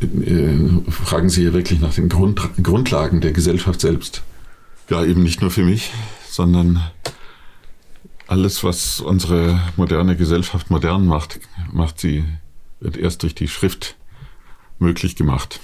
äh, 0.00 0.90
fragen 0.90 1.28
Sie 1.28 1.44
ja 1.44 1.52
wirklich 1.52 1.80
nach 1.80 1.94
den 1.94 2.08
Grund, 2.08 2.40
Grundlagen 2.62 3.20
der 3.20 3.32
Gesellschaft 3.32 3.80
selbst. 3.80 4.22
Ja, 4.88 5.04
eben 5.04 5.22
nicht 5.22 5.40
nur 5.42 5.50
für 5.50 5.64
mich, 5.64 5.90
sondern 6.28 6.82
alles, 8.26 8.64
was 8.64 9.00
unsere 9.00 9.60
moderne 9.76 10.16
Gesellschaft 10.16 10.70
modern 10.70 11.06
macht, 11.06 11.40
macht 11.72 12.00
sie, 12.00 12.24
wird 12.80 12.96
erst 12.96 13.22
durch 13.22 13.34
die 13.34 13.48
Schrift 13.48 13.96
möglich 14.78 15.16
gemacht. 15.16 15.60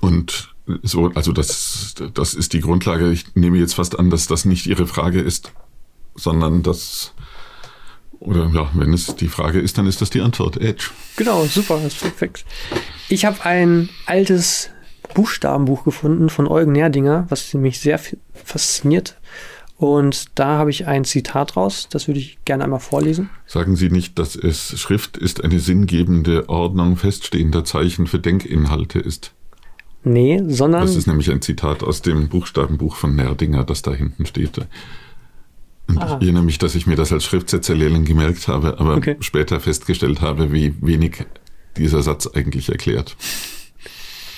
Und 0.00 0.54
so, 0.82 1.10
also 1.14 1.32
das, 1.32 1.94
das 2.14 2.34
ist 2.34 2.52
die 2.52 2.60
Grundlage. 2.60 3.10
Ich 3.10 3.34
nehme 3.34 3.58
jetzt 3.58 3.74
fast 3.74 3.98
an, 3.98 4.10
dass 4.10 4.26
das 4.26 4.44
nicht 4.44 4.66
Ihre 4.66 4.86
Frage 4.86 5.20
ist, 5.20 5.52
sondern 6.14 6.62
dass 6.62 7.14
oder 8.20 8.48
ja, 8.54 8.70
wenn 8.74 8.92
es 8.92 9.16
die 9.16 9.28
Frage 9.28 9.58
ist, 9.58 9.78
dann 9.78 9.86
ist 9.88 10.00
das 10.00 10.10
die 10.10 10.20
Antwort. 10.20 10.56
Edge. 10.56 10.90
Genau, 11.16 11.44
super, 11.46 11.84
ist 11.84 11.98
perfekt. 11.98 12.44
Ich 13.08 13.24
habe 13.24 13.44
ein 13.44 13.88
altes 14.06 14.70
Buchstabenbuch 15.14 15.84
gefunden 15.84 16.28
von 16.28 16.46
Eugen 16.46 16.72
Nerdinger, 16.72 17.26
was 17.28 17.52
mich 17.54 17.80
sehr 17.80 18.00
fasziniert. 18.34 19.16
Und 19.76 20.38
da 20.38 20.58
habe 20.58 20.70
ich 20.70 20.86
ein 20.86 21.04
Zitat 21.04 21.56
raus, 21.56 21.88
das 21.90 22.06
würde 22.06 22.20
ich 22.20 22.38
gerne 22.44 22.62
einmal 22.62 22.78
vorlesen. 22.78 23.30
Sagen 23.46 23.74
Sie 23.74 23.90
nicht, 23.90 24.16
dass 24.18 24.36
es 24.36 24.78
Schrift 24.78 25.16
ist 25.16 25.42
eine 25.42 25.58
sinngebende 25.58 26.48
Ordnung 26.48 26.96
feststehender 26.96 27.64
Zeichen 27.64 28.06
für 28.06 28.20
Denkinhalte 28.20 29.00
ist. 29.00 29.32
Nee, 30.04 30.40
sondern. 30.46 30.82
Das 30.82 30.94
ist 30.94 31.06
nämlich 31.06 31.30
ein 31.30 31.42
Zitat 31.42 31.82
aus 31.82 32.02
dem 32.02 32.28
Buchstabenbuch 32.28 32.96
von 32.96 33.16
Nerdinger, 33.16 33.64
das 33.64 33.82
da 33.82 33.92
hinten 33.92 34.26
steht. 34.26 34.58
Und 35.88 35.98
Aha. 35.98 36.16
ich 36.16 36.22
erinnere 36.22 36.44
mich, 36.44 36.58
dass 36.58 36.74
ich 36.74 36.86
mir 36.86 36.96
das 36.96 37.12
als 37.12 37.24
Schriftsetzerlehrling 37.24 38.04
gemerkt 38.04 38.48
habe, 38.48 38.78
aber 38.78 38.96
okay. 38.96 39.16
später 39.20 39.60
festgestellt 39.60 40.20
habe, 40.20 40.52
wie 40.52 40.74
wenig 40.80 41.24
dieser 41.76 42.02
Satz 42.02 42.28
eigentlich 42.28 42.68
erklärt. 42.68 43.16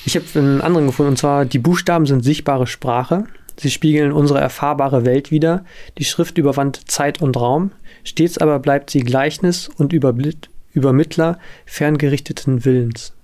Ich 0.07 0.17
habe 0.17 0.27
einen 0.35 0.61
anderen 0.61 0.87
gefunden, 0.87 1.11
und 1.11 1.17
zwar, 1.17 1.45
die 1.45 1.59
Buchstaben 1.59 2.07
sind 2.07 2.23
sichtbare 2.23 2.67
Sprache. 2.67 3.25
Sie 3.57 3.71
spiegeln 3.71 4.13
unsere 4.13 4.41
erfahrbare 4.41 5.05
Welt 5.05 5.31
wider. 5.31 5.65
Die 5.99 6.05
Schrift 6.05 6.39
überwand 6.39 6.91
Zeit 6.91 7.23
und 7.23 7.37
Raum. 7.37 7.71
Stets 8.03 8.39
aber 8.39 8.59
bleibt 8.59 8.91
sie 8.91 9.01
Gleichnis 9.01 9.69
und 9.77 9.93
Übermittler 9.93 11.39
ferngerichteten 11.65 12.65
Willens. 12.65 13.15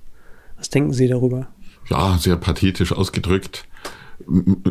Was 0.56 0.70
denken 0.70 0.92
Sie 0.92 1.08
darüber? 1.08 1.48
Ja, 1.88 2.16
sehr 2.18 2.36
pathetisch 2.36 2.92
ausgedrückt. 2.92 3.66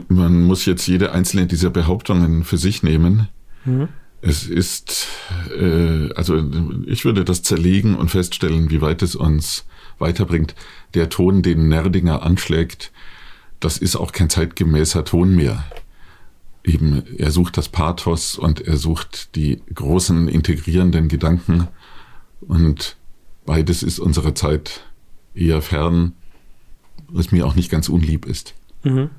Man 0.07 0.43
muss 0.43 0.65
jetzt 0.65 0.87
jede 0.87 1.11
einzelne 1.11 1.47
dieser 1.47 1.71
Behauptungen 1.71 2.43
für 2.43 2.57
sich 2.57 2.83
nehmen. 2.83 3.27
Mhm. 3.65 3.89
Es 4.21 4.45
ist, 4.47 5.07
äh, 5.57 6.11
also 6.13 6.43
ich 6.85 7.05
würde 7.05 7.23
das 7.23 7.41
zerlegen 7.41 7.95
und 7.95 8.09
feststellen, 8.09 8.69
wie 8.69 8.81
weit 8.81 9.01
es 9.01 9.15
uns 9.15 9.65
weiterbringt. 9.97 10.55
Der 10.93 11.09
Ton, 11.09 11.41
den 11.41 11.69
Nerdinger 11.69 12.23
anschlägt, 12.23 12.91
das 13.59 13.77
ist 13.77 13.95
auch 13.95 14.11
kein 14.11 14.29
zeitgemäßer 14.29 15.05
Ton 15.05 15.35
mehr. 15.35 15.63
Eben, 16.63 17.03
er 17.17 17.31
sucht 17.31 17.57
das 17.57 17.69
Pathos 17.69 18.37
und 18.37 18.61
er 18.61 18.77
sucht 18.77 19.35
die 19.35 19.61
großen 19.73 20.27
integrierenden 20.27 21.07
Gedanken 21.07 21.67
und 22.41 22.97
beides 23.45 23.83
ist 23.83 23.99
unserer 23.99 24.35
Zeit 24.35 24.81
eher 25.33 25.61
fern, 25.61 26.13
was 27.07 27.31
mir 27.31 27.45
auch 27.45 27.55
nicht 27.55 27.71
ganz 27.71 27.89
unlieb 27.89 28.25
ist. 28.25 28.53
Mhm. 28.83 29.09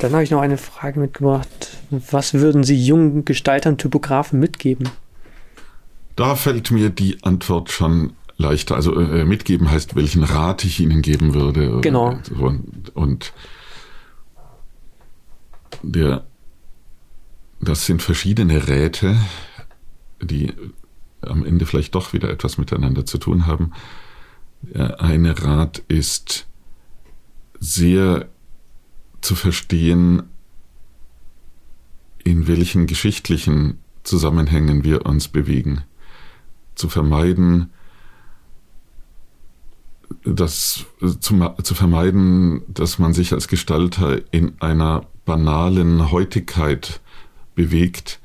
Dann 0.00 0.12
habe 0.12 0.22
ich 0.22 0.30
noch 0.30 0.40
eine 0.40 0.56
Frage 0.56 0.98
mitgebracht. 0.98 1.76
Was 1.90 2.32
würden 2.34 2.64
Sie 2.64 2.82
jungen 2.82 3.26
Gestaltern, 3.26 3.76
Typografen 3.76 4.40
mitgeben? 4.40 4.88
Da 6.16 6.36
fällt 6.36 6.70
mir 6.70 6.88
die 6.88 7.22
Antwort 7.22 7.70
schon 7.70 8.14
leichter. 8.38 8.76
Also 8.76 8.98
äh, 8.98 9.24
mitgeben 9.26 9.70
heißt, 9.70 9.96
welchen 9.96 10.24
Rat 10.24 10.64
ich 10.64 10.80
Ihnen 10.80 11.02
geben 11.02 11.34
würde. 11.34 11.80
Genau. 11.82 12.18
Und, 12.38 12.96
und 12.96 13.32
der, 15.82 16.24
das 17.60 17.84
sind 17.84 18.02
verschiedene 18.02 18.68
Räte, 18.68 19.16
die 20.22 20.54
am 21.20 21.44
Ende 21.44 21.66
vielleicht 21.66 21.94
doch 21.94 22.14
wieder 22.14 22.30
etwas 22.30 22.56
miteinander 22.56 23.04
zu 23.04 23.18
tun 23.18 23.46
haben. 23.46 23.72
Der 24.62 25.02
eine 25.02 25.42
Rat 25.42 25.82
ist 25.88 26.46
sehr 27.58 28.28
zu 29.20 29.34
verstehen, 29.34 30.22
in 32.24 32.46
welchen 32.46 32.86
geschichtlichen 32.86 33.78
Zusammenhängen 34.02 34.84
wir 34.84 35.06
uns 35.06 35.28
bewegen. 35.28 35.82
Zu 36.74 36.88
vermeiden, 36.88 37.70
das, 40.24 40.84
zu, 41.20 41.54
zu 41.62 41.74
vermeiden, 41.74 42.62
dass 42.68 42.98
man 42.98 43.12
sich 43.12 43.32
als 43.32 43.48
Gestalter 43.48 44.20
in 44.32 44.60
einer 44.60 45.06
banalen 45.24 46.10
Heutigkeit 46.10 47.00
bewegt, 47.54 48.20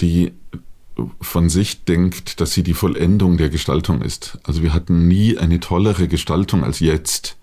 die 0.00 0.32
von 1.20 1.48
sich 1.48 1.84
denkt, 1.84 2.40
dass 2.40 2.52
sie 2.52 2.62
die 2.62 2.74
Vollendung 2.74 3.36
der 3.36 3.48
Gestaltung 3.48 4.02
ist. 4.02 4.38
Also 4.42 4.62
wir 4.62 4.74
hatten 4.74 5.08
nie 5.08 5.38
eine 5.38 5.60
tollere 5.60 6.08
Gestaltung 6.08 6.62
als 6.62 6.80
jetzt. 6.80 7.36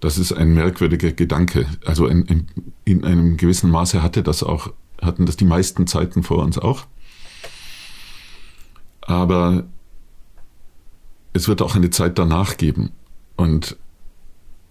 Das 0.00 0.16
ist 0.16 0.32
ein 0.32 0.54
merkwürdiger 0.54 1.12
Gedanke. 1.12 1.66
Also 1.84 2.06
in, 2.06 2.24
in, 2.24 2.46
in 2.84 3.04
einem 3.04 3.36
gewissen 3.36 3.70
Maße 3.70 4.02
hatte 4.02 4.22
das 4.22 4.42
auch, 4.42 4.72
hatten 5.00 5.26
das 5.26 5.36
die 5.36 5.44
meisten 5.44 5.86
Zeiten 5.86 6.22
vor 6.22 6.38
uns 6.38 6.58
auch. 6.58 6.86
Aber 9.02 9.64
es 11.32 11.48
wird 11.48 11.62
auch 11.62 11.76
eine 11.76 11.90
Zeit 11.90 12.18
danach 12.18 12.56
geben. 12.56 12.90
Und 13.36 13.76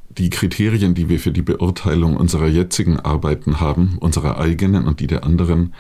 die 0.09 0.30
Kriterien, 0.30 0.95
die 0.95 1.09
wir 1.09 1.19
für 1.19 1.32
die 1.32 1.41
Beurteilung 1.41 2.17
unserer 2.17 2.47
jetzigen 2.47 2.99
Arbeiten 2.99 3.59
haben, 3.59 3.97
unserer 3.99 4.39
eigenen 4.39 4.88
und 4.88 4.99
die 4.99 5.07
der 5.07 5.23
anderen, 5.23 5.73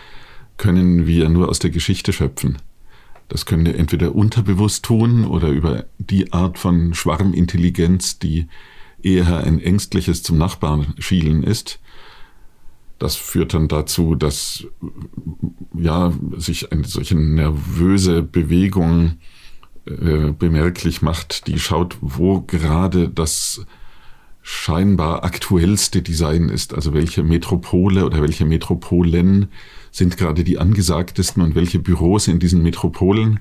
können 0.57 1.07
wir 1.07 1.29
nur 1.29 1.49
aus 1.49 1.59
der 1.59 1.71
Geschichte 1.71 2.13
schöpfen. 2.13 2.57
Das 3.27 3.45
können 3.45 3.65
wir 3.65 3.75
entweder 3.77 4.15
unterbewusst 4.15 4.83
tun 4.83 5.25
oder 5.25 5.49
über 5.49 5.85
die 5.97 6.33
Art 6.33 6.57
von 6.57 6.93
Schwarmintelligenz, 6.93 8.19
die 8.19 8.47
eher 9.03 9.43
ein 9.43 9.59
ängstliches 9.59 10.23
zum 10.23 10.37
Nachbarn 10.37 10.93
schielen 10.99 11.43
ist. 11.43 11.79
Das 12.97 13.15
führt 13.15 13.53
dann 13.53 13.67
dazu, 13.67 14.15
dass 14.15 14.67
ja, 15.73 16.11
sich 16.37 16.71
eine 16.71 16.83
solche 16.83 17.15
nervöse 17.15 18.21
Bewegung 18.23 19.17
äh, 19.85 20.33
bemerklich 20.37 21.01
macht, 21.01 21.47
die 21.47 21.59
schaut, 21.59 21.97
wo 22.01 22.41
gerade 22.41 23.09
das 23.09 23.65
scheinbar 24.41 25.23
aktuellste 25.23 26.01
Design 26.01 26.49
ist, 26.49 26.73
also 26.73 26.93
welche 26.93 27.23
Metropole 27.23 28.05
oder 28.05 28.21
welche 28.21 28.45
Metropolen 28.45 29.47
sind 29.91 30.17
gerade 30.17 30.43
die 30.43 30.57
angesagtesten 30.57 31.41
und 31.43 31.55
welche 31.55 31.79
Büros 31.79 32.27
in 32.27 32.39
diesen 32.39 32.63
Metropolen. 32.63 33.39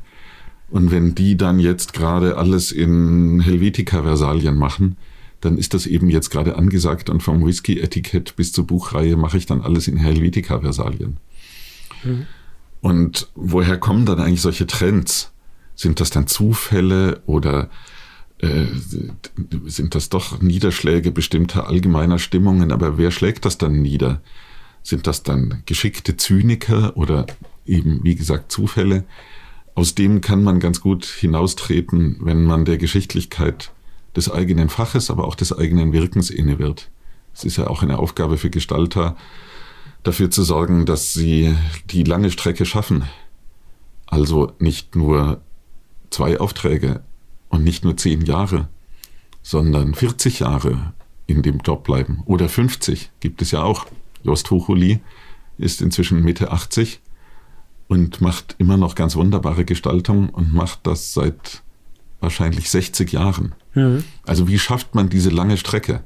Und 0.71 0.91
wenn 0.91 1.15
die 1.15 1.37
dann 1.37 1.61
jetzt 1.61 1.93
gerade 1.93 2.37
alles 2.37 2.73
in 2.73 3.41
Helvetica-Versalien 3.41 4.57
machen, 4.57 4.97
dann 5.41 5.59
ist 5.59 5.75
das 5.75 5.87
eben 5.87 6.11
jetzt 6.11 6.31
gerade 6.31 6.57
angesagt 6.57 7.11
und 7.11 7.23
vom 7.23 7.45
Whisky-Etikett 7.45 8.37
bis 8.37 8.53
zur 8.53 8.67
Buchreihe 8.67 9.17
mache 9.17 9.39
ich 9.39 9.47
dann 9.47 9.61
alles 9.61 9.87
in 9.89 9.97
Helvetica-Versalien. 9.97 11.19
Mhm. 12.05 12.27
Und 12.81 13.29
woher 13.35 13.79
kommen 13.79 14.07
dann 14.07 14.21
eigentlich 14.21 14.41
solche 14.41 14.67
Trends? 14.67 15.33
Sind 15.75 16.01
das 16.01 16.11
dann 16.11 16.27
Zufälle 16.27 17.23
oder 17.27 17.71
äh, 18.39 18.67
sind 19.67 19.95
das 19.95 20.09
doch 20.09 20.41
Niederschläge 20.41 21.11
bestimmter 21.11 21.69
allgemeiner 21.69 22.19
Stimmungen? 22.19 22.73
Aber 22.73 22.99
wer 22.99 23.11
schlägt 23.11 23.45
das 23.45 23.59
dann 23.59 23.81
nieder? 23.81 24.21
Sind 24.83 25.07
das 25.07 25.23
dann 25.23 25.63
geschickte 25.67 26.17
Zyniker 26.17 26.97
oder 26.97 27.27
eben, 27.67 28.03
wie 28.03 28.15
gesagt, 28.15 28.51
Zufälle? 28.51 29.05
Aus 29.75 29.95
dem 29.95 30.21
kann 30.21 30.43
man 30.43 30.59
ganz 30.59 30.81
gut 30.81 31.05
hinaustreten, 31.05 32.17
wenn 32.21 32.45
man 32.45 32.65
der 32.65 32.79
Geschichtlichkeit 32.79 33.71
des 34.19 34.31
eigenen 34.31 34.69
Faches, 34.69 35.11
aber 35.11 35.25
auch 35.25 35.37
des 35.37 35.57
eigenen 35.57 35.93
Wirkens 35.93 36.29
inne 36.29 36.59
wird. 36.59 36.91
Es 37.33 37.45
ist 37.45 37.57
ja 37.57 37.69
auch 37.69 37.83
eine 37.85 37.99
Aufgabe 37.99 38.37
für 38.37 38.51
Gestalter, 38.51 39.17
dafür 40.03 40.29
zu 40.31 40.43
sorgen, 40.43 40.87
dass 40.87 41.13
sie 41.13 41.55
die 41.91 42.03
lange 42.03 42.31
Strecke 42.33 42.67
schaffen. 42.67 43.05
Also 44.07 44.53
nicht 44.59 44.97
nur 44.97 45.41
zwei 46.11 46.41
Aufträge 46.41 47.05
und 47.49 47.63
nicht 47.63 47.85
nur 47.85 47.97
zehn 47.97 48.23
Jahre, 48.23 48.69
sondern 49.43 49.95
40 49.95 50.41
Jahre 50.41 50.95
in 51.27 51.43
dem 51.43 51.59
Job 51.59 51.85
bleiben. 51.85 52.23
Oder 52.25 52.49
50 52.49 53.11
gibt 53.21 53.41
es 53.41 53.53
ja 53.53 53.63
auch. 53.63 53.87
Jost 54.25 54.51
Hochuli 54.51 54.99
ist 55.59 55.81
inzwischen 55.81 56.25
Mitte 56.25 56.51
80 56.51 57.01
und 57.87 58.21
macht 58.21 58.57
immer 58.59 58.77
noch 58.77 58.97
ganz 58.97 59.15
wunderbare 59.15 59.65
Gestaltung 59.65 60.31
und 60.31 60.53
macht 60.53 60.81
das 60.89 61.15
seit 61.15 61.63
wahrscheinlich 62.21 62.69
60 62.69 63.13
Jahren. 63.13 63.55
Mhm. 63.79 64.05
Also 64.27 64.49
wie 64.49 64.59
schafft 64.59 64.95
man 64.95 65.09
diese 65.09 65.31
lange 65.31 65.57
Strecke? 65.57 66.03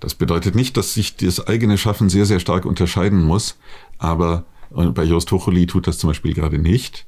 Das 0.00 0.14
bedeutet 0.14 0.54
nicht, 0.54 0.76
dass 0.76 0.94
sich 0.94 1.16
das 1.16 1.46
eigene 1.46 1.78
Schaffen 1.78 2.08
sehr, 2.08 2.26
sehr 2.26 2.40
stark 2.40 2.64
unterscheiden 2.64 3.22
muss, 3.24 3.56
aber 3.98 4.44
bei 4.70 5.04
Jost 5.04 5.30
Hochuli 5.30 5.66
tut 5.66 5.86
das 5.86 5.98
zum 5.98 6.10
Beispiel 6.10 6.34
gerade 6.34 6.58
nicht. 6.58 7.06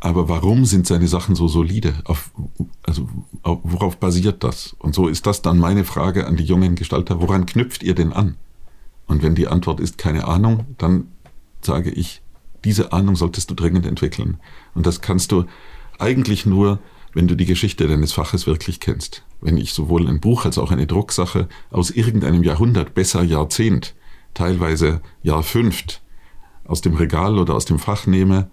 Aber 0.00 0.28
warum 0.28 0.64
sind 0.64 0.86
seine 0.86 1.06
Sachen 1.06 1.36
so 1.36 1.46
solide? 1.46 1.94
Auf, 2.04 2.32
also 2.82 3.08
auf, 3.44 3.60
worauf 3.62 3.98
basiert 3.98 4.42
das? 4.42 4.74
Und 4.80 4.96
so 4.96 5.06
ist 5.06 5.26
das 5.26 5.42
dann 5.42 5.58
meine 5.58 5.84
Frage 5.84 6.26
an 6.26 6.36
die 6.36 6.42
jungen 6.42 6.74
Gestalter. 6.74 7.20
Woran 7.20 7.46
knüpft 7.46 7.84
ihr 7.84 7.94
denn 7.94 8.12
an? 8.12 8.36
Und 9.06 9.22
wenn 9.22 9.36
die 9.36 9.46
Antwort 9.46 9.78
ist 9.78 9.98
keine 9.98 10.26
Ahnung, 10.26 10.66
dann 10.78 11.06
sage 11.60 11.90
ich, 11.90 12.20
diese 12.64 12.92
Ahnung 12.92 13.14
solltest 13.14 13.50
du 13.50 13.54
dringend 13.54 13.86
entwickeln. 13.86 14.38
Und 14.74 14.86
das 14.86 15.02
kannst 15.02 15.30
du 15.30 15.44
eigentlich 16.00 16.46
nur, 16.46 16.80
wenn 17.12 17.28
du 17.28 17.36
die 17.36 17.46
Geschichte 17.46 17.86
deines 17.86 18.12
Faches 18.12 18.46
wirklich 18.46 18.80
kennst. 18.80 19.24
Wenn 19.40 19.56
ich 19.56 19.72
sowohl 19.72 20.08
ein 20.08 20.20
Buch 20.20 20.44
als 20.44 20.58
auch 20.58 20.70
eine 20.70 20.86
Drucksache 20.86 21.48
aus 21.70 21.90
irgendeinem 21.90 22.42
Jahrhundert, 22.42 22.94
besser 22.94 23.22
Jahrzehnt, 23.22 23.94
teilweise 24.34 25.00
Jahr 25.22 25.42
fünft, 25.42 26.02
aus 26.64 26.80
dem 26.80 26.94
Regal 26.94 27.38
oder 27.38 27.54
aus 27.54 27.64
dem 27.64 27.78
Fach 27.78 28.06
nehme, 28.06 28.50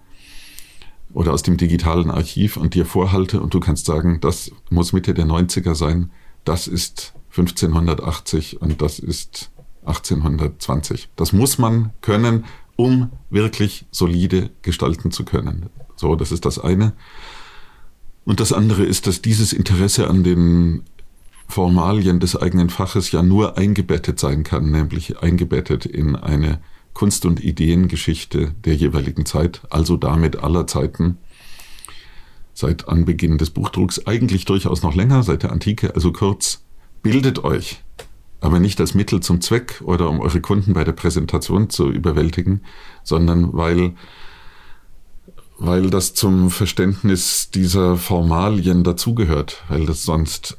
oder 1.12 1.32
aus 1.32 1.42
dem 1.42 1.56
digitalen 1.56 2.10
Archiv 2.10 2.56
und 2.56 2.74
dir 2.74 2.86
vorhalte 2.86 3.40
und 3.40 3.52
du 3.54 3.60
kannst 3.60 3.86
sagen, 3.86 4.20
das 4.20 4.52
muss 4.70 4.92
Mitte 4.92 5.14
der 5.14 5.26
90er 5.26 5.74
sein, 5.74 6.10
das 6.44 6.66
ist 6.66 7.14
1580 7.30 8.60
und 8.60 8.80
das 8.82 8.98
ist 8.98 9.50
1820. 9.84 11.08
Das 11.16 11.32
muss 11.32 11.58
man 11.58 11.92
können, 12.00 12.44
um 12.76 13.10
wirklich 13.28 13.86
solide 13.90 14.50
gestalten 14.62 15.10
zu 15.10 15.24
können. 15.24 15.68
So, 15.96 16.16
das 16.16 16.32
ist 16.32 16.44
das 16.44 16.58
eine. 16.58 16.92
Und 18.30 18.38
das 18.38 18.52
andere 18.52 18.84
ist, 18.84 19.08
dass 19.08 19.22
dieses 19.22 19.52
Interesse 19.52 20.08
an 20.08 20.22
den 20.22 20.84
Formalien 21.48 22.20
des 22.20 22.36
eigenen 22.36 22.70
Faches 22.70 23.10
ja 23.10 23.24
nur 23.24 23.58
eingebettet 23.58 24.20
sein 24.20 24.44
kann, 24.44 24.70
nämlich 24.70 25.18
eingebettet 25.18 25.84
in 25.84 26.14
eine 26.14 26.60
Kunst- 26.94 27.26
und 27.26 27.42
Ideengeschichte 27.42 28.54
der 28.64 28.76
jeweiligen 28.76 29.26
Zeit, 29.26 29.62
also 29.68 29.96
damit 29.96 30.44
aller 30.44 30.68
Zeiten, 30.68 31.18
seit 32.54 32.86
Anbeginn 32.86 33.36
des 33.36 33.50
Buchdrucks, 33.50 34.06
eigentlich 34.06 34.44
durchaus 34.44 34.84
noch 34.84 34.94
länger, 34.94 35.24
seit 35.24 35.42
der 35.42 35.50
Antike, 35.50 35.96
also 35.96 36.12
kurz, 36.12 36.62
bildet 37.02 37.42
euch, 37.42 37.82
aber 38.40 38.60
nicht 38.60 38.78
als 38.78 38.94
Mittel 38.94 39.18
zum 39.18 39.40
Zweck 39.40 39.82
oder 39.84 40.08
um 40.08 40.20
eure 40.20 40.40
Kunden 40.40 40.72
bei 40.72 40.84
der 40.84 40.92
Präsentation 40.92 41.68
zu 41.68 41.90
überwältigen, 41.90 42.60
sondern 43.02 43.52
weil, 43.54 43.94
weil 45.60 45.90
das 45.90 46.14
zum 46.14 46.50
Verständnis 46.50 47.50
dieser 47.50 47.96
Formalien 47.96 48.82
dazugehört, 48.82 49.62
weil 49.68 49.86
das 49.86 50.02
sonst 50.02 50.56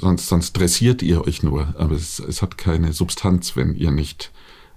sonst, 0.00 0.28
sonst 0.28 0.52
dressiert 0.52 1.02
ihr 1.02 1.26
euch 1.26 1.42
nur, 1.42 1.74
aber 1.78 1.94
es, 1.94 2.18
es 2.18 2.42
hat 2.42 2.58
keine 2.58 2.92
Substanz, 2.92 3.56
wenn 3.56 3.74
ihr 3.74 3.90
nicht 3.90 4.32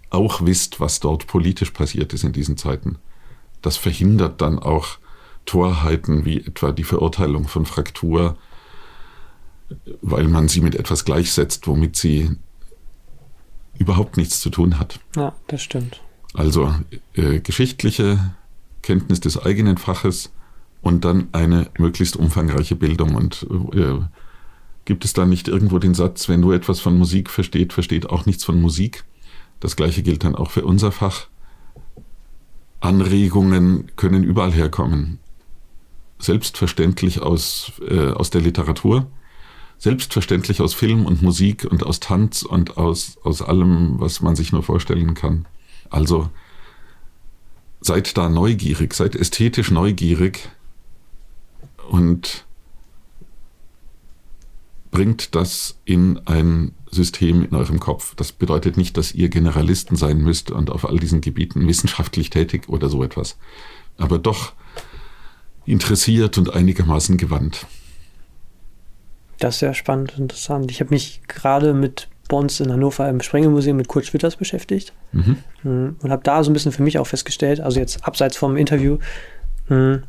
auch 0.09 0.45
wisst, 0.45 0.79
was 0.79 0.99
dort 0.99 1.27
politisch 1.27 1.71
passiert 1.71 2.13
ist 2.13 2.23
in 2.23 2.31
diesen 2.31 2.57
Zeiten. 2.57 2.97
Das 3.61 3.77
verhindert 3.77 4.41
dann 4.41 4.57
auch 4.57 4.97
Torheiten 5.45 6.25
wie 6.25 6.39
etwa 6.39 6.71
die 6.71 6.83
Verurteilung 6.83 7.47
von 7.47 7.65
Fraktur, 7.65 8.37
weil 10.01 10.27
man 10.27 10.47
sie 10.47 10.61
mit 10.61 10.75
etwas 10.75 11.05
gleichsetzt, 11.05 11.67
womit 11.67 11.95
sie 11.95 12.31
überhaupt 13.77 14.17
nichts 14.17 14.39
zu 14.39 14.49
tun 14.49 14.79
hat. 14.79 14.99
Ja, 15.15 15.35
das 15.47 15.61
stimmt. 15.61 16.01
Also 16.33 16.73
äh, 17.13 17.39
geschichtliche 17.39 18.33
Kenntnis 18.81 19.19
des 19.19 19.37
eigenen 19.37 19.77
Faches 19.77 20.31
und 20.81 21.05
dann 21.05 21.27
eine 21.31 21.69
möglichst 21.77 22.15
umfangreiche 22.15 22.75
Bildung. 22.75 23.15
Und 23.15 23.45
äh, 23.73 23.99
gibt 24.85 25.05
es 25.05 25.13
da 25.13 25.25
nicht 25.25 25.47
irgendwo 25.47 25.79
den 25.79 25.93
Satz, 25.93 26.29
wenn 26.29 26.39
nur 26.39 26.53
etwas 26.53 26.79
von 26.79 26.97
Musik 26.97 27.29
versteht, 27.29 27.73
versteht 27.73 28.09
auch 28.09 28.25
nichts 28.25 28.43
von 28.43 28.61
Musik? 28.61 29.03
Das 29.59 29.75
gleiche 29.75 30.03
gilt 30.03 30.23
dann 30.23 30.35
auch 30.35 30.51
für 30.51 30.65
unser 30.65 30.91
Fach. 30.91 31.27
Anregungen 32.79 33.91
können 33.97 34.23
überall 34.23 34.53
herkommen. 34.53 35.19
Selbstverständlich 36.17 37.21
aus, 37.21 37.73
äh, 37.87 38.11
aus 38.11 38.29
der 38.29 38.41
Literatur, 38.41 39.07
selbstverständlich 39.77 40.61
aus 40.61 40.73
Film 40.73 41.05
und 41.05 41.21
Musik 41.21 41.65
und 41.69 41.85
aus 41.85 41.99
Tanz 41.99 42.43
und 42.43 42.77
aus, 42.77 43.17
aus 43.23 43.41
allem, 43.41 43.99
was 43.99 44.21
man 44.21 44.35
sich 44.35 44.51
nur 44.51 44.63
vorstellen 44.63 45.13
kann. 45.13 45.45
Also 45.89 46.29
seid 47.81 48.17
da 48.17 48.29
neugierig, 48.29 48.93
seid 48.93 49.15
ästhetisch 49.15 49.71
neugierig 49.71 50.49
und 51.89 52.45
bringt 54.91 55.35
das 55.35 55.77
in 55.85 56.19
ein 56.25 56.73
System 56.91 57.43
in 57.43 57.55
eurem 57.55 57.79
Kopf. 57.79 58.15
Das 58.15 58.31
bedeutet 58.31 58.77
nicht, 58.77 58.97
dass 58.97 59.13
ihr 59.13 59.29
Generalisten 59.29 59.95
sein 59.95 60.19
müsst 60.19 60.51
und 60.51 60.69
auf 60.71 60.87
all 60.87 60.97
diesen 60.97 61.21
Gebieten 61.21 61.67
wissenschaftlich 61.67 62.29
tätig 62.29 62.67
oder 62.67 62.89
so 62.89 63.03
etwas, 63.03 63.37
aber 63.97 64.17
doch 64.17 64.53
interessiert 65.65 66.37
und 66.37 66.53
einigermaßen 66.53 67.17
gewandt. 67.17 67.67
Das 69.37 69.55
ist 69.55 69.59
sehr 69.59 69.73
spannend 69.73 70.13
und 70.13 70.23
interessant. 70.23 70.71
Ich 70.71 70.81
habe 70.81 70.89
mich 70.89 71.21
gerade 71.27 71.73
mit 71.73 72.09
uns 72.37 72.59
in 72.59 72.71
Hannover 72.71 73.09
im 73.09 73.21
Sprengelmuseum 73.21 73.77
mit 73.77 73.87
Kurt 73.87 74.05
Schwitters 74.05 74.35
beschäftigt 74.35 74.93
mhm. 75.11 75.37
mhm. 75.63 75.95
und 76.01 76.11
habe 76.11 76.23
da 76.23 76.43
so 76.43 76.49
ein 76.49 76.53
bisschen 76.53 76.71
für 76.71 76.83
mich 76.83 76.97
auch 76.97 77.07
festgestellt, 77.07 77.59
also 77.59 77.79
jetzt 77.79 78.05
abseits 78.05 78.37
vom 78.37 78.57
Interview, 78.57 78.97
mhm, 79.67 80.03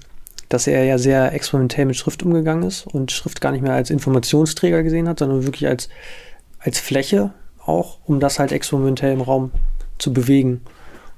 dass 0.49 0.67
er 0.67 0.85
ja 0.85 0.99
sehr 0.99 1.33
experimentell 1.33 1.87
mit 1.87 1.97
Schrift 1.97 2.23
umgegangen 2.23 2.65
ist 2.65 2.87
und 2.87 3.13
Schrift 3.13 3.41
gar 3.41 3.53
nicht 3.53 3.63
mehr 3.63 3.75
als 3.75 3.91
Informationsträger 3.91 4.83
gesehen 4.83 5.09
hat, 5.09 5.21
sondern 5.21 5.45
wirklich 5.45 5.69
als, 5.69 5.89
als 6.59 6.79
Fläche 6.79 7.33
auch, 7.65 7.99
um 8.05 8.21
das 8.21 8.39
halt 8.39 8.53
experimentell 8.53 9.13
im 9.13 9.21
Raum 9.21 9.53
zu 9.99 10.13
bewegen 10.13 10.63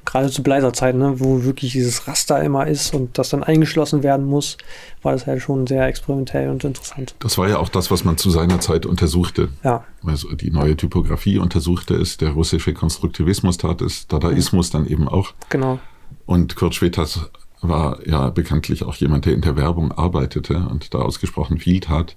gerade 0.05 0.30
zu 0.30 0.42
Bleiserzeiten, 0.42 1.00
ne, 1.00 1.20
wo 1.20 1.44
wirklich 1.44 1.72
dieses 1.72 2.07
Raster 2.09 2.42
immer 2.42 2.66
ist 2.66 2.94
und 2.94 3.18
das 3.18 3.30
dann 3.30 3.42
eingeschlossen 3.42 4.03
werden 4.03 4.26
muss, 4.26 4.57
war 5.03 5.12
das 5.12 5.26
halt 5.26 5.42
schon 5.42 5.66
sehr 5.66 5.86
experimentell 5.86 6.50
und 6.50 6.64
interessant. 6.64 7.14
Das 7.20 7.38
war 7.38 7.48
ja 7.48 7.59
auch 7.59 7.68
das, 7.68 7.90
was 7.90 8.05
man 8.05 8.16
zu 8.16 8.30
seiner 8.30 8.61
Zeit 8.61 8.84
untersuchte. 8.86 9.48
Ja. 9.62 9.84
Also 10.05 10.34
die 10.34 10.50
neue 10.50 10.76
Typografie 10.76 11.38
untersuchte 11.38 11.94
es, 11.94 12.16
der 12.16 12.30
russische 12.30 12.74
Konstruktivismus 12.74 13.59
tat 13.59 13.80
es, 13.80 14.09
Dadaismus 14.09 14.72
mhm. 14.72 14.78
dann 14.78 14.86
eben 14.86 15.09
auch. 15.09 15.34
Genau. 15.50 15.78
Und 16.26 16.57
Kurt 16.57 16.74
Schweters 16.74 17.30
war 17.61 18.07
ja 18.07 18.30
bekanntlich 18.30 18.82
auch 18.82 18.96
jemand, 18.96 19.24
der 19.26 19.34
in 19.34 19.40
der 19.40 19.57
Werbung 19.57 19.92
arbeitete 19.92 20.66
und 20.68 20.94
da 20.94 20.98
ausgesprochen 20.98 21.59
viel 21.59 21.80
tat, 21.80 22.16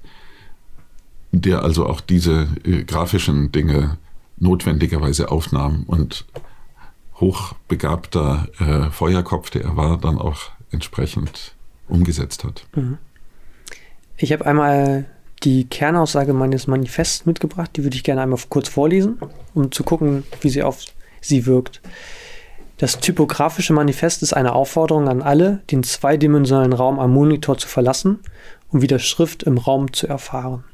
der 1.31 1.63
also 1.63 1.86
auch 1.86 2.01
diese 2.01 2.47
äh, 2.63 2.83
grafischen 2.83 3.51
Dinge 3.51 3.97
notwendigerweise 4.38 5.31
aufnahm 5.31 5.83
und 5.88 6.25
hochbegabter 7.20 8.47
äh, 8.59 8.91
Feuerkopf, 8.91 9.49
der 9.49 9.63
er 9.63 9.78
war, 9.78 9.97
dann 9.97 10.18
auch 10.18 10.51
entsprechend 10.72 11.53
umgesetzt 11.88 12.43
hat. 12.43 12.66
Mhm. 12.76 12.97
Ich 14.18 14.32
habe 14.32 14.45
einmal 14.45 15.05
die 15.43 15.66
Kernaussage 15.66 16.34
meines 16.34 16.68
Manifests 16.68 17.26
mitgebracht, 17.26 17.72
die 17.76 17.84
würde 17.84 17.95
ich 17.95 18.03
gerne 18.03 18.22
einmal 18.22 18.39
kurz 18.49 18.70
vorlesen, 18.70 19.20
um 19.53 19.72
zu 19.72 19.84
gucken, 19.84 20.24
wie 20.41 20.49
sie 20.49 20.63
auf 20.63 20.84
sie 21.22 21.45
wirkt. 21.45 21.82
Das 22.78 22.99
typografische 22.99 23.74
Manifest 23.74 24.22
ist 24.22 24.34
eine 24.34 24.53
Aufforderung 24.53 25.07
an 25.07 25.22
alle, 25.22 25.61
den 25.72 25.84
zweidimensionalen 25.84 26.74
Raum 26.74 26.99
am 26.99 27.13
Monitor 27.13 27.57
zu 27.57 27.68
verlassen, 27.68 28.20
um 28.70 28.82
wieder 28.82 28.99
Schrift 28.99 29.43
im 29.43 29.57
Raum 29.57 29.93
zu 29.93 30.07
erfahren. 30.07 30.66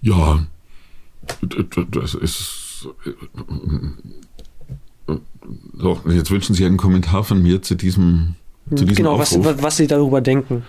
Ja, 0.00 0.46
das 1.90 2.14
ist. 2.14 2.88
So, 5.78 6.00
jetzt 6.08 6.30
wünschen 6.30 6.54
Sie 6.54 6.64
einen 6.64 6.76
Kommentar 6.76 7.24
von 7.24 7.42
mir 7.42 7.62
zu 7.62 7.74
diesem. 7.74 8.34
Zu 8.70 8.84
diesem 8.84 8.96
genau, 8.96 9.18
was, 9.18 9.38
was 9.38 9.76
Sie 9.76 9.86
darüber 9.86 10.20
denken. 10.20 10.64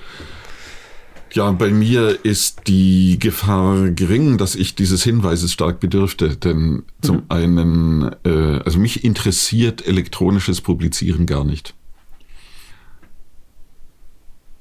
Ja, 1.34 1.52
bei 1.52 1.70
mir 1.70 2.24
ist 2.24 2.68
die 2.68 3.20
Gefahr 3.20 3.90
gering, 3.90 4.38
dass 4.38 4.56
ich 4.56 4.76
dieses 4.76 5.04
Hinweises 5.04 5.52
stark 5.52 5.80
bedürfte. 5.80 6.38
Denn 6.38 6.84
zum 7.02 7.18
mhm. 7.18 7.24
einen, 7.30 8.16
äh, 8.24 8.60
also 8.64 8.80
mich 8.80 9.04
interessiert 9.04 9.86
elektronisches 9.86 10.62
Publizieren 10.62 11.26
gar 11.26 11.44
nicht. 11.44 11.74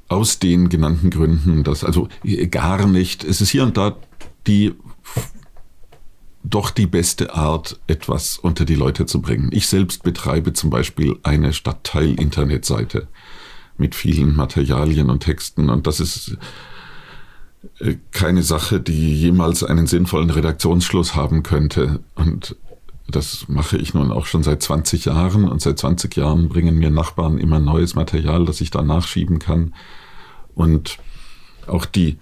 Aus 0.08 0.38
den 0.38 0.68
genannten 0.68 1.10
Gründen, 1.10 1.64
dass 1.64 1.82
also 1.82 2.08
gar 2.50 2.86
nicht, 2.86 3.24
es 3.24 3.40
ist 3.40 3.50
hier 3.50 3.62
und 3.64 3.76
da 3.76 3.96
die 4.46 4.74
doch 6.48 6.70
die 6.70 6.86
beste 6.86 7.34
Art, 7.34 7.78
etwas 7.86 8.38
unter 8.38 8.64
die 8.64 8.74
Leute 8.74 9.06
zu 9.06 9.20
bringen. 9.20 9.50
Ich 9.52 9.66
selbst 9.66 10.02
betreibe 10.02 10.52
zum 10.52 10.70
Beispiel 10.70 11.18
eine 11.22 11.52
Stadtteil-Internetseite 11.52 13.08
mit 13.78 13.94
vielen 13.94 14.36
Materialien 14.36 15.10
und 15.10 15.20
Texten 15.20 15.70
und 15.70 15.86
das 15.86 16.00
ist 16.00 16.36
äh, 17.80 17.96
keine 18.12 18.42
Sache, 18.42 18.80
die 18.80 19.14
jemals 19.14 19.64
einen 19.64 19.86
sinnvollen 19.86 20.30
Redaktionsschluss 20.30 21.14
haben 21.14 21.42
könnte. 21.42 22.00
Und 22.14 22.56
das 23.08 23.46
mache 23.48 23.76
ich 23.76 23.92
nun 23.92 24.12
auch 24.12 24.26
schon 24.26 24.42
seit 24.42 24.62
20 24.62 25.04
Jahren 25.06 25.48
und 25.48 25.60
seit 25.60 25.78
20 25.78 26.16
Jahren 26.16 26.48
bringen 26.48 26.76
mir 26.76 26.90
Nachbarn 26.90 27.38
immer 27.38 27.58
neues 27.58 27.94
Material, 27.94 28.44
das 28.44 28.60
ich 28.60 28.70
da 28.70 28.82
nachschieben 28.82 29.38
kann. 29.38 29.74
Und 30.54 30.98
auch 31.66 31.84
die 31.84 32.18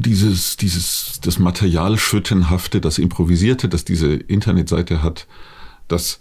dieses, 0.00 0.56
dieses, 0.56 1.20
das 1.22 1.38
Materialschüttenhafte, 1.38 2.80
das 2.80 2.98
Improvisierte, 2.98 3.68
das 3.68 3.84
diese 3.84 4.14
Internetseite 4.14 5.02
hat, 5.02 5.26
das, 5.88 6.20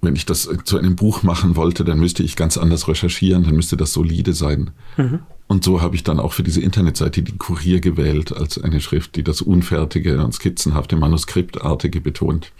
wenn 0.00 0.16
ich 0.16 0.26
das 0.26 0.48
zu 0.64 0.78
einem 0.78 0.96
Buch 0.96 1.22
machen 1.22 1.56
wollte, 1.56 1.84
dann 1.84 1.98
müsste 1.98 2.22
ich 2.22 2.36
ganz 2.36 2.58
anders 2.58 2.88
recherchieren, 2.88 3.44
dann 3.44 3.54
müsste 3.54 3.76
das 3.76 3.92
solide 3.92 4.32
sein. 4.32 4.70
Mhm. 4.96 5.20
Und 5.46 5.64
so 5.64 5.80
habe 5.80 5.94
ich 5.94 6.02
dann 6.02 6.18
auch 6.18 6.32
für 6.32 6.42
diese 6.42 6.60
Internetseite 6.60 7.22
die 7.22 7.36
Kurier 7.36 7.80
gewählt 7.80 8.34
als 8.34 8.58
eine 8.58 8.80
Schrift, 8.80 9.16
die 9.16 9.22
das 9.22 9.42
Unfertige 9.42 10.24
und 10.24 10.32
skizzenhafte, 10.32 10.96
Manuskriptartige 10.96 12.00
betont. 12.00 12.52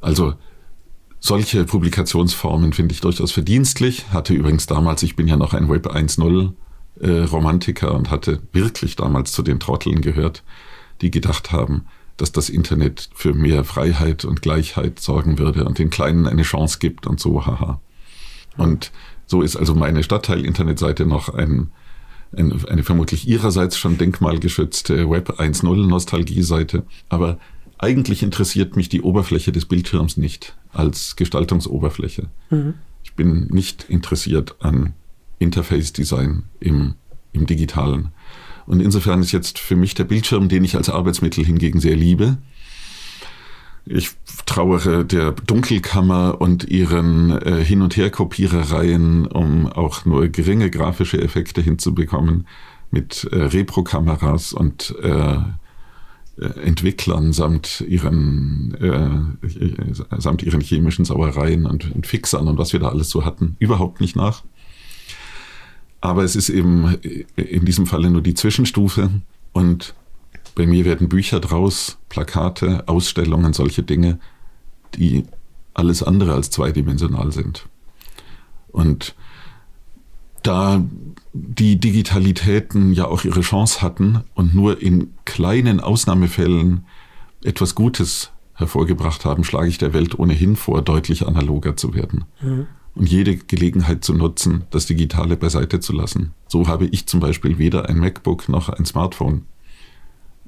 Also, 0.00 0.34
solche 1.20 1.64
Publikationsformen 1.64 2.72
finde 2.72 2.94
ich 2.94 3.00
durchaus 3.00 3.32
verdienstlich. 3.32 4.06
Hatte 4.10 4.34
übrigens 4.34 4.66
damals, 4.66 5.02
ich 5.02 5.16
bin 5.16 5.26
ja 5.28 5.36
noch 5.36 5.54
ein 5.54 5.68
Web 5.68 5.88
1.0 5.88 6.52
äh, 7.00 7.22
Romantiker 7.24 7.94
und 7.94 8.10
hatte 8.10 8.40
wirklich 8.52 8.96
damals 8.96 9.32
zu 9.32 9.42
den 9.42 9.60
Trotteln 9.60 10.00
gehört, 10.00 10.42
die 11.00 11.10
gedacht 11.10 11.52
haben, 11.52 11.86
dass 12.16 12.32
das 12.32 12.48
Internet 12.48 13.08
für 13.14 13.32
mehr 13.32 13.64
Freiheit 13.64 14.24
und 14.24 14.42
Gleichheit 14.42 14.98
sorgen 14.98 15.38
würde 15.38 15.64
und 15.64 15.78
den 15.78 15.90
Kleinen 15.90 16.26
eine 16.26 16.42
Chance 16.42 16.78
gibt 16.80 17.06
und 17.06 17.20
so, 17.20 17.46
haha. 17.46 17.80
Und 18.56 18.90
so 19.26 19.42
ist 19.42 19.56
also 19.56 19.74
meine 19.74 20.02
Stadtteil-Internetseite 20.02 21.06
noch 21.06 21.28
ein, 21.28 21.70
ein, 22.36 22.64
eine 22.66 22.82
vermutlich 22.82 23.28
ihrerseits 23.28 23.78
schon 23.78 23.98
denkmalgeschützte 23.98 25.08
Web 25.08 25.38
1.0 25.38 25.86
Nostalgie-Seite. 25.86 26.84
Aber 27.08 27.38
eigentlich 27.78 28.24
interessiert 28.24 28.74
mich 28.74 28.88
die 28.88 29.02
Oberfläche 29.02 29.52
des 29.52 29.66
Bildschirms 29.66 30.16
nicht 30.16 30.56
als 30.72 31.14
Gestaltungsoberfläche. 31.14 32.28
Mhm. 32.50 32.74
Ich 33.04 33.14
bin 33.14 33.46
nicht 33.50 33.84
interessiert 33.88 34.56
an 34.60 34.94
Interface-Design 35.38 36.44
im, 36.60 36.94
im 37.32 37.46
digitalen. 37.46 38.08
Und 38.66 38.80
insofern 38.80 39.22
ist 39.22 39.32
jetzt 39.32 39.58
für 39.58 39.76
mich 39.76 39.94
der 39.94 40.04
Bildschirm, 40.04 40.48
den 40.48 40.62
ich 40.62 40.76
als 40.76 40.90
Arbeitsmittel 40.90 41.44
hingegen 41.44 41.80
sehr 41.80 41.96
liebe. 41.96 42.36
Ich 43.86 44.10
trauere 44.44 45.04
der 45.04 45.32
Dunkelkammer 45.32 46.38
und 46.40 46.64
ihren 46.64 47.30
äh, 47.30 47.64
Hin- 47.64 47.80
und 47.80 47.96
Herkopierereien, 47.96 49.26
um 49.26 49.66
auch 49.66 50.04
nur 50.04 50.28
geringe 50.28 50.70
grafische 50.70 51.18
Effekte 51.18 51.62
hinzubekommen, 51.62 52.46
mit 52.90 53.24
äh, 53.32 53.44
Repro-Kameras 53.44 54.52
und 54.52 54.94
äh, 55.02 55.36
äh 56.38 56.60
Entwicklern 56.62 57.32
samt 57.32 57.80
ihren, 57.88 58.74
äh, 58.74 60.20
samt 60.20 60.42
ihren 60.42 60.60
chemischen 60.60 61.06
Sauereien 61.06 61.64
und, 61.64 61.90
und 61.94 62.06
Fixern 62.06 62.46
und 62.48 62.58
was 62.58 62.74
wir 62.74 62.80
da 62.80 62.90
alles 62.90 63.08
so 63.08 63.24
hatten, 63.24 63.56
überhaupt 63.58 64.02
nicht 64.02 64.16
nach. 64.16 64.42
Aber 66.00 66.22
es 66.22 66.36
ist 66.36 66.48
eben 66.48 66.96
in 67.36 67.64
diesem 67.64 67.86
Falle 67.86 68.10
nur 68.10 68.22
die 68.22 68.34
Zwischenstufe. 68.34 69.10
Und 69.52 69.94
bei 70.54 70.66
mir 70.66 70.84
werden 70.84 71.08
Bücher 71.08 71.40
draus, 71.40 71.98
Plakate, 72.08 72.86
Ausstellungen, 72.86 73.52
solche 73.52 73.82
Dinge, 73.82 74.18
die 74.94 75.24
alles 75.74 76.02
andere 76.02 76.34
als 76.34 76.50
zweidimensional 76.50 77.32
sind. 77.32 77.66
Und 78.68 79.14
da 80.42 80.84
die 81.32 81.76
Digitalitäten 81.76 82.92
ja 82.92 83.06
auch 83.06 83.24
ihre 83.24 83.40
Chance 83.40 83.82
hatten 83.82 84.24
und 84.34 84.54
nur 84.54 84.80
in 84.80 85.12
kleinen 85.24 85.80
Ausnahmefällen 85.80 86.84
etwas 87.42 87.74
Gutes 87.74 88.30
hervorgebracht 88.54 89.24
haben, 89.24 89.44
schlage 89.44 89.68
ich 89.68 89.78
der 89.78 89.92
Welt 89.92 90.18
ohnehin 90.18 90.56
vor, 90.56 90.82
deutlich 90.82 91.26
analoger 91.26 91.76
zu 91.76 91.94
werden. 91.94 92.24
Mhm. 92.40 92.66
Und 92.98 93.08
jede 93.08 93.36
Gelegenheit 93.36 94.02
zu 94.02 94.12
nutzen, 94.12 94.64
das 94.70 94.86
Digitale 94.86 95.36
beiseite 95.36 95.78
zu 95.78 95.92
lassen. 95.92 96.32
So 96.48 96.66
habe 96.66 96.86
ich 96.86 97.06
zum 97.06 97.20
Beispiel 97.20 97.56
weder 97.56 97.88
ein 97.88 97.98
MacBook 97.98 98.48
noch 98.48 98.68
ein 98.68 98.86
Smartphone. 98.86 99.42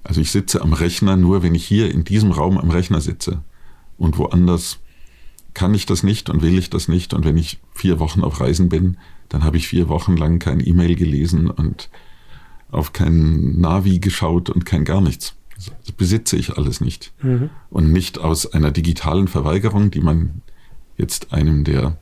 Also 0.03 0.21
ich 0.21 0.33
sitze 0.33 0.61
am 0.61 0.73
Rechner 0.73 1.17
nur, 1.17 1.45
wenn 1.45 1.55
ich 1.55 1.65
hier 1.65 1.93
in 1.93 2.03
diesem 2.03 2.33
Raum 2.33 2.59
am 2.59 2.71
Rechner 2.71 3.01
sitze. 3.01 3.43
Und 3.99 4.19
woanders 4.19 4.81
kann 5.55 5.75
ich 5.75 5.87
das 5.87 6.03
nicht 6.03 6.29
und 6.29 6.43
will 6.43 6.59
ich 6.59 6.71
das 6.71 6.89
nicht. 6.89 7.15
Und 7.15 7.25
wenn 7.25 7.37
ich 7.37 7.61
vier 7.73 8.01
Wochen 8.01 8.25
auf 8.25 8.41
Reisen 8.41 8.69
bin, 8.69 8.97
dann 9.29 9.45
habe 9.45 9.57
ich 9.57 9.69
vier 9.69 9.89
Wochen 9.89 10.17
lang 10.17 10.41
kein 10.41 10.59
E-Mail 10.59 10.97
gelesen 10.97 11.51
und 11.51 11.89
auf 12.73 12.93
kein 12.93 13.61
Navi 13.61 14.01
geschaut 14.01 14.51
und 14.51 14.67
kein 14.67 14.85
gar 14.85 15.01
nichts. 15.01 15.37
Das 15.55 15.93
besitze 15.93 16.37
ich 16.37 16.57
alles 16.57 16.81
nicht. 16.81 17.13
Mhm. 17.23 17.51
Und 17.69 17.93
nicht 17.93 18.19
aus 18.19 18.53
einer 18.53 18.73
digitalen 18.73 19.29
Verweigerung, 19.29 19.93
die 19.93 20.01
man 20.01 20.43
jetzt 20.97 21.33
einem 21.33 21.63
der, 21.63 21.97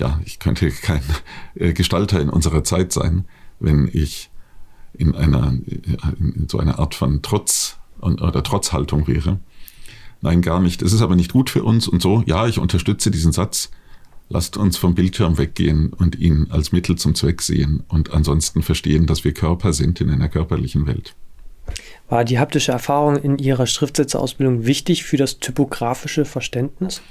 ja, 0.00 0.20
ich 0.24 0.38
könnte 0.38 0.70
kein 0.70 1.02
äh, 1.54 1.72
Gestalter 1.72 2.20
in 2.20 2.30
unserer 2.30 2.64
Zeit 2.64 2.92
sein, 2.92 3.26
wenn 3.60 3.88
ich 3.92 4.30
in 4.94 5.14
einer, 5.14 5.54
in 6.18 6.48
so 6.50 6.58
einer 6.58 6.78
Art 6.78 6.94
von 6.94 7.22
Trotz 7.22 7.78
oder 8.00 8.42
Trotzhaltung 8.42 9.06
wäre. 9.06 9.38
Nein, 10.22 10.42
gar 10.42 10.60
nicht. 10.60 10.82
Es 10.82 10.92
ist 10.92 11.02
aber 11.02 11.16
nicht 11.16 11.32
gut 11.32 11.48
für 11.48 11.62
uns 11.62 11.86
und 11.86 12.02
so. 12.02 12.22
Ja, 12.26 12.46
ich 12.46 12.58
unterstütze 12.58 13.10
diesen 13.10 13.32
Satz. 13.32 13.70
Lasst 14.28 14.56
uns 14.56 14.76
vom 14.76 14.94
Bildschirm 14.94 15.38
weggehen 15.38 15.92
und 15.92 16.18
ihn 16.18 16.48
als 16.50 16.72
Mittel 16.72 16.96
zum 16.96 17.14
Zweck 17.14 17.42
sehen 17.42 17.82
und 17.88 18.12
ansonsten 18.12 18.62
verstehen, 18.62 19.06
dass 19.06 19.24
wir 19.24 19.32
Körper 19.32 19.72
sind 19.72 20.00
in 20.00 20.10
einer 20.10 20.28
körperlichen 20.28 20.86
Welt. 20.86 21.14
War 22.08 22.24
die 22.24 22.38
haptische 22.38 22.72
Erfahrung 22.72 23.16
in 23.16 23.38
Ihrer 23.38 23.66
Schriftsetzeausbildung 23.66 24.66
wichtig 24.66 25.04
für 25.04 25.16
das 25.16 25.38
typografische 25.38 26.24
Verständnis? 26.24 27.02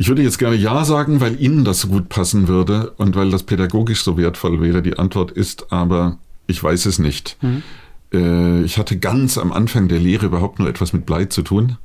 Ich 0.00 0.08
würde 0.08 0.22
jetzt 0.22 0.38
gerne 0.38 0.56
Ja 0.56 0.86
sagen, 0.86 1.20
weil 1.20 1.38
Ihnen 1.42 1.62
das 1.62 1.80
so 1.80 1.88
gut 1.88 2.08
passen 2.08 2.48
würde 2.48 2.92
und 2.92 3.16
weil 3.16 3.28
das 3.28 3.42
pädagogisch 3.42 4.02
so 4.02 4.16
wertvoll 4.16 4.58
wäre. 4.62 4.80
Die 4.80 4.98
Antwort 4.98 5.30
ist 5.30 5.70
aber, 5.74 6.16
ich 6.46 6.64
weiß 6.64 6.86
es 6.86 6.98
nicht. 6.98 7.36
Mhm. 7.42 7.62
Äh, 8.10 8.62
ich 8.62 8.78
hatte 8.78 8.98
ganz 8.98 9.36
am 9.36 9.52
Anfang 9.52 9.88
der 9.88 9.98
Lehre 9.98 10.24
überhaupt 10.24 10.58
nur 10.58 10.70
etwas 10.70 10.94
mit 10.94 11.04
Blei 11.04 11.26
zu 11.26 11.42
tun. 11.42 11.76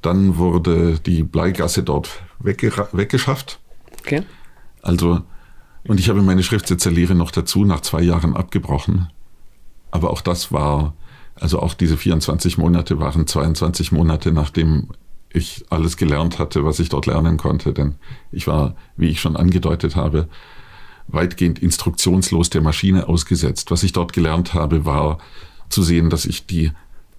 Dann 0.00 0.38
wurde 0.38 0.98
die 1.06 1.22
Bleigasse 1.22 1.84
dort 1.84 2.10
weggeschafft. 2.40 3.60
Okay. 4.00 4.24
Also, 4.82 5.22
und 5.86 6.00
ich 6.00 6.08
habe 6.08 6.20
meine 6.20 6.42
Schriftsetzerlehre 6.42 7.14
noch 7.14 7.30
dazu 7.30 7.64
nach 7.64 7.82
zwei 7.82 8.02
Jahren 8.02 8.34
abgebrochen. 8.34 9.06
Aber 9.92 10.10
auch 10.10 10.22
das 10.22 10.50
war, 10.50 10.94
also 11.36 11.60
auch 11.60 11.74
diese 11.74 11.96
24 11.96 12.58
Monate 12.58 12.98
waren 12.98 13.24
22 13.24 13.92
Monate, 13.92 14.32
nachdem 14.32 14.88
ich 15.34 15.64
alles 15.70 15.96
gelernt 15.96 16.38
hatte, 16.38 16.64
was 16.64 16.78
ich 16.80 16.88
dort 16.88 17.06
lernen 17.06 17.36
konnte. 17.36 17.72
Denn 17.72 17.96
ich 18.30 18.46
war, 18.46 18.74
wie 18.96 19.08
ich 19.08 19.20
schon 19.20 19.36
angedeutet 19.36 19.96
habe, 19.96 20.28
weitgehend 21.08 21.58
instruktionslos 21.60 22.50
der 22.50 22.62
Maschine 22.62 23.08
ausgesetzt. 23.08 23.70
Was 23.70 23.82
ich 23.82 23.92
dort 23.92 24.12
gelernt 24.12 24.54
habe, 24.54 24.84
war 24.84 25.18
zu 25.68 25.82
sehen, 25.82 26.10
dass 26.10 26.24
ich 26.24 26.46
die 26.46 26.72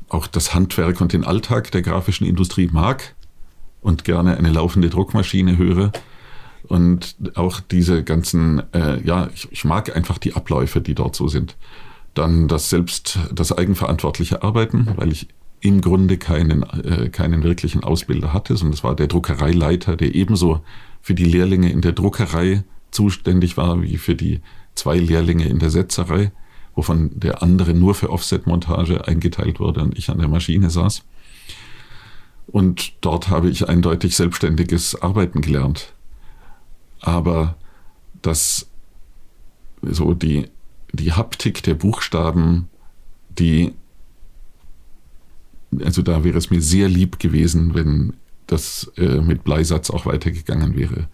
auch 0.10 0.28
das 0.28 0.54
Handwerk 0.54 1.02
und 1.02 1.14
den 1.14 1.24
Alltag 1.24 1.72
der 1.72 1.82
grafischen 1.82 2.28
Industrie 2.28 2.70
mag 2.72 3.16
und 3.82 4.04
gerne 4.04 4.38
eine 4.38 4.52
laufende 4.52 4.90
Druckmaschine 4.90 5.58
höre. 5.58 5.92
Und 6.68 7.16
auch 7.36 7.60
diese 7.60 8.04
ganzen, 8.04 8.64
äh, 8.74 9.02
ja, 9.04 9.30
ich, 9.34 9.52
ich 9.52 9.66
mag 9.66 9.96
einfach 9.96 10.18
die 10.18 10.36
Abläufe, 10.36 10.82
die 10.82 10.96
dort 10.96 11.16
so 11.16 11.28
sind. 11.28 11.58
Dann 12.14 12.48
das 12.48 12.70
selbst, 12.70 13.20
das 13.34 13.52
eigenverantwortliche 13.52 14.44
Arbeiten, 14.44 14.88
weil 14.96 15.12
ich 15.12 15.28
im 15.64 15.82
Grunde 15.82 16.18
keinen, 16.18 16.64
äh, 16.64 17.10
keinen 17.10 17.44
wirklichen 17.44 17.84
Ausbilder 17.84 18.34
hatte, 18.34 18.58
sondern 18.58 18.74
es 18.74 18.84
war 18.84 18.96
der 18.96 19.08
Druckereileiter, 19.08 19.96
der 19.96 20.14
ebenso 20.14 20.62
für 21.02 21.16
die 21.16 21.26
Lehrlinge 21.26 21.72
in 21.72 21.82
der 21.82 21.94
Druckerei 21.94 22.64
zuständig 22.92 23.58
war 23.58 23.82
wie 23.82 23.98
für 23.98 24.16
die 24.16 24.42
zwei 24.76 24.98
Lehrlinge 24.98 25.48
in 25.48 25.60
der 25.60 25.70
Setzerei 25.70 26.32
wovon 26.76 27.12
der 27.20 27.42
andere 27.44 27.74
nur 27.74 27.96
für 27.96 28.10
Offset-Montage 28.10 29.08
eingeteilt 29.08 29.60
wurde 29.60 29.82
und 29.82 29.98
ich 29.98 30.10
an 30.10 30.18
der 30.18 30.28
Maschine 30.28 30.70
saß. 30.70 31.04
Und 32.48 32.94
dort 33.02 33.30
habe 33.30 33.50
ich 33.50 33.70
eindeutig 33.70 34.16
selbstständiges 34.16 35.02
Arbeiten 35.02 35.42
gelernt. 35.42 35.94
Aber 37.00 37.56
das, 38.22 38.68
so 39.82 40.14
die, 40.14 40.50
die 40.92 41.14
Haptik 41.14 41.64
der 41.64 41.76
Buchstaben, 41.76 42.70
die, 43.30 43.74
also 45.84 46.02
da 46.02 46.24
wäre 46.24 46.38
es 46.38 46.50
mir 46.50 46.62
sehr 46.62 46.90
lieb 46.90 47.20
gewesen, 47.20 47.74
wenn 47.74 48.14
das 48.48 48.92
äh, 48.98 49.22
mit 49.22 49.44
Bleisatz 49.44 49.90
auch 49.90 50.06
weitergegangen 50.06 50.76
wäre 50.76 51.08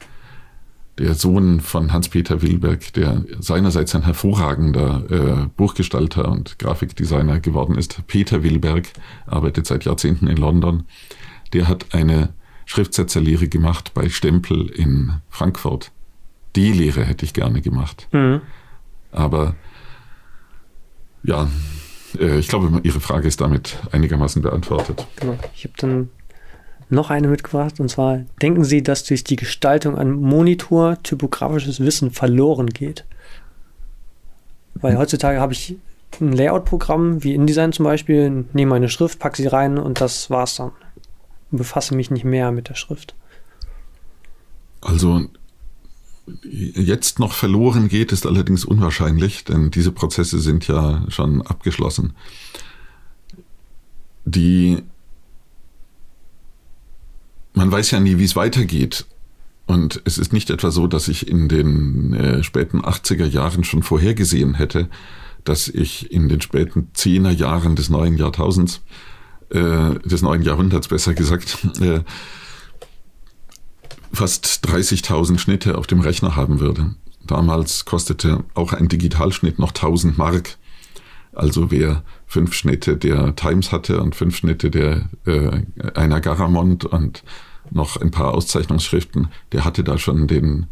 der 0.99 1.15
Sohn 1.15 1.61
von 1.61 1.93
Hans-Peter 1.93 2.41
Wilberg, 2.41 2.93
der 2.93 3.23
seinerseits 3.39 3.95
ein 3.95 4.03
hervorragender 4.03 5.03
äh, 5.09 5.47
Buchgestalter 5.55 6.29
und 6.29 6.59
Grafikdesigner 6.59 7.39
geworden 7.39 7.75
ist. 7.75 8.05
Peter 8.07 8.43
Wilberg 8.43 8.89
arbeitet 9.25 9.65
seit 9.65 9.85
Jahrzehnten 9.85 10.27
in 10.27 10.35
London. 10.35 10.83
Der 11.53 11.67
hat 11.69 11.93
eine 11.93 12.33
Schriftsetzerlehre 12.65 13.47
gemacht 13.47 13.93
bei 13.93 14.09
Stempel 14.09 14.67
in 14.67 15.13
Frankfurt. 15.29 15.91
Die 16.57 16.73
Lehre 16.73 17.05
hätte 17.05 17.25
ich 17.25 17.33
gerne 17.33 17.61
gemacht. 17.61 18.07
Mhm. 18.11 18.41
Aber 19.11 19.55
ja, 21.23 21.47
ich 22.15 22.47
glaube, 22.47 22.81
Ihre 22.83 22.99
Frage 22.99 23.27
ist 23.27 23.41
damit 23.41 23.77
einigermaßen 23.91 24.41
beantwortet. 24.41 25.05
Genau. 25.17 25.37
Ich 25.55 25.63
habe 25.65 25.73
dann 25.77 26.09
noch 26.89 27.09
eine 27.09 27.27
mitgebracht. 27.27 27.79
Und 27.79 27.89
zwar, 27.89 28.21
denken 28.41 28.63
Sie, 28.63 28.81
dass 28.83 29.03
durch 29.03 29.23
die 29.23 29.35
Gestaltung 29.35 29.97
an 29.97 30.11
Monitor 30.11 31.01
typografisches 31.03 31.79
Wissen 31.79 32.11
verloren 32.11 32.67
geht? 32.67 33.05
Weil 34.75 34.97
heutzutage 34.97 35.39
habe 35.39 35.53
ich 35.53 35.77
ein 36.19 36.31
Layout-Programm, 36.31 37.23
wie 37.23 37.35
InDesign 37.35 37.73
zum 37.73 37.85
Beispiel, 37.85 38.45
nehme 38.53 38.71
meine 38.71 38.89
Schrift, 38.89 39.19
packe 39.19 39.37
sie 39.37 39.47
rein 39.47 39.77
und 39.77 40.01
das 40.01 40.29
war's 40.29 40.55
dann. 40.55 40.71
Und 41.51 41.57
befasse 41.57 41.95
mich 41.95 42.11
nicht 42.11 42.25
mehr 42.25 42.51
mit 42.51 42.69
der 42.69 42.75
Schrift. 42.75 43.15
Also 44.81 45.27
jetzt 46.43 47.19
noch 47.19 47.33
verloren 47.33 47.87
geht, 47.87 48.11
ist 48.11 48.25
allerdings 48.25 48.65
unwahrscheinlich, 48.65 49.43
denn 49.43 49.71
diese 49.71 49.91
Prozesse 49.91 50.39
sind 50.39 50.67
ja 50.67 51.05
schon 51.09 51.41
abgeschlossen. 51.41 52.13
Die 54.25 54.83
man 57.53 57.71
weiß 57.71 57.91
ja 57.91 57.99
nie, 57.99 58.17
wie 58.17 58.23
es 58.23 58.35
weitergeht. 58.35 59.05
Und 59.65 60.01
es 60.05 60.17
ist 60.17 60.33
nicht 60.33 60.49
etwa 60.49 60.71
so, 60.71 60.87
dass 60.87 61.07
ich 61.07 61.27
in 61.27 61.47
den 61.47 62.13
äh, 62.13 62.43
späten 62.43 62.81
80er 62.81 63.25
Jahren 63.25 63.63
schon 63.63 63.83
vorhergesehen 63.83 64.55
hätte, 64.55 64.89
dass 65.43 65.67
ich 65.67 66.11
in 66.11 66.27
den 66.27 66.41
späten 66.41 66.89
10er 66.95 67.31
Jahren 67.31 67.75
des 67.75 67.89
neuen 67.89 68.17
Jahrtausends, 68.17 68.81
äh, 69.49 69.99
des 70.05 70.21
neuen 70.21 70.41
Jahrhunderts 70.41 70.87
besser 70.87 71.13
gesagt, 71.13 71.57
äh, 71.81 72.01
fast 74.11 74.67
30.000 74.67 75.37
Schnitte 75.37 75.77
auf 75.77 75.87
dem 75.87 76.01
Rechner 76.01 76.35
haben 76.35 76.59
würde. 76.59 76.95
Damals 77.25 77.85
kostete 77.85 78.43
auch 78.55 78.73
ein 78.73 78.87
Digitalschnitt 78.87 79.59
noch 79.59 79.69
1000 79.69 80.17
Mark. 80.17 80.57
Also 81.33 81.69
wer 81.71 82.03
fünf 82.25 82.53
Schnitte 82.53 82.97
der 82.97 83.35
Times 83.35 83.71
hatte 83.71 84.01
und 84.01 84.15
fünf 84.15 84.35
Schnitte 84.35 84.71
der 84.71 85.09
äh, 85.25 85.61
einer 85.93 86.21
Garamond 86.21 86.85
und 86.85 87.23
noch 87.71 87.97
ein 87.97 88.11
paar 88.11 88.33
Auszeichnungsschriften, 88.33 89.29
der 89.51 89.63
hatte 89.63 89.83
da 89.83 89.97
schon 89.97 90.27
den, 90.27 90.67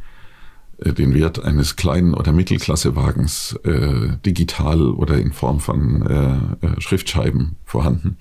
äh, 0.80 0.94
den 0.94 1.14
Wert 1.14 1.44
eines 1.44 1.76
kleinen 1.76 2.14
oder 2.14 2.34
Mittelklassewagens 2.34 3.54
äh, 3.64 4.18
digital 4.26 4.82
oder 4.90 5.18
in 5.18 5.32
Form 5.32 5.60
von 5.60 6.06
äh, 6.06 6.66
äh, 6.66 6.82
Schriftscheiben 6.82 7.56
vorhanden. 7.66 8.18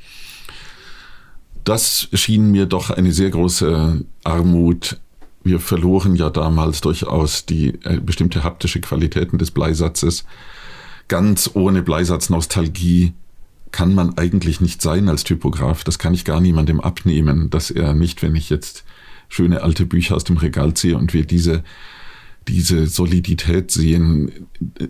Das 1.65 2.09
schien 2.13 2.53
mir 2.53 2.67
doch 2.67 2.91
eine 2.91 3.13
sehr 3.13 3.31
große 3.31 4.05
Armut. 4.23 5.01
Wir 5.47 5.61
verloren 5.61 6.17
ja 6.17 6.29
damals 6.29 6.81
durchaus 6.81 7.47
die 7.47 7.69
äh, 7.85 8.01
bestimmte 8.01 8.43
haptische 8.43 8.81
Qualitäten 8.81 9.39
des 9.39 9.53
Bleisatzes. 9.53 10.25
Ganz 11.07 11.53
ohne 11.55 11.85
Bleisatznostalgie 11.85 13.13
kann 13.71 13.95
man 13.95 14.19
eigentlich 14.19 14.61
nicht 14.61 14.83
sein 14.83 15.09
als 15.09 15.23
Typograf. 15.23 15.85
Das 15.85 16.01
kann 16.01 16.15
ich 16.15 16.25
gar 16.25 16.41
niemandem 16.41 16.81
abnehmen, 16.81 17.49
dass 17.49 17.71
er 17.71 17.95
nicht, 17.95 18.23
wenn 18.23 18.35
ich 18.35 18.51
jetzt 18.51 18.85
schöne 19.29 19.63
alte 19.63 19.87
Bücher 19.87 20.17
aus 20.17 20.25
dem 20.25 20.37
Regal 20.37 20.75
ziehe 20.75 20.99
und 20.99 21.15
wir 21.15 21.25
diese 21.25 21.63
diese 22.49 22.87
Solidität 22.87 23.73
sehen, 23.73 24.31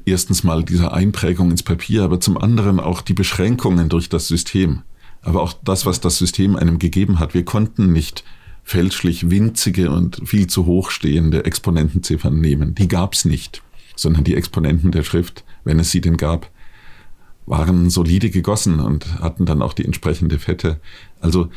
erstens 0.05 0.45
mal 0.45 0.63
diese 0.63 0.93
Einprägung 0.93 1.51
ins 1.51 1.63
Papier, 1.63 2.03
aber 2.03 2.21
zum 2.21 2.37
anderen 2.37 2.81
auch 2.81 3.01
die 3.01 3.15
Beschränkungen 3.15 3.89
durch 3.89 4.11
das 4.11 4.29
System. 4.29 4.83
Aber 5.23 5.43
auch 5.43 5.55
das, 5.65 5.87
was 5.87 6.01
das 6.01 6.19
System 6.19 6.55
einem 6.55 6.79
gegeben 6.79 7.19
hat. 7.19 7.33
Wir 7.33 7.47
konnten 7.47 7.93
nicht 7.93 8.25
fälschlich 8.67 9.31
winzige 9.31 9.93
und 9.93 10.21
viel 10.29 10.49
zu 10.49 10.67
hoch 10.67 10.91
stehende 10.91 11.45
Exponentenziffern 11.45 12.41
nehmen. 12.41 12.75
Die 12.75 12.89
gab's 12.89 13.25
nicht, 13.25 13.63
sondern 13.95 14.25
die 14.25 14.35
Exponenten 14.35 14.91
der 14.91 15.05
Schrift, 15.05 15.45
wenn 15.63 15.79
es 15.79 15.93
sie 15.93 16.01
denn 16.01 16.17
gab, 16.17 16.51
waren 17.47 17.91
solide 17.91 18.29
gegossen 18.29 18.81
und 18.81 19.21
hatten 19.21 19.47
dann 19.47 19.63
auch 19.63 19.73
die 19.73 19.85
entsprechende 19.85 20.41
Fette. 20.41 20.81
Also 21.21 21.49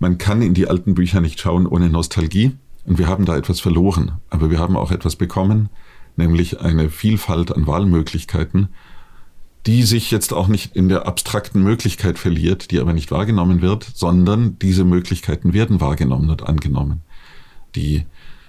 man 0.00 0.18
kann 0.18 0.42
in 0.42 0.54
die 0.54 0.66
alten 0.66 0.94
Bücher 0.94 1.20
nicht 1.20 1.38
schauen 1.38 1.68
ohne 1.68 1.88
Nostalgie. 1.88 2.56
Und 2.84 2.98
wir 2.98 3.06
haben 3.06 3.26
da 3.26 3.36
etwas 3.36 3.60
verloren. 3.60 4.12
Aber 4.28 4.50
wir 4.50 4.58
haben 4.58 4.76
auch 4.76 4.90
etwas 4.90 5.14
bekommen, 5.14 5.68
nämlich 6.16 6.60
eine 6.60 6.90
Vielfalt 6.90 7.54
an 7.54 7.68
Wahlmöglichkeiten, 7.68 8.70
die 9.66 9.82
sich 9.82 10.12
jetzt 10.12 10.32
auch 10.32 10.46
nicht 10.46 10.76
in 10.76 10.88
der 10.88 11.06
abstrakten 11.06 11.62
Möglichkeit 11.62 12.18
verliert, 12.18 12.70
die 12.70 12.78
aber 12.78 12.92
nicht 12.92 13.10
wahrgenommen 13.10 13.62
wird, 13.62 13.84
sondern 13.94 14.58
diese 14.60 14.84
Möglichkeiten 14.84 15.52
werden 15.52 15.80
wahrgenommen 15.80 16.30
und 16.30 16.44
angenommen. 16.44 17.02
Die, 17.74 18.06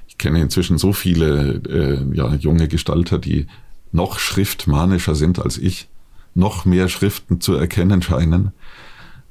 ich 0.08 0.20
kenne 0.20 0.42
inzwischen 0.42 0.78
so 0.78 0.94
viele 0.94 1.62
äh, 1.68 2.16
ja, 2.16 2.36
junge 2.36 2.68
Gestalter, 2.68 3.18
die 3.18 3.48
noch 3.92 4.20
schriftmanischer 4.20 5.16
sind 5.16 5.40
als 5.40 5.58
ich, 5.58 5.90
noch 6.36 6.66
mehr 6.66 6.88
Schriften 6.88 7.42
zu 7.42 7.56
erkennen 7.56 8.04
scheinen, 8.04 8.52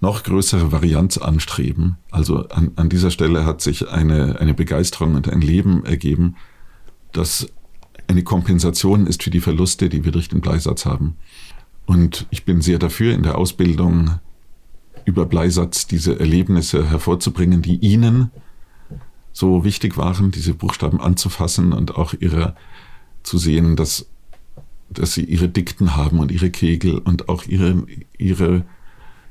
noch 0.01 0.24
größere 0.24 0.72
Varianz 0.72 1.18
anstreben. 1.18 1.99
Also 2.11 2.49
an, 2.49 2.72
an 2.74 2.89
dieser 2.89 3.12
Stelle 3.12 3.47
hat 3.47 3.61
sich 3.61 3.89
eine, 3.89 4.41
eine 4.41 4.55
Begeisterung 4.55 5.14
und 5.14 5.28
ein 5.28 5.41
Leben 5.41 5.84
ergeben, 5.84 6.34
das 7.12 7.47
eine 8.09 8.24
Kompensation 8.24 9.07
ist 9.07 9.22
für 9.22 9.30
die 9.30 9.41
Verluste, 9.41 9.89
die 9.89 10.05
wir 10.05 10.12
durch 10.12 10.28
den 10.28 10.41
Bleisatz 10.41 10.84
haben. 10.84 11.16
Und 11.87 12.26
ich 12.30 12.45
bin 12.45 12.61
sehr 12.61 12.78
dafür, 12.78 13.14
in 13.14 13.22
der 13.22 13.39
Ausbildung 13.39 14.18
über 15.05 15.24
Bleisatz 15.24 15.87
diese 15.87 16.18
Erlebnisse 16.18 16.91
hervorzubringen, 16.91 17.62
die 17.62 17.76
Ihnen 17.76 18.30
so 19.32 19.64
wichtig 19.64 19.97
waren, 19.97 20.30
diese 20.30 20.55
Buchstaben 20.55 21.01
anzufassen 21.01 21.72
und 21.72 21.95
auch 21.95 22.14
ihre 22.18 22.57
zu 23.22 23.39
sehen, 23.39 23.76
dass, 23.76 24.07
dass 24.89 25.14
sie 25.14 25.24
ihre 25.24 25.49
Dikten 25.49 25.95
haben 25.95 26.18
und 26.18 26.32
ihre 26.32 26.51
Kegel 26.51 26.99
und 26.99 27.28
auch 27.28 27.45
ihre, 27.45 27.87
ihre 28.16 28.64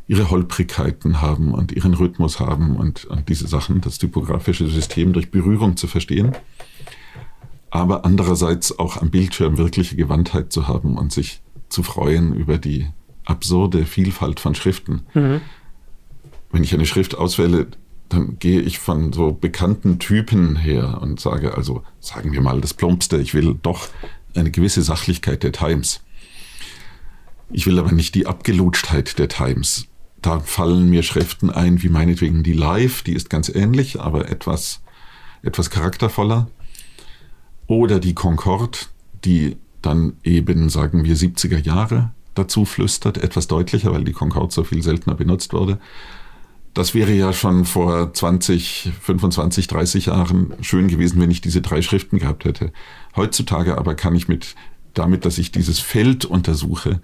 ihre 0.07 0.29
Holprigkeiten 0.29 1.21
haben 1.21 1.53
und 1.53 1.71
ihren 1.71 1.93
Rhythmus 1.93 2.39
haben 2.39 2.75
und, 2.75 3.05
und 3.05 3.27
diese 3.29 3.47
Sachen, 3.47 3.81
das 3.81 3.97
typografische 3.97 4.67
System 4.67 5.13
durch 5.13 5.31
Berührung 5.31 5.77
zu 5.77 5.87
verstehen, 5.87 6.35
aber 7.71 8.05
andererseits 8.05 8.77
auch 8.77 8.97
am 8.97 9.09
Bildschirm 9.09 9.57
wirkliche 9.57 9.95
Gewandtheit 9.95 10.53
zu 10.53 10.67
haben 10.67 10.97
und 10.97 11.11
sich 11.11 11.41
zu 11.69 11.83
freuen 11.83 12.33
über 12.35 12.57
die 12.57 12.87
absurde 13.25 13.85
Vielfalt 13.85 14.39
von 14.39 14.55
Schriften. 14.55 15.03
Mhm. 15.13 15.41
Wenn 16.51 16.63
ich 16.63 16.73
eine 16.73 16.85
Schrift 16.85 17.15
auswähle, 17.15 17.67
dann 18.09 18.37
gehe 18.39 18.61
ich 18.61 18.79
von 18.79 19.11
so 19.13 19.31
bekannten 19.31 19.99
Typen 19.99 20.55
her 20.55 20.99
und 21.01 21.19
sage 21.19 21.55
also, 21.55 21.83
sagen 21.99 22.33
wir 22.33 22.41
mal 22.41 22.61
das 22.61 22.73
Plumpste, 22.73 23.17
ich 23.17 23.33
will 23.33 23.57
doch 23.61 23.87
eine 24.35 24.51
gewisse 24.51 24.83
Sachlichkeit 24.83 25.43
der 25.43 25.51
Times. 25.51 26.01
Ich 27.51 27.65
will 27.65 27.79
aber 27.79 27.91
nicht 27.91 28.15
die 28.15 28.27
Abgelutschtheit 28.27 29.17
der 29.17 29.27
Times 29.27 29.87
da 30.25 30.39
fallen 30.39 30.89
mir 30.89 31.03
Schriften 31.03 31.51
ein, 31.51 31.83
wie 31.83 31.89
meinetwegen 31.89 32.41
die 32.41 32.53
Live, 32.53 33.03
die 33.03 33.13
ist 33.13 33.29
ganz 33.29 33.47
ähnlich, 33.49 34.01
aber 34.01 34.29
etwas, 34.29 34.81
etwas 35.43 35.69
charaktervoller. 35.69 36.47
Oder 37.67 37.99
die 37.99 38.15
Concorde, 38.15 38.79
die 39.23 39.57
dann 39.85 40.13
eben, 40.23 40.69
sagen 40.69 41.03
wir, 41.03 41.15
70er 41.15 41.59
Jahre 41.59 42.11
dazu 42.33 42.65
flüstert, 42.65 43.17
etwas 43.17 43.47
deutlicher, 43.47 43.91
weil 43.93 44.03
die 44.03 44.11
Concorde 44.11 44.53
so 44.53 44.63
viel 44.63 44.81
seltener 44.81 45.15
benutzt 45.15 45.53
wurde. 45.53 45.79
Das 46.73 46.93
wäre 46.93 47.13
ja 47.13 47.31
schon 47.31 47.63
vor 47.63 48.13
20, 48.13 48.91
25, 49.01 49.67
30 49.67 50.07
Jahren 50.07 50.53
schön 50.59 50.89
gewesen, 50.89 51.21
wenn 51.21 51.31
ich 51.31 51.39
diese 51.39 51.61
drei 51.61 51.81
Schriften 51.81 52.19
gehabt 52.19 52.43
hätte. 52.43 52.73
Heutzutage 53.15 53.77
aber 53.77 53.95
kann 53.95 54.15
ich 54.15 54.27
mit, 54.27 54.55
damit, 54.93 55.23
dass 55.23 55.37
ich 55.37 55.51
dieses 55.51 55.79
Feld 55.79 56.25
untersuche, 56.25 56.99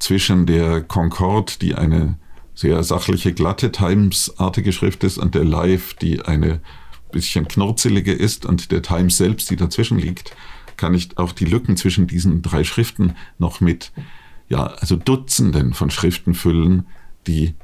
zwischen 0.00 0.46
der 0.46 0.80
Concorde, 0.82 1.52
die 1.60 1.74
eine 1.74 2.18
sehr 2.54 2.82
sachliche, 2.82 3.32
glatte 3.32 3.70
Times-artige 3.70 4.72
Schrift 4.72 5.04
ist 5.04 5.18
und 5.18 5.34
der 5.34 5.44
Live, 5.44 5.94
die 5.94 6.22
eine 6.22 6.60
bisschen 7.12 7.48
knurzelige 7.48 8.12
ist 8.12 8.44
und 8.44 8.70
der 8.70 8.82
Times 8.82 9.16
selbst, 9.16 9.50
die 9.50 9.56
dazwischen 9.56 9.98
liegt, 9.98 10.36
kann 10.78 10.94
ich 10.94 11.18
auch 11.18 11.32
die 11.32 11.44
Lücken 11.44 11.76
zwischen 11.76 12.06
diesen 12.06 12.40
drei 12.40 12.64
Schriften 12.64 13.14
noch 13.38 13.60
mit, 13.60 13.92
ja, 14.48 14.64
also 14.64 14.96
Dutzenden 14.96 15.74
von 15.74 15.90
Schriften 15.90 16.34
füllen, 16.34 16.86
die, 17.26 17.54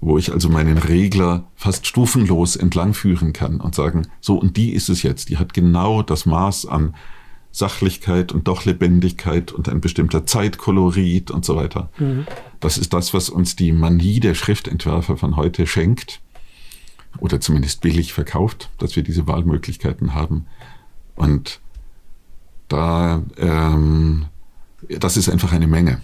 wo 0.00 0.18
ich 0.18 0.32
also 0.32 0.48
meinen 0.48 0.78
Regler 0.78 1.48
fast 1.56 1.86
stufenlos 1.86 2.54
entlangführen 2.54 3.32
kann 3.32 3.60
und 3.60 3.74
sagen, 3.74 4.06
so 4.20 4.36
und 4.38 4.56
die 4.56 4.72
ist 4.72 4.88
es 4.88 5.02
jetzt, 5.02 5.30
die 5.30 5.38
hat 5.38 5.54
genau 5.54 6.02
das 6.02 6.26
Maß 6.26 6.66
an 6.66 6.94
Sachlichkeit 7.50 8.32
und 8.32 8.46
doch 8.48 8.66
Lebendigkeit 8.66 9.50
und 9.50 9.68
ein 9.70 9.80
bestimmter 9.80 10.26
Zeitkolorit 10.26 11.30
und 11.30 11.44
so 11.44 11.56
weiter. 11.56 11.90
Mhm. 11.98 12.26
Das 12.60 12.76
ist 12.76 12.92
das, 12.92 13.14
was 13.14 13.30
uns 13.30 13.56
die 13.56 13.72
Manie 13.72 14.20
der 14.20 14.34
Schriftentwerfer 14.34 15.16
von 15.16 15.36
heute 15.36 15.66
schenkt 15.66 16.20
oder 17.18 17.40
zumindest 17.40 17.80
billig 17.80 18.12
verkauft, 18.12 18.68
dass 18.78 18.94
wir 18.94 19.02
diese 19.02 19.26
Wahlmöglichkeiten 19.26 20.12
haben. 20.12 20.44
Und 21.14 21.60
da, 22.68 23.22
ähm, 23.38 24.26
das 24.88 25.16
ist 25.16 25.28
einfach 25.28 25.52
eine 25.52 25.66
Menge. 25.66 26.00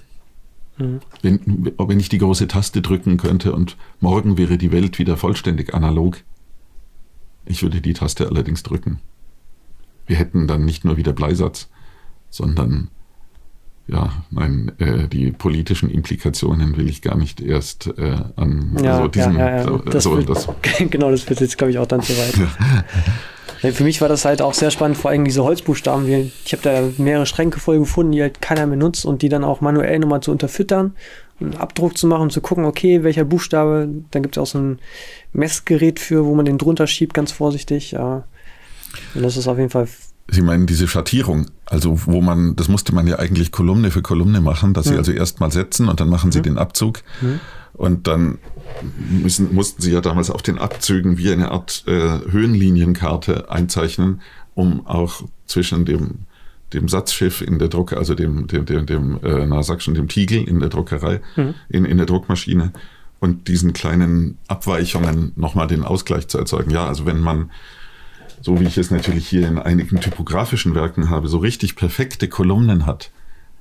Mhm. 0.79 1.01
Wenn, 1.23 1.73
wenn 1.77 2.01
ich 2.01 2.09
die 2.09 2.19
große 2.19 2.49
Taste 2.49 2.83
drücken 2.83 3.17
könnte 3.17 3.53
und 3.53 3.77
morgen 4.01 4.39
wäre 4.39 4.59
die 4.59 4.73
Welt 4.73 4.99
wieder 4.99 5.17
vollständig 5.17 5.75
analog, 5.75 6.19
ich 7.45 7.63
würde 7.63 7.81
die 7.81 7.93
Taste 7.93 8.29
allerdings 8.29 8.63
drücken 8.63 9.01
wir 10.07 10.17
hätten 10.17 10.47
dann 10.47 10.65
nicht 10.65 10.85
nur 10.85 10.97
wieder 10.97 11.13
Bleisatz, 11.13 11.69
sondern 12.31 12.89
ja, 13.89 14.25
nein, 14.31 14.73
äh, 14.79 15.09
die 15.09 15.33
politischen 15.33 15.91
Implikationen 15.91 16.77
will 16.77 16.89
ich 16.89 17.03
gar 17.03 17.17
nicht 17.17 17.41
erst 17.41 17.89
äh, 17.99 18.17
an 18.37 18.79
ja, 18.83 18.97
also 18.97 19.09
diesen, 19.09 19.37
ja, 19.37 19.57
ja, 19.57 19.65
ja. 19.65 19.79
Das 19.91 20.05
so, 20.05 20.17
wird, 20.17 20.29
das, 20.29 20.49
genau, 20.79 21.11
das 21.11 21.29
wird 21.29 21.41
jetzt, 21.41 21.59
glaube 21.59 21.73
ich, 21.73 21.79
auch 21.79 21.87
dann 21.87 22.01
zu 22.03 22.13
weit. 22.13 22.35
Für 23.71 23.85
mich 23.85 24.01
war 24.01 24.09
das 24.09 24.25
halt 24.25 24.43
auch 24.43 24.55
sehr 24.55 24.73
spannend, 24.73 24.97
vor 24.97 25.13
allem 25.13 25.25
diese 25.25 25.45
Holzbuchstaben. 25.45 26.09
Ich 26.45 26.53
habe 26.53 26.63
da 26.63 26.83
mehrere 26.99 27.27
Schränke 27.27 27.61
voll 27.61 27.79
gefunden, 27.79 28.11
die 28.11 28.21
halt 28.21 28.43
keiner 28.43 28.67
mehr 28.67 28.77
nutzt 28.77 29.05
und 29.05 29.23
die 29.23 29.29
dann 29.29 29.45
auch 29.45 29.61
manuell 29.61 30.01
nochmal 30.01 30.21
zu 30.21 30.33
unterfüttern, 30.33 30.97
einen 31.41 31.55
Abdruck 31.55 31.97
zu 31.97 32.09
machen, 32.09 32.31
zu 32.31 32.41
gucken, 32.41 32.65
okay, 32.65 33.05
welcher 33.05 33.25
Buchstabe, 33.25 33.89
dann 34.11 34.23
gibt 34.23 34.37
es 34.37 34.43
auch 34.43 34.47
so 34.47 34.59
ein 34.59 34.79
Messgerät 35.33 36.01
für, 36.01 36.25
wo 36.25 36.35
man 36.35 36.45
den 36.45 36.59
drunter 36.59 36.89
schiebt, 36.89 37.15
ganz 37.15 37.31
vorsichtig. 37.31 37.93
Ja. 37.93 38.25
Und 39.15 39.23
das 39.23 39.37
ist 39.37 39.47
auf 39.47 39.59
jeden 39.59 39.71
Fall. 39.71 39.87
Sie 40.29 40.43
meinen 40.43 40.67
diese 40.67 40.89
Schattierung, 40.89 41.47
also 41.67 42.07
wo 42.07 42.21
man, 42.21 42.57
das 42.57 42.67
musste 42.69 42.93
man 42.93 43.07
ja 43.07 43.21
eigentlich 43.21 43.53
Kolumne 43.53 43.93
für 43.93 44.03
Kolumne 44.03 44.41
machen, 44.41 44.75
dass 44.75 44.87
mhm. 44.87 44.91
Sie 44.91 44.99
also 44.99 45.13
erstmal 45.13 45.53
setzen 45.53 45.89
und 45.89 46.01
dann 46.01 46.09
machen 46.09 46.33
Sie 46.33 46.39
mhm. 46.39 46.45
den 46.45 46.59
Abzug. 46.59 47.03
Mhm. 47.21 47.39
Und 47.75 48.07
dann 48.07 48.39
müssen, 49.11 49.55
mussten 49.55 49.83
Sie 49.83 49.93
ja 49.93 50.01
damals 50.01 50.31
auf 50.31 50.43
den 50.43 50.59
Abzügen 50.59 51.19
wie 51.19 51.33
eine 51.33 51.51
Art 51.51 51.85
äh, 51.87 52.21
Höhenlinienkarte 52.31 53.51
einzeichnen, 53.51 54.21
um 54.55 54.87
auch 54.87 55.23
zwischen 55.47 55.85
dem, 55.85 56.21
dem 56.73 56.89
Satzschiff 56.89 57.43
in 57.43 57.59
der 57.59 57.69
Drucker, 57.69 57.99
also 57.99 58.15
dem, 58.15 58.47
dem, 58.47 58.65
dem, 58.65 58.87
dem 58.87 59.21
äh, 59.23 59.47
na, 59.47 59.63
sag 59.63 59.83
schon, 59.83 59.95
dem 59.95 60.09
Tiegel 60.09 60.43
in 60.45 60.61
der 60.61 60.69
Druckerei, 60.69 61.21
mhm. 61.37 61.55
in, 61.69 61.85
in 61.85 61.97
der 61.97 62.07
Druckmaschine 62.07 62.73
und 63.21 63.49
diesen 63.49 63.73
kleinen 63.73 64.39
Abweichungen 64.49 65.33
nochmal 65.37 65.67
den 65.67 65.85
Ausgleich 65.85 66.29
zu 66.29 66.39
erzeugen. 66.39 66.71
Ja, 66.71 66.87
also 66.87 67.07
wenn 67.07 67.21
man 67.21 67.51
so 68.43 68.59
wie 68.59 68.65
ich 68.65 68.77
es 68.77 68.91
natürlich 68.91 69.29
hier 69.29 69.47
in 69.47 69.59
einigen 69.59 70.01
typografischen 70.01 70.75
Werken 70.75 71.09
habe, 71.09 71.29
so 71.29 71.39
richtig 71.39 71.77
perfekte 71.77 72.29
Kolumnen 72.29 72.87
hat, 72.87 73.11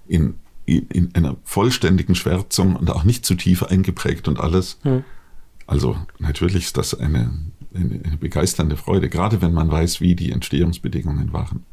in, 0.07 0.33
in 0.65 1.09
einer 1.13 1.37
vollständigen 1.43 2.15
Schwärzung 2.15 2.75
und 2.75 2.89
auch 2.89 3.03
nicht 3.03 3.25
zu 3.25 3.35
tief 3.35 3.63
eingeprägt 3.63 4.27
und 4.27 4.39
alles. 4.39 4.79
Hm. 4.83 5.03
Also 5.67 5.95
natürlich 6.19 6.65
ist 6.65 6.77
das 6.77 6.99
eine, 6.99 7.31
eine, 7.73 8.01
eine 8.03 8.17
begeisternde 8.17 8.77
Freude, 8.77 9.09
gerade 9.09 9.41
wenn 9.41 9.53
man 9.53 9.71
weiß, 9.71 10.01
wie 10.01 10.15
die 10.15 10.31
Entstehungsbedingungen 10.31 11.33
waren. 11.33 11.63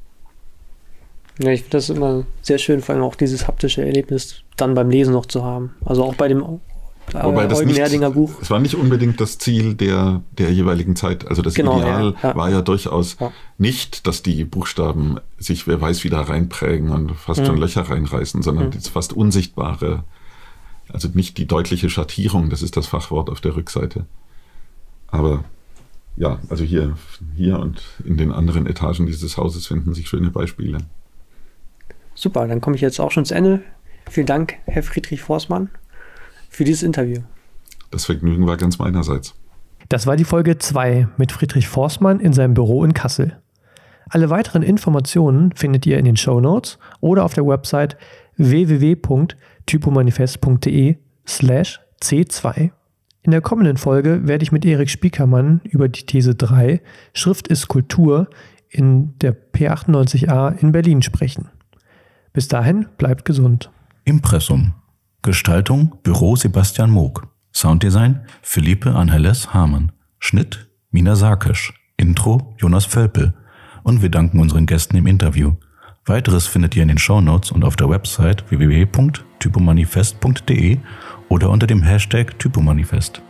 Ja, 1.38 1.52
ich 1.52 1.60
finde 1.60 1.76
das 1.76 1.90
immer 1.90 2.24
sehr 2.42 2.58
schön, 2.58 2.82
vor 2.82 2.94
allem 2.94 3.04
auch 3.04 3.14
dieses 3.14 3.46
haptische 3.46 3.84
Erlebnis 3.84 4.42
dann 4.56 4.74
beim 4.74 4.90
Lesen 4.90 5.12
noch 5.12 5.26
zu 5.26 5.44
haben. 5.44 5.74
Also 5.84 6.02
auch 6.02 6.14
bei 6.14 6.26
dem 6.26 6.42
Wobei 7.12 7.46
das 7.46 7.64
nicht, 7.64 8.14
Buch. 8.14 8.32
Es 8.42 8.50
war 8.50 8.58
nicht 8.58 8.74
unbedingt 8.74 9.20
das 9.20 9.38
Ziel 9.38 9.74
der, 9.74 10.22
der 10.32 10.52
jeweiligen 10.52 10.96
Zeit. 10.96 11.26
Also 11.26 11.42
das 11.42 11.54
genau, 11.54 11.78
Ideal 11.78 12.14
ja, 12.22 12.30
ja. 12.30 12.36
war 12.36 12.50
ja 12.50 12.60
durchaus 12.60 13.16
ja. 13.18 13.32
nicht, 13.56 14.06
dass 14.06 14.22
die 14.22 14.44
Buchstaben 14.44 15.18
sich, 15.38 15.66
wer 15.66 15.80
weiß, 15.80 16.04
wieder 16.04 16.20
reinprägen 16.20 16.90
und 16.90 17.12
fast 17.12 17.40
mhm. 17.40 17.46
schon 17.46 17.56
Löcher 17.58 17.82
reinreißen, 17.82 18.42
sondern 18.42 18.66
mhm. 18.66 18.70
das 18.72 18.88
fast 18.88 19.12
unsichtbare, 19.12 20.04
also 20.92 21.08
nicht 21.14 21.38
die 21.38 21.46
deutliche 21.46 21.88
Schattierung, 21.88 22.50
das 22.50 22.62
ist 22.62 22.76
das 22.76 22.86
Fachwort 22.86 23.30
auf 23.30 23.40
der 23.40 23.56
Rückseite. 23.56 24.06
Aber 25.06 25.44
ja, 26.16 26.38
also 26.50 26.64
hier, 26.64 26.96
hier 27.36 27.58
und 27.58 27.82
in 28.04 28.16
den 28.16 28.32
anderen 28.32 28.66
Etagen 28.66 29.06
dieses 29.06 29.36
Hauses 29.36 29.66
finden 29.66 29.94
sich 29.94 30.08
schöne 30.08 30.30
Beispiele. 30.30 30.78
Super, 32.14 32.48
dann 32.48 32.60
komme 32.60 32.74
ich 32.76 32.82
jetzt 32.82 32.98
auch 32.98 33.12
schon 33.12 33.24
zu 33.24 33.34
Ende. 33.34 33.62
Vielen 34.10 34.26
Dank, 34.26 34.56
Herr 34.64 34.82
Friedrich 34.82 35.22
Forstmann, 35.22 35.70
für 36.48 36.64
dieses 36.64 36.82
Interview. 36.82 37.20
Das 37.90 38.06
Vergnügen 38.06 38.46
war 38.46 38.56
ganz 38.56 38.78
meinerseits. 38.78 39.34
Das 39.88 40.06
war 40.06 40.16
die 40.16 40.24
Folge 40.24 40.58
2 40.58 41.08
mit 41.16 41.32
Friedrich 41.32 41.68
Forstmann 41.68 42.20
in 42.20 42.32
seinem 42.32 42.54
Büro 42.54 42.84
in 42.84 42.94
Kassel. 42.94 43.36
Alle 44.10 44.30
weiteren 44.30 44.62
Informationen 44.62 45.52
findet 45.52 45.84
ihr 45.86 45.98
in 45.98 46.04
den 46.04 46.16
Show 46.16 46.40
Notes 46.40 46.78
oder 47.00 47.24
auf 47.24 47.34
der 47.34 47.46
Website 47.46 47.96
www.typomanifest.de 48.36 50.96
slash 51.26 51.80
C2. 52.02 52.70
In 53.22 53.32
der 53.32 53.40
kommenden 53.40 53.76
Folge 53.76 54.26
werde 54.26 54.42
ich 54.42 54.52
mit 54.52 54.64
Erik 54.64 54.88
Spiekermann 54.88 55.60
über 55.64 55.88
die 55.88 56.06
These 56.06 56.34
3 56.34 56.80
Schrift 57.12 57.48
ist 57.48 57.68
Kultur 57.68 58.30
in 58.70 59.18
der 59.18 59.36
P98a 59.52 60.58
in 60.58 60.72
Berlin 60.72 61.02
sprechen. 61.02 61.48
Bis 62.32 62.48
dahin 62.48 62.86
bleibt 62.96 63.24
gesund. 63.24 63.70
Impressum. 64.04 64.74
Gestaltung 65.22 65.96
Büro 66.02 66.36
Sebastian 66.36 66.90
Moog. 66.90 67.26
Sounddesign 67.52 68.20
Philippe 68.40 68.94
Angeles 68.94 69.52
Hamann. 69.52 69.90
Schnitt 70.18 70.70
Mina 70.90 71.16
Sarkisch. 71.16 71.74
Intro 71.96 72.54
Jonas 72.58 72.84
Völpel. 72.84 73.34
Und 73.82 74.00
wir 74.00 74.10
danken 74.10 74.38
unseren 74.38 74.66
Gästen 74.66 74.96
im 74.96 75.08
Interview. 75.08 75.54
Weiteres 76.06 76.46
findet 76.46 76.76
ihr 76.76 76.82
in 76.82 76.88
den 76.88 76.98
Show 76.98 77.20
Notes 77.20 77.50
und 77.50 77.64
auf 77.64 77.74
der 77.76 77.90
Website 77.90 78.48
www.typomanifest.de 78.50 80.78
oder 81.28 81.50
unter 81.50 81.66
dem 81.66 81.82
Hashtag 81.82 82.38
Typomanifest. 82.38 83.20